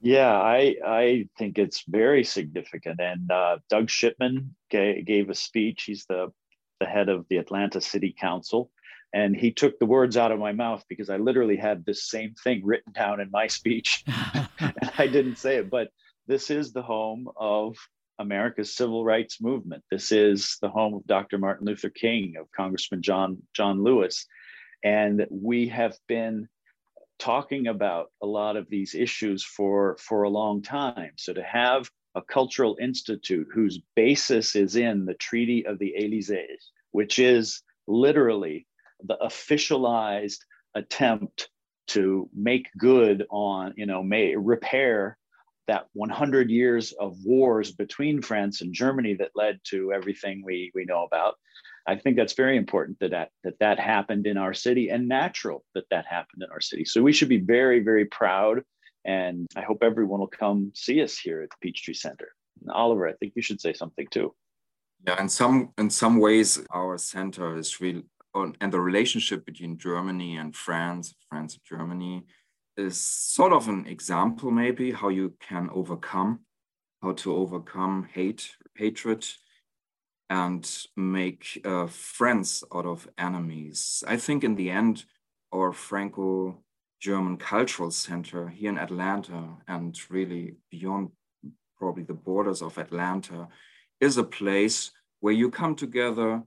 Yeah, 0.00 0.32
I 0.32 0.76
I 0.84 1.28
think 1.38 1.58
it's 1.58 1.84
very 1.88 2.24
significant. 2.24 3.00
And 3.00 3.30
uh, 3.30 3.58
Doug 3.70 3.88
Shipman 3.88 4.54
gave, 4.70 5.06
gave 5.06 5.30
a 5.30 5.34
speech. 5.34 5.84
He's 5.84 6.04
the 6.06 6.32
the 6.80 6.86
head 6.86 7.08
of 7.08 7.26
the 7.28 7.38
Atlanta 7.38 7.80
City 7.80 8.14
Council, 8.18 8.70
and 9.14 9.34
he 9.34 9.50
took 9.52 9.78
the 9.78 9.86
words 9.86 10.16
out 10.16 10.32
of 10.32 10.38
my 10.38 10.52
mouth 10.52 10.84
because 10.88 11.08
I 11.08 11.16
literally 11.16 11.56
had 11.56 11.84
this 11.84 12.04
same 12.10 12.34
thing 12.42 12.62
written 12.64 12.92
down 12.92 13.20
in 13.20 13.30
my 13.30 13.46
speech. 13.46 14.04
and 14.06 14.48
I 14.98 15.06
didn't 15.06 15.36
say 15.36 15.56
it, 15.56 15.70
but 15.70 15.88
this 16.26 16.50
is 16.50 16.72
the 16.72 16.82
home 16.82 17.28
of 17.36 17.76
America's 18.18 18.74
civil 18.74 19.04
rights 19.04 19.40
movement. 19.40 19.84
This 19.90 20.12
is 20.12 20.58
the 20.60 20.68
home 20.68 20.94
of 20.94 21.06
Dr. 21.06 21.38
Martin 21.38 21.66
Luther 21.66 21.90
King, 21.90 22.34
of 22.38 22.50
Congressman 22.52 23.02
John 23.02 23.38
John 23.54 23.82
Lewis, 23.82 24.26
and 24.82 25.26
we 25.30 25.68
have 25.68 25.96
been 26.08 26.48
talking 27.18 27.66
about 27.68 28.10
a 28.22 28.26
lot 28.26 28.56
of 28.56 28.68
these 28.68 28.94
issues 28.94 29.44
for 29.44 29.96
for 29.98 30.22
a 30.22 30.30
long 30.30 30.62
time. 30.62 31.12
So 31.16 31.32
to 31.32 31.42
have 31.42 31.90
a 32.14 32.22
cultural 32.22 32.76
institute 32.80 33.48
whose 33.52 33.80
basis 33.96 34.54
is 34.54 34.76
in 34.76 35.04
the 35.04 35.14
Treaty 35.14 35.66
of 35.66 35.78
the 35.78 35.94
Elysee, 35.96 36.58
which 36.92 37.18
is 37.18 37.62
literally 37.86 38.66
the 39.02 39.16
officialized 39.22 40.38
attempt 40.74 41.48
to 41.86 42.28
make 42.34 42.68
good 42.78 43.26
on, 43.30 43.74
you 43.76 43.86
know, 43.86 44.02
may 44.02 44.36
repair 44.36 45.18
that 45.66 45.86
100 45.94 46.50
years 46.50 46.92
of 46.92 47.16
wars 47.24 47.72
between 47.72 48.22
France 48.22 48.60
and 48.60 48.74
Germany 48.74 49.14
that 49.14 49.30
led 49.34 49.60
to 49.64 49.92
everything 49.92 50.42
we, 50.44 50.70
we 50.74 50.84
know 50.84 51.04
about. 51.04 51.34
I 51.86 51.96
think 51.96 52.16
that's 52.16 52.32
very 52.32 52.56
important 52.56 52.98
that, 53.00 53.10
that 53.10 53.30
that 53.42 53.58
that 53.60 53.78
happened 53.78 54.26
in 54.26 54.38
our 54.38 54.54
city 54.54 54.88
and 54.88 55.06
natural 55.06 55.64
that 55.74 55.84
that 55.90 56.06
happened 56.06 56.42
in 56.42 56.50
our 56.50 56.60
city. 56.60 56.84
So 56.84 57.02
we 57.02 57.12
should 57.12 57.28
be 57.28 57.40
very, 57.40 57.80
very 57.80 58.06
proud. 58.06 58.62
And 59.04 59.46
I 59.54 59.60
hope 59.60 59.82
everyone 59.82 60.20
will 60.20 60.26
come 60.26 60.72
see 60.74 61.02
us 61.02 61.18
here 61.18 61.42
at 61.42 61.50
the 61.50 61.56
Peachtree 61.60 61.92
Center. 61.92 62.28
And 62.62 62.70
Oliver, 62.70 63.06
I 63.06 63.12
think 63.12 63.34
you 63.36 63.42
should 63.42 63.60
say 63.60 63.74
something 63.74 64.06
too. 64.10 64.34
Yeah, 65.06 65.20
in 65.20 65.28
some 65.28 65.72
in 65.76 65.90
some 65.90 66.18
ways, 66.18 66.64
our 66.70 66.96
center 66.96 67.58
is 67.58 67.80
really 67.80 68.04
and 68.34 68.72
the 68.72 68.80
relationship 68.80 69.44
between 69.44 69.78
Germany 69.78 70.36
and 70.36 70.56
France, 70.56 71.14
France 71.28 71.54
and 71.54 71.62
Germany, 71.64 72.24
is 72.76 73.00
sort 73.00 73.52
of 73.52 73.68
an 73.68 73.86
example, 73.86 74.50
maybe, 74.50 74.92
how 74.92 75.08
you 75.08 75.34
can 75.40 75.70
overcome, 75.72 76.40
how 77.02 77.12
to 77.12 77.34
overcome 77.34 78.08
hate, 78.12 78.50
hatred, 78.76 79.26
and 80.30 80.86
make 80.96 81.60
uh, 81.64 81.86
friends 81.86 82.64
out 82.74 82.86
of 82.86 83.08
enemies. 83.18 84.02
I 84.06 84.16
think 84.16 84.42
in 84.42 84.54
the 84.56 84.70
end, 84.70 85.04
our 85.52 85.72
Franco 85.72 86.62
German 87.00 87.36
Cultural 87.36 87.90
Center 87.90 88.48
here 88.48 88.70
in 88.70 88.78
Atlanta 88.78 89.58
and 89.68 89.98
really 90.10 90.56
beyond 90.70 91.10
probably 91.76 92.02
the 92.02 92.14
borders 92.14 92.62
of 92.62 92.78
Atlanta 92.78 93.48
is 94.00 94.16
a 94.16 94.24
place 94.24 94.90
where 95.20 95.34
you 95.34 95.50
come 95.50 95.74
together 95.74 96.42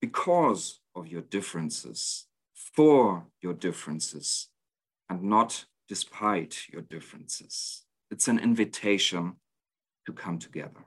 because 0.00 0.80
of 0.94 1.06
your 1.06 1.22
differences, 1.22 2.26
for 2.54 3.26
your 3.40 3.54
differences, 3.54 4.48
and 5.12 5.22
not 5.24 5.66
despite 5.88 6.68
your 6.72 6.80
differences. 6.80 7.84
It's 8.10 8.28
an 8.28 8.38
invitation 8.38 9.36
to 10.06 10.12
come 10.12 10.38
together. 10.38 10.86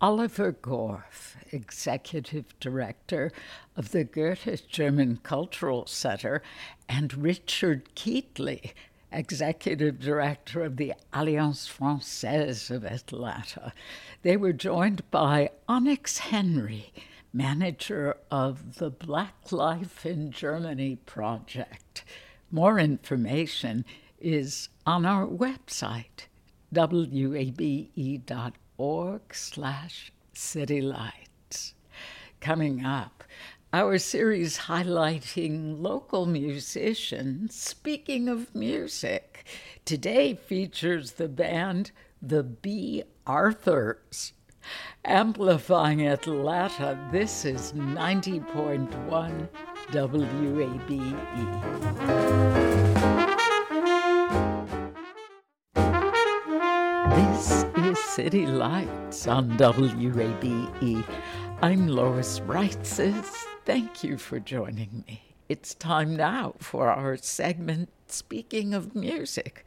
Oliver 0.00 0.52
Gorf, 0.52 1.36
Executive 1.52 2.58
Director 2.58 3.30
of 3.76 3.92
the 3.92 4.02
Goethe 4.02 4.66
German 4.68 5.20
Cultural 5.22 5.86
Center, 5.86 6.42
and 6.88 7.16
Richard 7.16 7.94
Keatley, 7.94 8.72
Executive 9.12 10.00
Director 10.00 10.64
of 10.64 10.76
the 10.76 10.92
Alliance 11.12 11.68
Francaise 11.68 12.68
of 12.68 12.84
Atlanta. 12.84 13.72
They 14.22 14.36
were 14.36 14.52
joined 14.52 15.08
by 15.12 15.50
Onyx 15.68 16.18
Henry, 16.18 16.92
manager 17.32 18.16
of 18.28 18.78
the 18.78 18.90
Black 18.90 19.52
Life 19.52 20.04
in 20.04 20.32
Germany 20.32 20.96
project. 21.06 22.04
More 22.50 22.78
information 22.78 23.84
is 24.20 24.68
on 24.86 25.04
our 25.04 25.26
website, 25.26 26.26
wabe.org 26.72 28.54
org 28.78 29.34
slash 29.34 30.12
citylights. 30.34 31.72
Coming 32.40 32.84
up, 32.84 33.24
our 33.72 33.98
series 33.98 34.58
highlighting 34.58 35.80
local 35.80 36.26
musicians. 36.26 37.54
Speaking 37.54 38.28
of 38.28 38.54
music, 38.54 39.44
today 39.84 40.34
features 40.34 41.12
the 41.12 41.28
band 41.28 41.90
The 42.22 42.42
B. 42.42 43.04
Arthurs. 43.26 44.32
Amplifying 45.04 46.06
Atlanta, 46.06 46.98
this 47.12 47.44
is 47.44 47.72
90.1 47.72 49.48
WABE. 49.90 50.98
This 57.14 57.64
is 57.76 57.98
City 58.04 58.46
Lights 58.46 59.28
on 59.28 59.56
WABE. 59.56 61.04
I'm 61.62 61.86
Lois 61.86 62.40
Reitzes. 62.40 63.44
Thank 63.64 64.02
you 64.02 64.18
for 64.18 64.40
joining 64.40 65.04
me. 65.06 65.22
It's 65.48 65.74
time 65.74 66.16
now 66.16 66.54
for 66.58 66.88
our 66.90 67.16
segment, 67.16 67.90
Speaking 68.08 68.74
of 68.74 68.96
Music, 68.96 69.64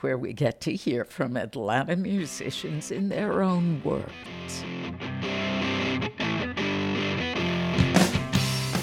where 0.00 0.18
we 0.18 0.32
get 0.32 0.60
to 0.62 0.74
hear 0.74 1.04
from 1.04 1.36
Atlanta 1.36 1.94
musicians 1.94 2.90
in 2.90 3.08
their 3.10 3.42
own 3.42 3.80
words. 3.84 4.64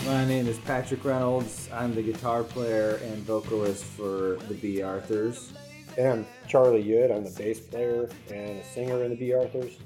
My 0.09 0.25
name 0.25 0.47
is 0.47 0.57
Patrick 0.57 1.05
Reynolds. 1.05 1.69
I'm 1.71 1.93
the 1.93 2.01
guitar 2.01 2.41
player 2.41 2.99
and 3.03 3.17
vocalist 3.17 3.83
for 3.83 4.39
the 4.47 4.55
B. 4.55 4.81
Arthurs. 4.81 5.53
And 5.99 6.07
I'm 6.07 6.25
Charlie 6.47 6.83
Yud. 6.83 7.15
I'm 7.15 7.23
the 7.23 7.29
bass 7.29 7.59
player 7.59 8.09
and 8.27 8.57
a 8.59 8.63
singer 8.63 9.03
in 9.03 9.11
the 9.11 9.15
B. 9.15 9.35
Arthurs. 9.35 9.77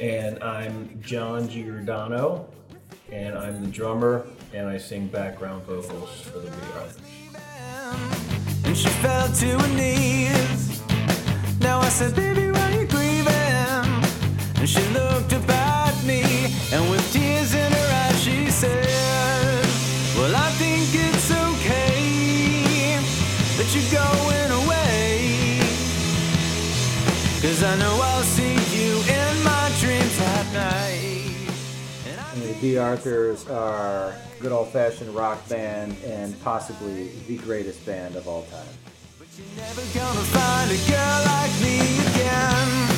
And 0.00 0.42
I'm 0.42 0.98
John 1.02 1.50
Giordano, 1.50 2.48
and 3.12 3.36
I'm 3.36 3.62
the 3.62 3.70
drummer, 3.70 4.26
and 4.54 4.66
I 4.66 4.78
sing 4.78 5.06
background 5.08 5.64
vocals 5.64 6.22
for 6.22 6.38
the 6.38 6.50
B. 6.50 6.56
Arthurs. 6.74 6.96
And 8.64 8.74
she 8.74 8.88
fell 8.88 9.28
to 9.28 9.58
her 9.58 9.76
knees. 9.76 10.80
Now 11.60 11.80
I 11.80 11.90
said, 11.90 12.16
baby, 12.16 12.50
why 12.50 12.72
are 12.72 12.80
you 12.80 12.86
grieving? 12.86 13.34
And 14.56 14.66
she 14.66 14.80
looked 14.94 15.34
up 15.34 15.46
at 15.50 16.04
me, 16.06 16.54
and 16.72 16.90
with 16.90 17.12
tears 17.12 17.52
in 17.52 17.70
her 17.70 18.08
eyes, 18.08 18.22
she 18.22 18.50
said, 18.50 19.07
Well, 20.18 20.34
I 20.36 20.50
think 20.52 20.88
it's 20.92 21.30
okay 21.30 22.98
that 23.56 23.68
you're 23.74 24.02
going 24.02 24.38
Cause 27.40 27.62
I 27.62 27.76
know 27.76 28.00
I'll 28.02 28.24
see 28.24 28.54
you 28.76 28.96
in 28.98 29.44
my 29.44 29.72
dreams 29.78 30.20
at 30.20 30.52
night. 30.52 31.52
And 32.34 32.42
the 32.42 32.52
B. 32.60 32.76
Arthurs 32.76 33.48
are 33.48 34.08
a 34.08 34.40
good 34.40 34.50
old 34.50 34.70
fashioned 34.70 35.14
rock 35.14 35.48
band 35.48 35.96
and 36.04 36.34
possibly 36.42 37.10
the 37.28 37.36
greatest 37.38 37.86
band 37.86 38.16
of 38.16 38.26
all 38.26 38.42
time. 38.42 38.66
But 39.20 39.28
you're 39.38 39.56
never 39.56 39.82
gonna 39.96 40.20
find 40.20 40.70
a 40.72 40.90
girl 40.90 41.22
like 41.26 41.62
me 41.62 41.78
again. 42.10 42.97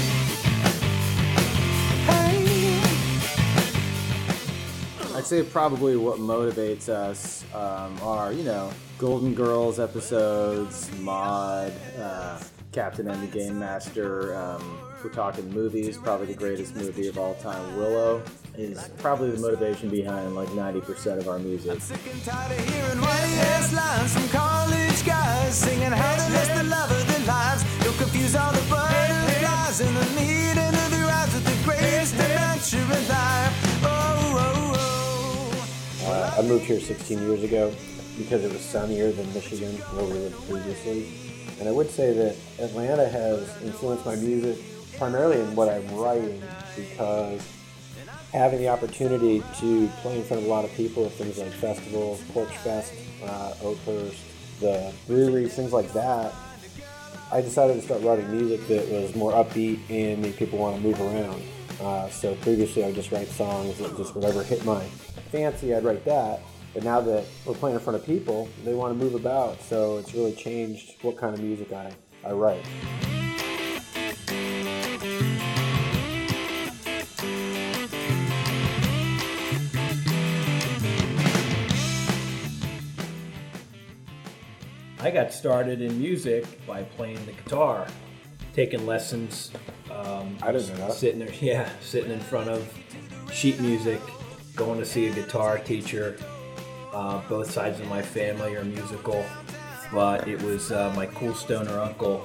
Say 5.30 5.44
probably 5.44 5.96
what 5.96 6.18
motivates 6.18 6.88
us 6.88 7.44
um, 7.54 7.96
are, 8.02 8.32
you 8.32 8.42
know, 8.42 8.68
Golden 8.98 9.32
Girls 9.32 9.78
episodes, 9.78 10.90
Mod, 10.98 11.72
uh, 12.00 12.40
Captain 12.72 13.08
and 13.08 13.22
the 13.22 13.28
Game 13.28 13.56
Master. 13.56 14.34
Um, 14.34 14.80
we're 15.04 15.10
talking 15.10 15.48
movies, 15.50 15.96
probably 15.96 16.26
the 16.26 16.34
greatest 16.34 16.74
movie 16.74 17.06
of 17.06 17.16
all 17.16 17.34
time. 17.36 17.76
Willow 17.76 18.20
is 18.58 18.90
probably 18.98 19.30
the 19.30 19.38
motivation 19.38 19.88
behind 19.88 20.34
like 20.34 20.48
90% 20.48 21.18
of 21.18 21.28
our 21.28 21.38
music. 21.38 21.70
I'm 21.70 21.80
sick 21.80 22.00
and 22.12 22.24
tired 22.24 22.58
of 22.58 22.68
hearing 22.68 23.00
lines 23.00 24.12
from 24.12 24.28
college 24.30 25.06
guys 25.06 25.54
singing 25.54 25.92
how 25.92 26.26
to 26.26 26.54
the 26.58 26.64
love 26.64 26.90
of 26.90 27.06
their 27.06 27.26
lives. 27.28 27.64
You'll 27.84 27.94
confuse 27.94 28.34
all 28.34 28.50
the 28.50 28.68
butterflies 28.68 29.80
in 29.80 29.94
the 29.94 30.10
of 31.36 31.44
the 31.44 31.56
greatest 31.64 32.14
adventure 32.14 32.78
in 32.78 33.08
life. 33.08 33.49
I 36.40 36.42
moved 36.42 36.64
here 36.64 36.80
16 36.80 37.18
years 37.18 37.42
ago 37.42 37.70
because 38.16 38.42
it 38.42 38.50
was 38.50 38.62
sunnier 38.62 39.12
than 39.12 39.30
Michigan, 39.34 39.76
where 39.92 40.06
we 40.06 40.12
lived 40.14 40.48
previously. 40.48 41.06
And 41.58 41.68
I 41.68 41.70
would 41.70 41.90
say 41.90 42.14
that 42.14 42.34
Atlanta 42.58 43.06
has 43.06 43.62
influenced 43.62 44.06
my 44.06 44.16
music 44.16 44.56
primarily 44.96 45.38
in 45.38 45.54
what 45.54 45.68
I'm 45.68 45.86
writing 45.94 46.42
because 46.74 47.46
having 48.32 48.60
the 48.60 48.68
opportunity 48.68 49.42
to 49.58 49.86
play 50.00 50.16
in 50.16 50.24
front 50.24 50.40
of 50.42 50.46
a 50.46 50.50
lot 50.50 50.64
of 50.64 50.72
people 50.72 51.04
at 51.04 51.12
things 51.12 51.36
like 51.36 51.52
festivals, 51.52 52.22
Porch 52.32 52.56
Fest, 52.56 52.94
uh, 53.22 53.52
Oakhurst, 53.62 54.16
the 54.60 54.94
breweries, 55.06 55.54
things 55.54 55.74
like 55.74 55.92
that, 55.92 56.32
I 57.30 57.42
decided 57.42 57.74
to 57.74 57.82
start 57.82 58.00
writing 58.00 58.30
music 58.30 58.66
that 58.68 58.88
was 58.88 59.14
more 59.14 59.32
upbeat 59.32 59.78
and 59.90 60.22
made 60.22 60.38
people 60.38 60.58
want 60.58 60.76
to 60.76 60.80
move 60.80 60.98
around. 61.02 61.42
Uh, 61.82 62.08
so 62.08 62.34
previously 62.36 62.82
I 62.82 62.86
would 62.86 62.94
just 62.94 63.12
write 63.12 63.28
songs 63.28 63.76
that 63.76 63.94
just 63.98 64.14
whatever 64.14 64.42
hit 64.42 64.64
my 64.64 64.86
fancy, 65.30 65.74
I'd 65.74 65.84
write 65.84 66.04
that. 66.04 66.40
But 66.74 66.84
now 66.84 67.00
that 67.00 67.24
we're 67.44 67.54
playing 67.54 67.76
in 67.76 67.82
front 67.82 67.98
of 67.98 68.06
people, 68.06 68.48
they 68.64 68.74
want 68.74 68.96
to 68.96 69.04
move 69.04 69.14
about. 69.14 69.60
So 69.62 69.98
it's 69.98 70.14
really 70.14 70.34
changed 70.34 70.96
what 71.02 71.16
kind 71.16 71.34
of 71.34 71.40
music 71.40 71.72
I, 71.72 71.92
I 72.24 72.32
write. 72.32 72.64
I 85.02 85.10
got 85.10 85.32
started 85.32 85.80
in 85.80 85.98
music 85.98 86.44
by 86.66 86.82
playing 86.82 87.24
the 87.24 87.32
guitar, 87.32 87.86
taking 88.54 88.86
lessons. 88.86 89.50
Um, 89.90 90.36
I 90.42 90.52
didn't 90.52 90.68
know 90.78 90.88
that. 90.88 90.92
Sitting 90.92 91.18
there, 91.18 91.34
yeah, 91.40 91.68
sitting 91.80 92.12
in 92.12 92.20
front 92.20 92.50
of 92.50 92.72
sheet 93.32 93.58
music, 93.60 94.00
going 94.60 94.78
to 94.78 94.84
see 94.84 95.06
a 95.06 95.12
guitar 95.14 95.58
teacher, 95.58 96.18
uh, 96.92 97.22
both 97.30 97.50
sides 97.50 97.80
of 97.80 97.88
my 97.88 98.02
family 98.02 98.54
are 98.56 98.64
musical, 98.64 99.24
but 99.90 100.28
it 100.28 100.40
was 100.42 100.70
uh, 100.70 100.92
my 100.94 101.06
cool 101.06 101.34
stoner 101.34 101.80
uncle 101.80 102.18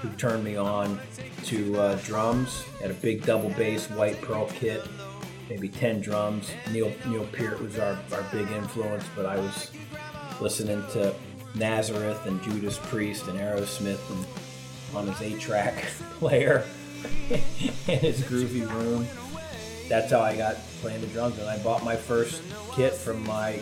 who 0.00 0.08
turned 0.16 0.42
me 0.42 0.56
on 0.56 0.98
to 1.44 1.78
uh, 1.78 1.94
drums. 1.96 2.62
Had 2.80 2.90
a 2.90 2.94
big 2.94 3.26
double 3.26 3.50
bass 3.50 3.90
white 3.90 4.18
pearl 4.22 4.46
kit, 4.54 4.82
maybe 5.50 5.68
10 5.68 6.00
drums. 6.00 6.50
Neil, 6.72 6.90
Neil 7.06 7.26
Peart 7.26 7.60
was 7.60 7.78
our, 7.78 7.98
our 8.12 8.22
big 8.32 8.50
influence, 8.52 9.04
but 9.14 9.26
I 9.26 9.36
was 9.36 9.70
listening 10.40 10.82
to 10.92 11.14
Nazareth 11.54 12.24
and 12.24 12.42
Judas 12.42 12.78
Priest 12.84 13.28
and 13.28 13.38
Aerosmith 13.38 14.00
and 14.10 14.96
on 14.96 15.06
his 15.08 15.20
eight 15.20 15.38
track 15.38 15.84
player 16.18 16.64
in 17.28 17.98
his 17.98 18.22
groovy 18.22 18.66
room. 18.66 19.06
That's 19.90 20.12
how 20.12 20.20
I 20.20 20.36
got 20.36 20.54
playing 20.80 21.00
the 21.00 21.08
drums, 21.08 21.36
and 21.40 21.48
I 21.48 21.58
bought 21.58 21.84
my 21.84 21.96
first 21.96 22.42
kit 22.76 22.94
from 22.94 23.26
my 23.26 23.58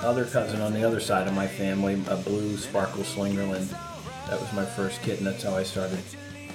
other 0.00 0.24
cousin 0.24 0.62
on 0.62 0.72
the 0.72 0.82
other 0.82 1.00
side 1.00 1.28
of 1.28 1.34
my 1.34 1.46
family, 1.46 2.02
a 2.08 2.16
blue 2.16 2.56
Sparkle 2.56 3.02
Slingerland 3.02 3.68
That 4.30 4.40
was 4.40 4.50
my 4.54 4.64
first 4.64 5.02
kit, 5.02 5.18
and 5.18 5.26
that's 5.26 5.42
how 5.42 5.54
I 5.54 5.64
started 5.64 6.02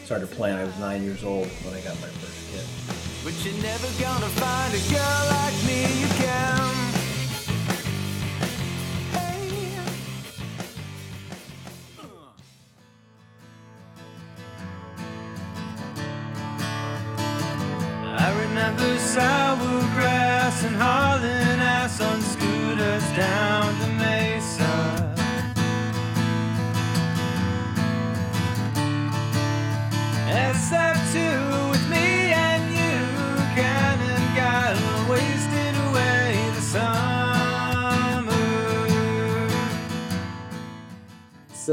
started 0.06 0.32
playing. 0.32 0.58
I 0.58 0.64
was 0.64 0.78
nine 0.80 1.04
years 1.04 1.24
old 1.24 1.46
when 1.64 1.76
I 1.76 1.82
got 1.82 2.02
my 2.02 2.08
first 2.08 2.52
kit. 2.52 2.66
But 3.24 3.46
you're 3.46 3.62
never 3.62 3.88
gonna 4.02 4.26
find 4.42 4.74
a 4.74 4.82
girl 4.90 5.28
like 5.30 5.54
me 5.68 6.04
again. 6.04 6.61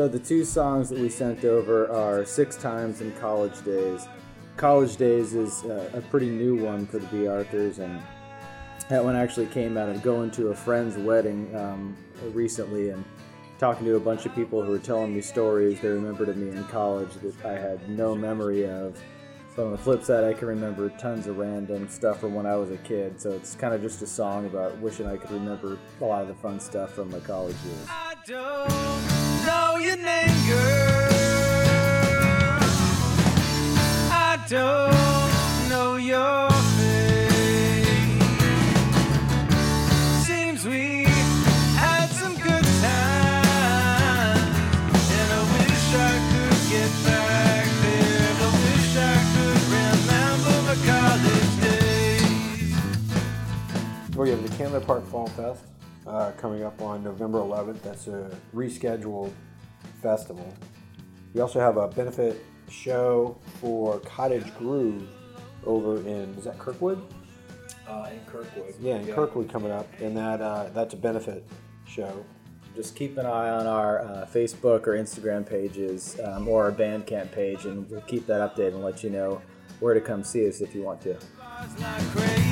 So 0.09 0.13
the 0.13 0.25
two 0.25 0.43
songs 0.43 0.89
that 0.89 0.99
we 0.99 1.11
sent 1.11 1.45
over 1.45 1.87
are 1.91 2.25
Six 2.25 2.57
Times 2.57 3.03
and 3.03 3.15
College 3.21 3.63
Days. 3.63 4.09
College 4.57 4.97
Days 4.97 5.35
is 5.35 5.65
uh, 5.65 5.91
a 5.93 6.01
pretty 6.01 6.31
new 6.31 6.57
one 6.65 6.87
for 6.87 6.99
the 6.99 7.07
B. 7.09 7.27
Arthurs, 7.27 7.79
and 7.79 8.01
that 8.89 9.05
one 9.05 9.15
actually 9.15 9.49
came 9.49 9.77
out 9.77 9.91
of 9.91 10.01
going 10.01 10.31
to 10.31 10.49
a 10.49 10.55
friend's 10.55 10.97
wedding 10.97 11.55
um, 11.55 11.95
recently 12.33 12.89
and 12.89 13.05
talking 13.59 13.85
to 13.85 13.97
a 13.97 14.01
bunch 14.01 14.25
of 14.25 14.35
people 14.35 14.63
who 14.63 14.71
were 14.71 14.79
telling 14.79 15.15
me 15.15 15.21
stories 15.21 15.79
they 15.83 15.89
remembered 15.89 16.31
of 16.31 16.39
me 16.39 16.57
in 16.57 16.65
college 16.69 17.13
that 17.23 17.45
I 17.45 17.59
had 17.59 17.91
no 17.91 18.15
memory 18.15 18.67
of. 18.67 18.99
But 19.57 19.67
on 19.67 19.73
the 19.73 19.79
flip 19.79 20.03
side, 20.03 20.25
I 20.25 20.33
can 20.33 20.49
remember 20.49 20.89
tons 20.89 21.27
of 21.27 21.37
random 21.37 21.87
stuff 21.87 22.21
from 22.21 22.33
when 22.33 22.47
I 22.47 22.57
was 22.57 22.71
a 22.71 22.79
kid. 22.79 23.21
So 23.21 23.33
it's 23.33 23.55
kind 23.57 23.75
of 23.75 23.83
just 23.83 24.01
a 24.01 24.07
song 24.07 24.47
about 24.47 24.79
wishing 24.79 25.07
I 25.07 25.19
could 25.19 25.33
remember 25.33 25.79
a 26.01 26.05
lot 26.07 26.23
of 26.23 26.29
the 26.29 26.35
fun 26.35 26.61
stuff 26.61 26.95
from 26.95 27.11
my 27.11 27.21
college 27.21 27.57
years. 27.67 28.88
College 54.19 54.31
days. 54.31 54.39
We 54.39 54.43
have 54.43 54.51
the 54.51 54.57
Candler 54.57 54.81
Park 54.81 55.07
Fall 55.07 55.27
Fest 55.29 55.65
uh, 56.07 56.33
coming 56.33 56.65
up 56.65 56.81
on 56.83 57.03
November 57.03 57.39
11th. 57.39 57.83
That's 57.83 58.09
a 58.09 58.31
rescheduled 58.55 59.33
festival. 60.03 60.53
We 61.35 61.41
also 61.41 61.61
have 61.61 61.77
a 61.77 61.89
benefit 61.89 62.45
show 62.71 63.39
for 63.61 64.01
Cottage 64.01 64.55
Groove 64.57 65.09
over 65.65 65.97
in 65.99 66.35
is 66.37 66.45
that 66.45 66.59
Kirkwood? 66.59 67.03
Uh, 67.87 68.09
in 68.13 68.21
Kirkwood. 68.27 68.75
Yeah, 68.81 68.97
in 68.97 69.07
Kirkwood 69.13 69.51
coming 69.51 69.73
up, 69.73 69.87
and 70.01 70.17
that 70.17 70.41
uh, 70.41 70.69
that's 70.75 70.95
a 70.95 70.97
benefit 70.97 71.47
show. 71.87 72.25
Just 72.77 72.95
keep 72.95 73.17
an 73.19 73.27
eye 73.27 73.49
on 73.49 73.67
our 73.67 74.01
uh, 74.01 74.29
Facebook 74.33 74.87
or 74.87 74.93
Instagram 74.93 75.49
pages 75.49 76.21
um, 76.23 76.47
or 76.47 76.65
our 76.65 76.73
Bandcamp 76.73 77.33
page, 77.33 77.65
and 77.65 77.91
we'll 77.91 78.03
keep 78.03 78.27
that 78.27 78.41
updated 78.41 78.75
and 78.75 78.85
let 78.85 79.03
you 79.03 79.11
know 79.11 79.41
where 79.81 79.95
to 79.95 80.01
come 80.01 80.23
see 80.23 80.47
us 80.47 80.61
if 80.61 80.75
you 80.75 80.83
want 80.83 81.01
to. 81.03 82.48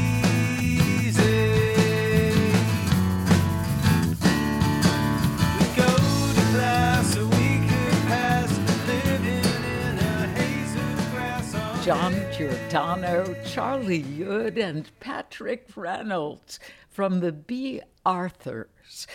John 11.87 12.15
Giordano, 12.33 13.37
Charlie 13.45 13.99
Yood, 13.99 14.59
and 14.59 14.91
Patrick 14.99 15.69
Reynolds 15.77 16.59
from 16.91 17.21
the 17.21 17.31
B. 17.31 17.81
Arthurs. 18.05 19.07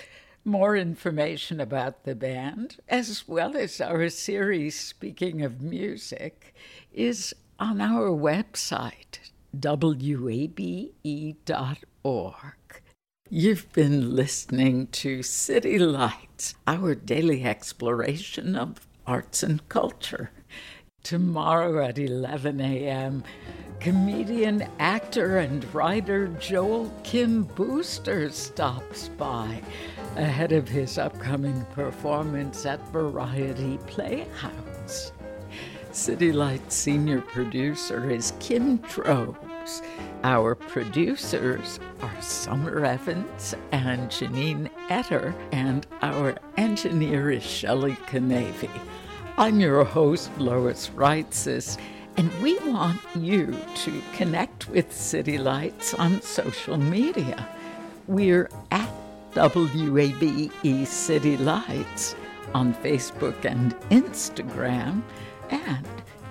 More 0.45 0.77
information 0.77 1.59
about 1.59 2.05
the 2.05 2.15
band, 2.15 2.77
as 2.87 3.27
well 3.27 3.57
as 3.57 3.81
our 3.81 4.07
series 4.07 4.79
Speaking 4.79 5.41
of 5.41 5.61
Music, 5.61 6.55
is 6.93 7.33
on 7.59 7.81
our 7.81 8.07
website, 8.07 9.19
wabe.org. 9.53 10.95
You've 13.29 13.73
been 13.73 14.15
listening 14.15 14.87
to 14.87 15.23
City 15.23 15.77
Lights, 15.77 16.55
our 16.65 16.95
daily 16.95 17.43
exploration 17.43 18.55
of 18.55 18.87
arts 19.05 19.43
and 19.43 19.67
culture. 19.67 20.31
Tomorrow 21.03 21.83
at 21.83 21.97
11 21.97 22.61
a.m., 22.61 23.23
comedian, 23.79 24.67
actor, 24.79 25.39
and 25.39 25.65
writer 25.73 26.27
Joel 26.39 26.93
Kim 27.03 27.43
Booster 27.43 28.29
stops 28.29 29.09
by 29.09 29.61
ahead 30.15 30.51
of 30.51 30.67
his 30.67 30.97
upcoming 30.97 31.65
performance 31.73 32.65
at 32.65 32.79
Variety 32.89 33.77
Playhouse. 33.87 35.11
City 35.91 36.31
Lights 36.31 36.75
senior 36.75 37.21
producer 37.21 38.09
is 38.09 38.33
Kim 38.39 38.77
Trobes. 38.79 39.81
Our 40.23 40.55
producers 40.55 41.79
are 42.01 42.21
Summer 42.21 42.85
Evans 42.85 43.55
and 43.71 44.09
Janine 44.09 44.69
Etter, 44.87 45.33
and 45.51 45.87
our 46.01 46.37
engineer 46.57 47.31
is 47.31 47.43
Shelley 47.43 47.95
Canavy. 48.07 48.69
I'm 49.41 49.59
your 49.59 49.83
host, 49.83 50.29
Lois 50.37 50.89
Reitzes, 50.89 51.79
and 52.15 52.31
we 52.43 52.59
want 52.59 53.01
you 53.15 53.57
to 53.77 54.01
connect 54.13 54.69
with 54.69 54.93
City 54.93 55.39
Lights 55.39 55.95
on 55.95 56.21
social 56.21 56.77
media. 56.77 57.49
We're 58.05 58.51
at 58.69 58.87
WABE 59.33 60.85
City 60.85 61.37
Lights 61.37 62.15
on 62.53 62.75
Facebook 62.75 63.43
and 63.43 63.73
Instagram, 63.89 65.01
and 65.49 65.87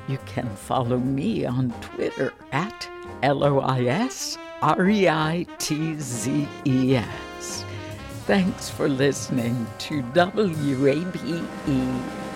you 0.06 0.18
can 0.26 0.48
follow 0.54 0.98
me 0.98 1.44
on 1.44 1.72
Twitter 1.80 2.32
at 2.52 2.88
L 3.24 3.42
O 3.42 3.58
I 3.58 3.86
S 3.86 4.38
R 4.62 4.88
E 4.88 5.08
I 5.08 5.46
T 5.58 5.96
Z 5.98 6.46
E 6.64 6.94
S. 6.94 7.29
Thanks 8.26 8.68
for 8.68 8.88
listening 8.88 9.66
to 9.78 10.02
WABE 10.02 11.44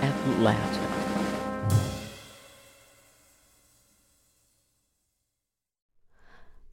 Atlanta. 0.01 0.95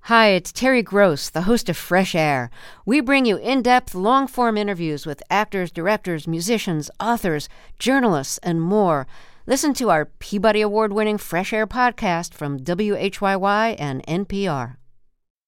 Hi, 0.05 0.27
it's 0.29 0.51
Terry 0.51 0.81
Gross, 0.81 1.29
the 1.29 1.43
host 1.43 1.69
of 1.69 1.77
Fresh 1.77 2.15
Air. 2.15 2.49
We 2.85 3.01
bring 3.01 3.25
you 3.25 3.37
in 3.37 3.61
depth, 3.61 3.93
long 3.93 4.27
form 4.27 4.57
interviews 4.57 5.05
with 5.05 5.21
actors, 5.29 5.71
directors, 5.71 6.27
musicians, 6.27 6.89
authors, 6.99 7.47
journalists, 7.79 8.39
and 8.39 8.61
more. 8.61 9.07
Listen 9.45 9.73
to 9.75 9.89
our 9.89 10.05
Peabody 10.05 10.61
Award 10.61 10.93
winning 10.93 11.17
Fresh 11.17 11.53
Air 11.53 11.67
podcast 11.67 12.33
from 12.33 12.59
WHYY 12.59 13.75
and 13.77 14.05
NPR. 14.07 14.77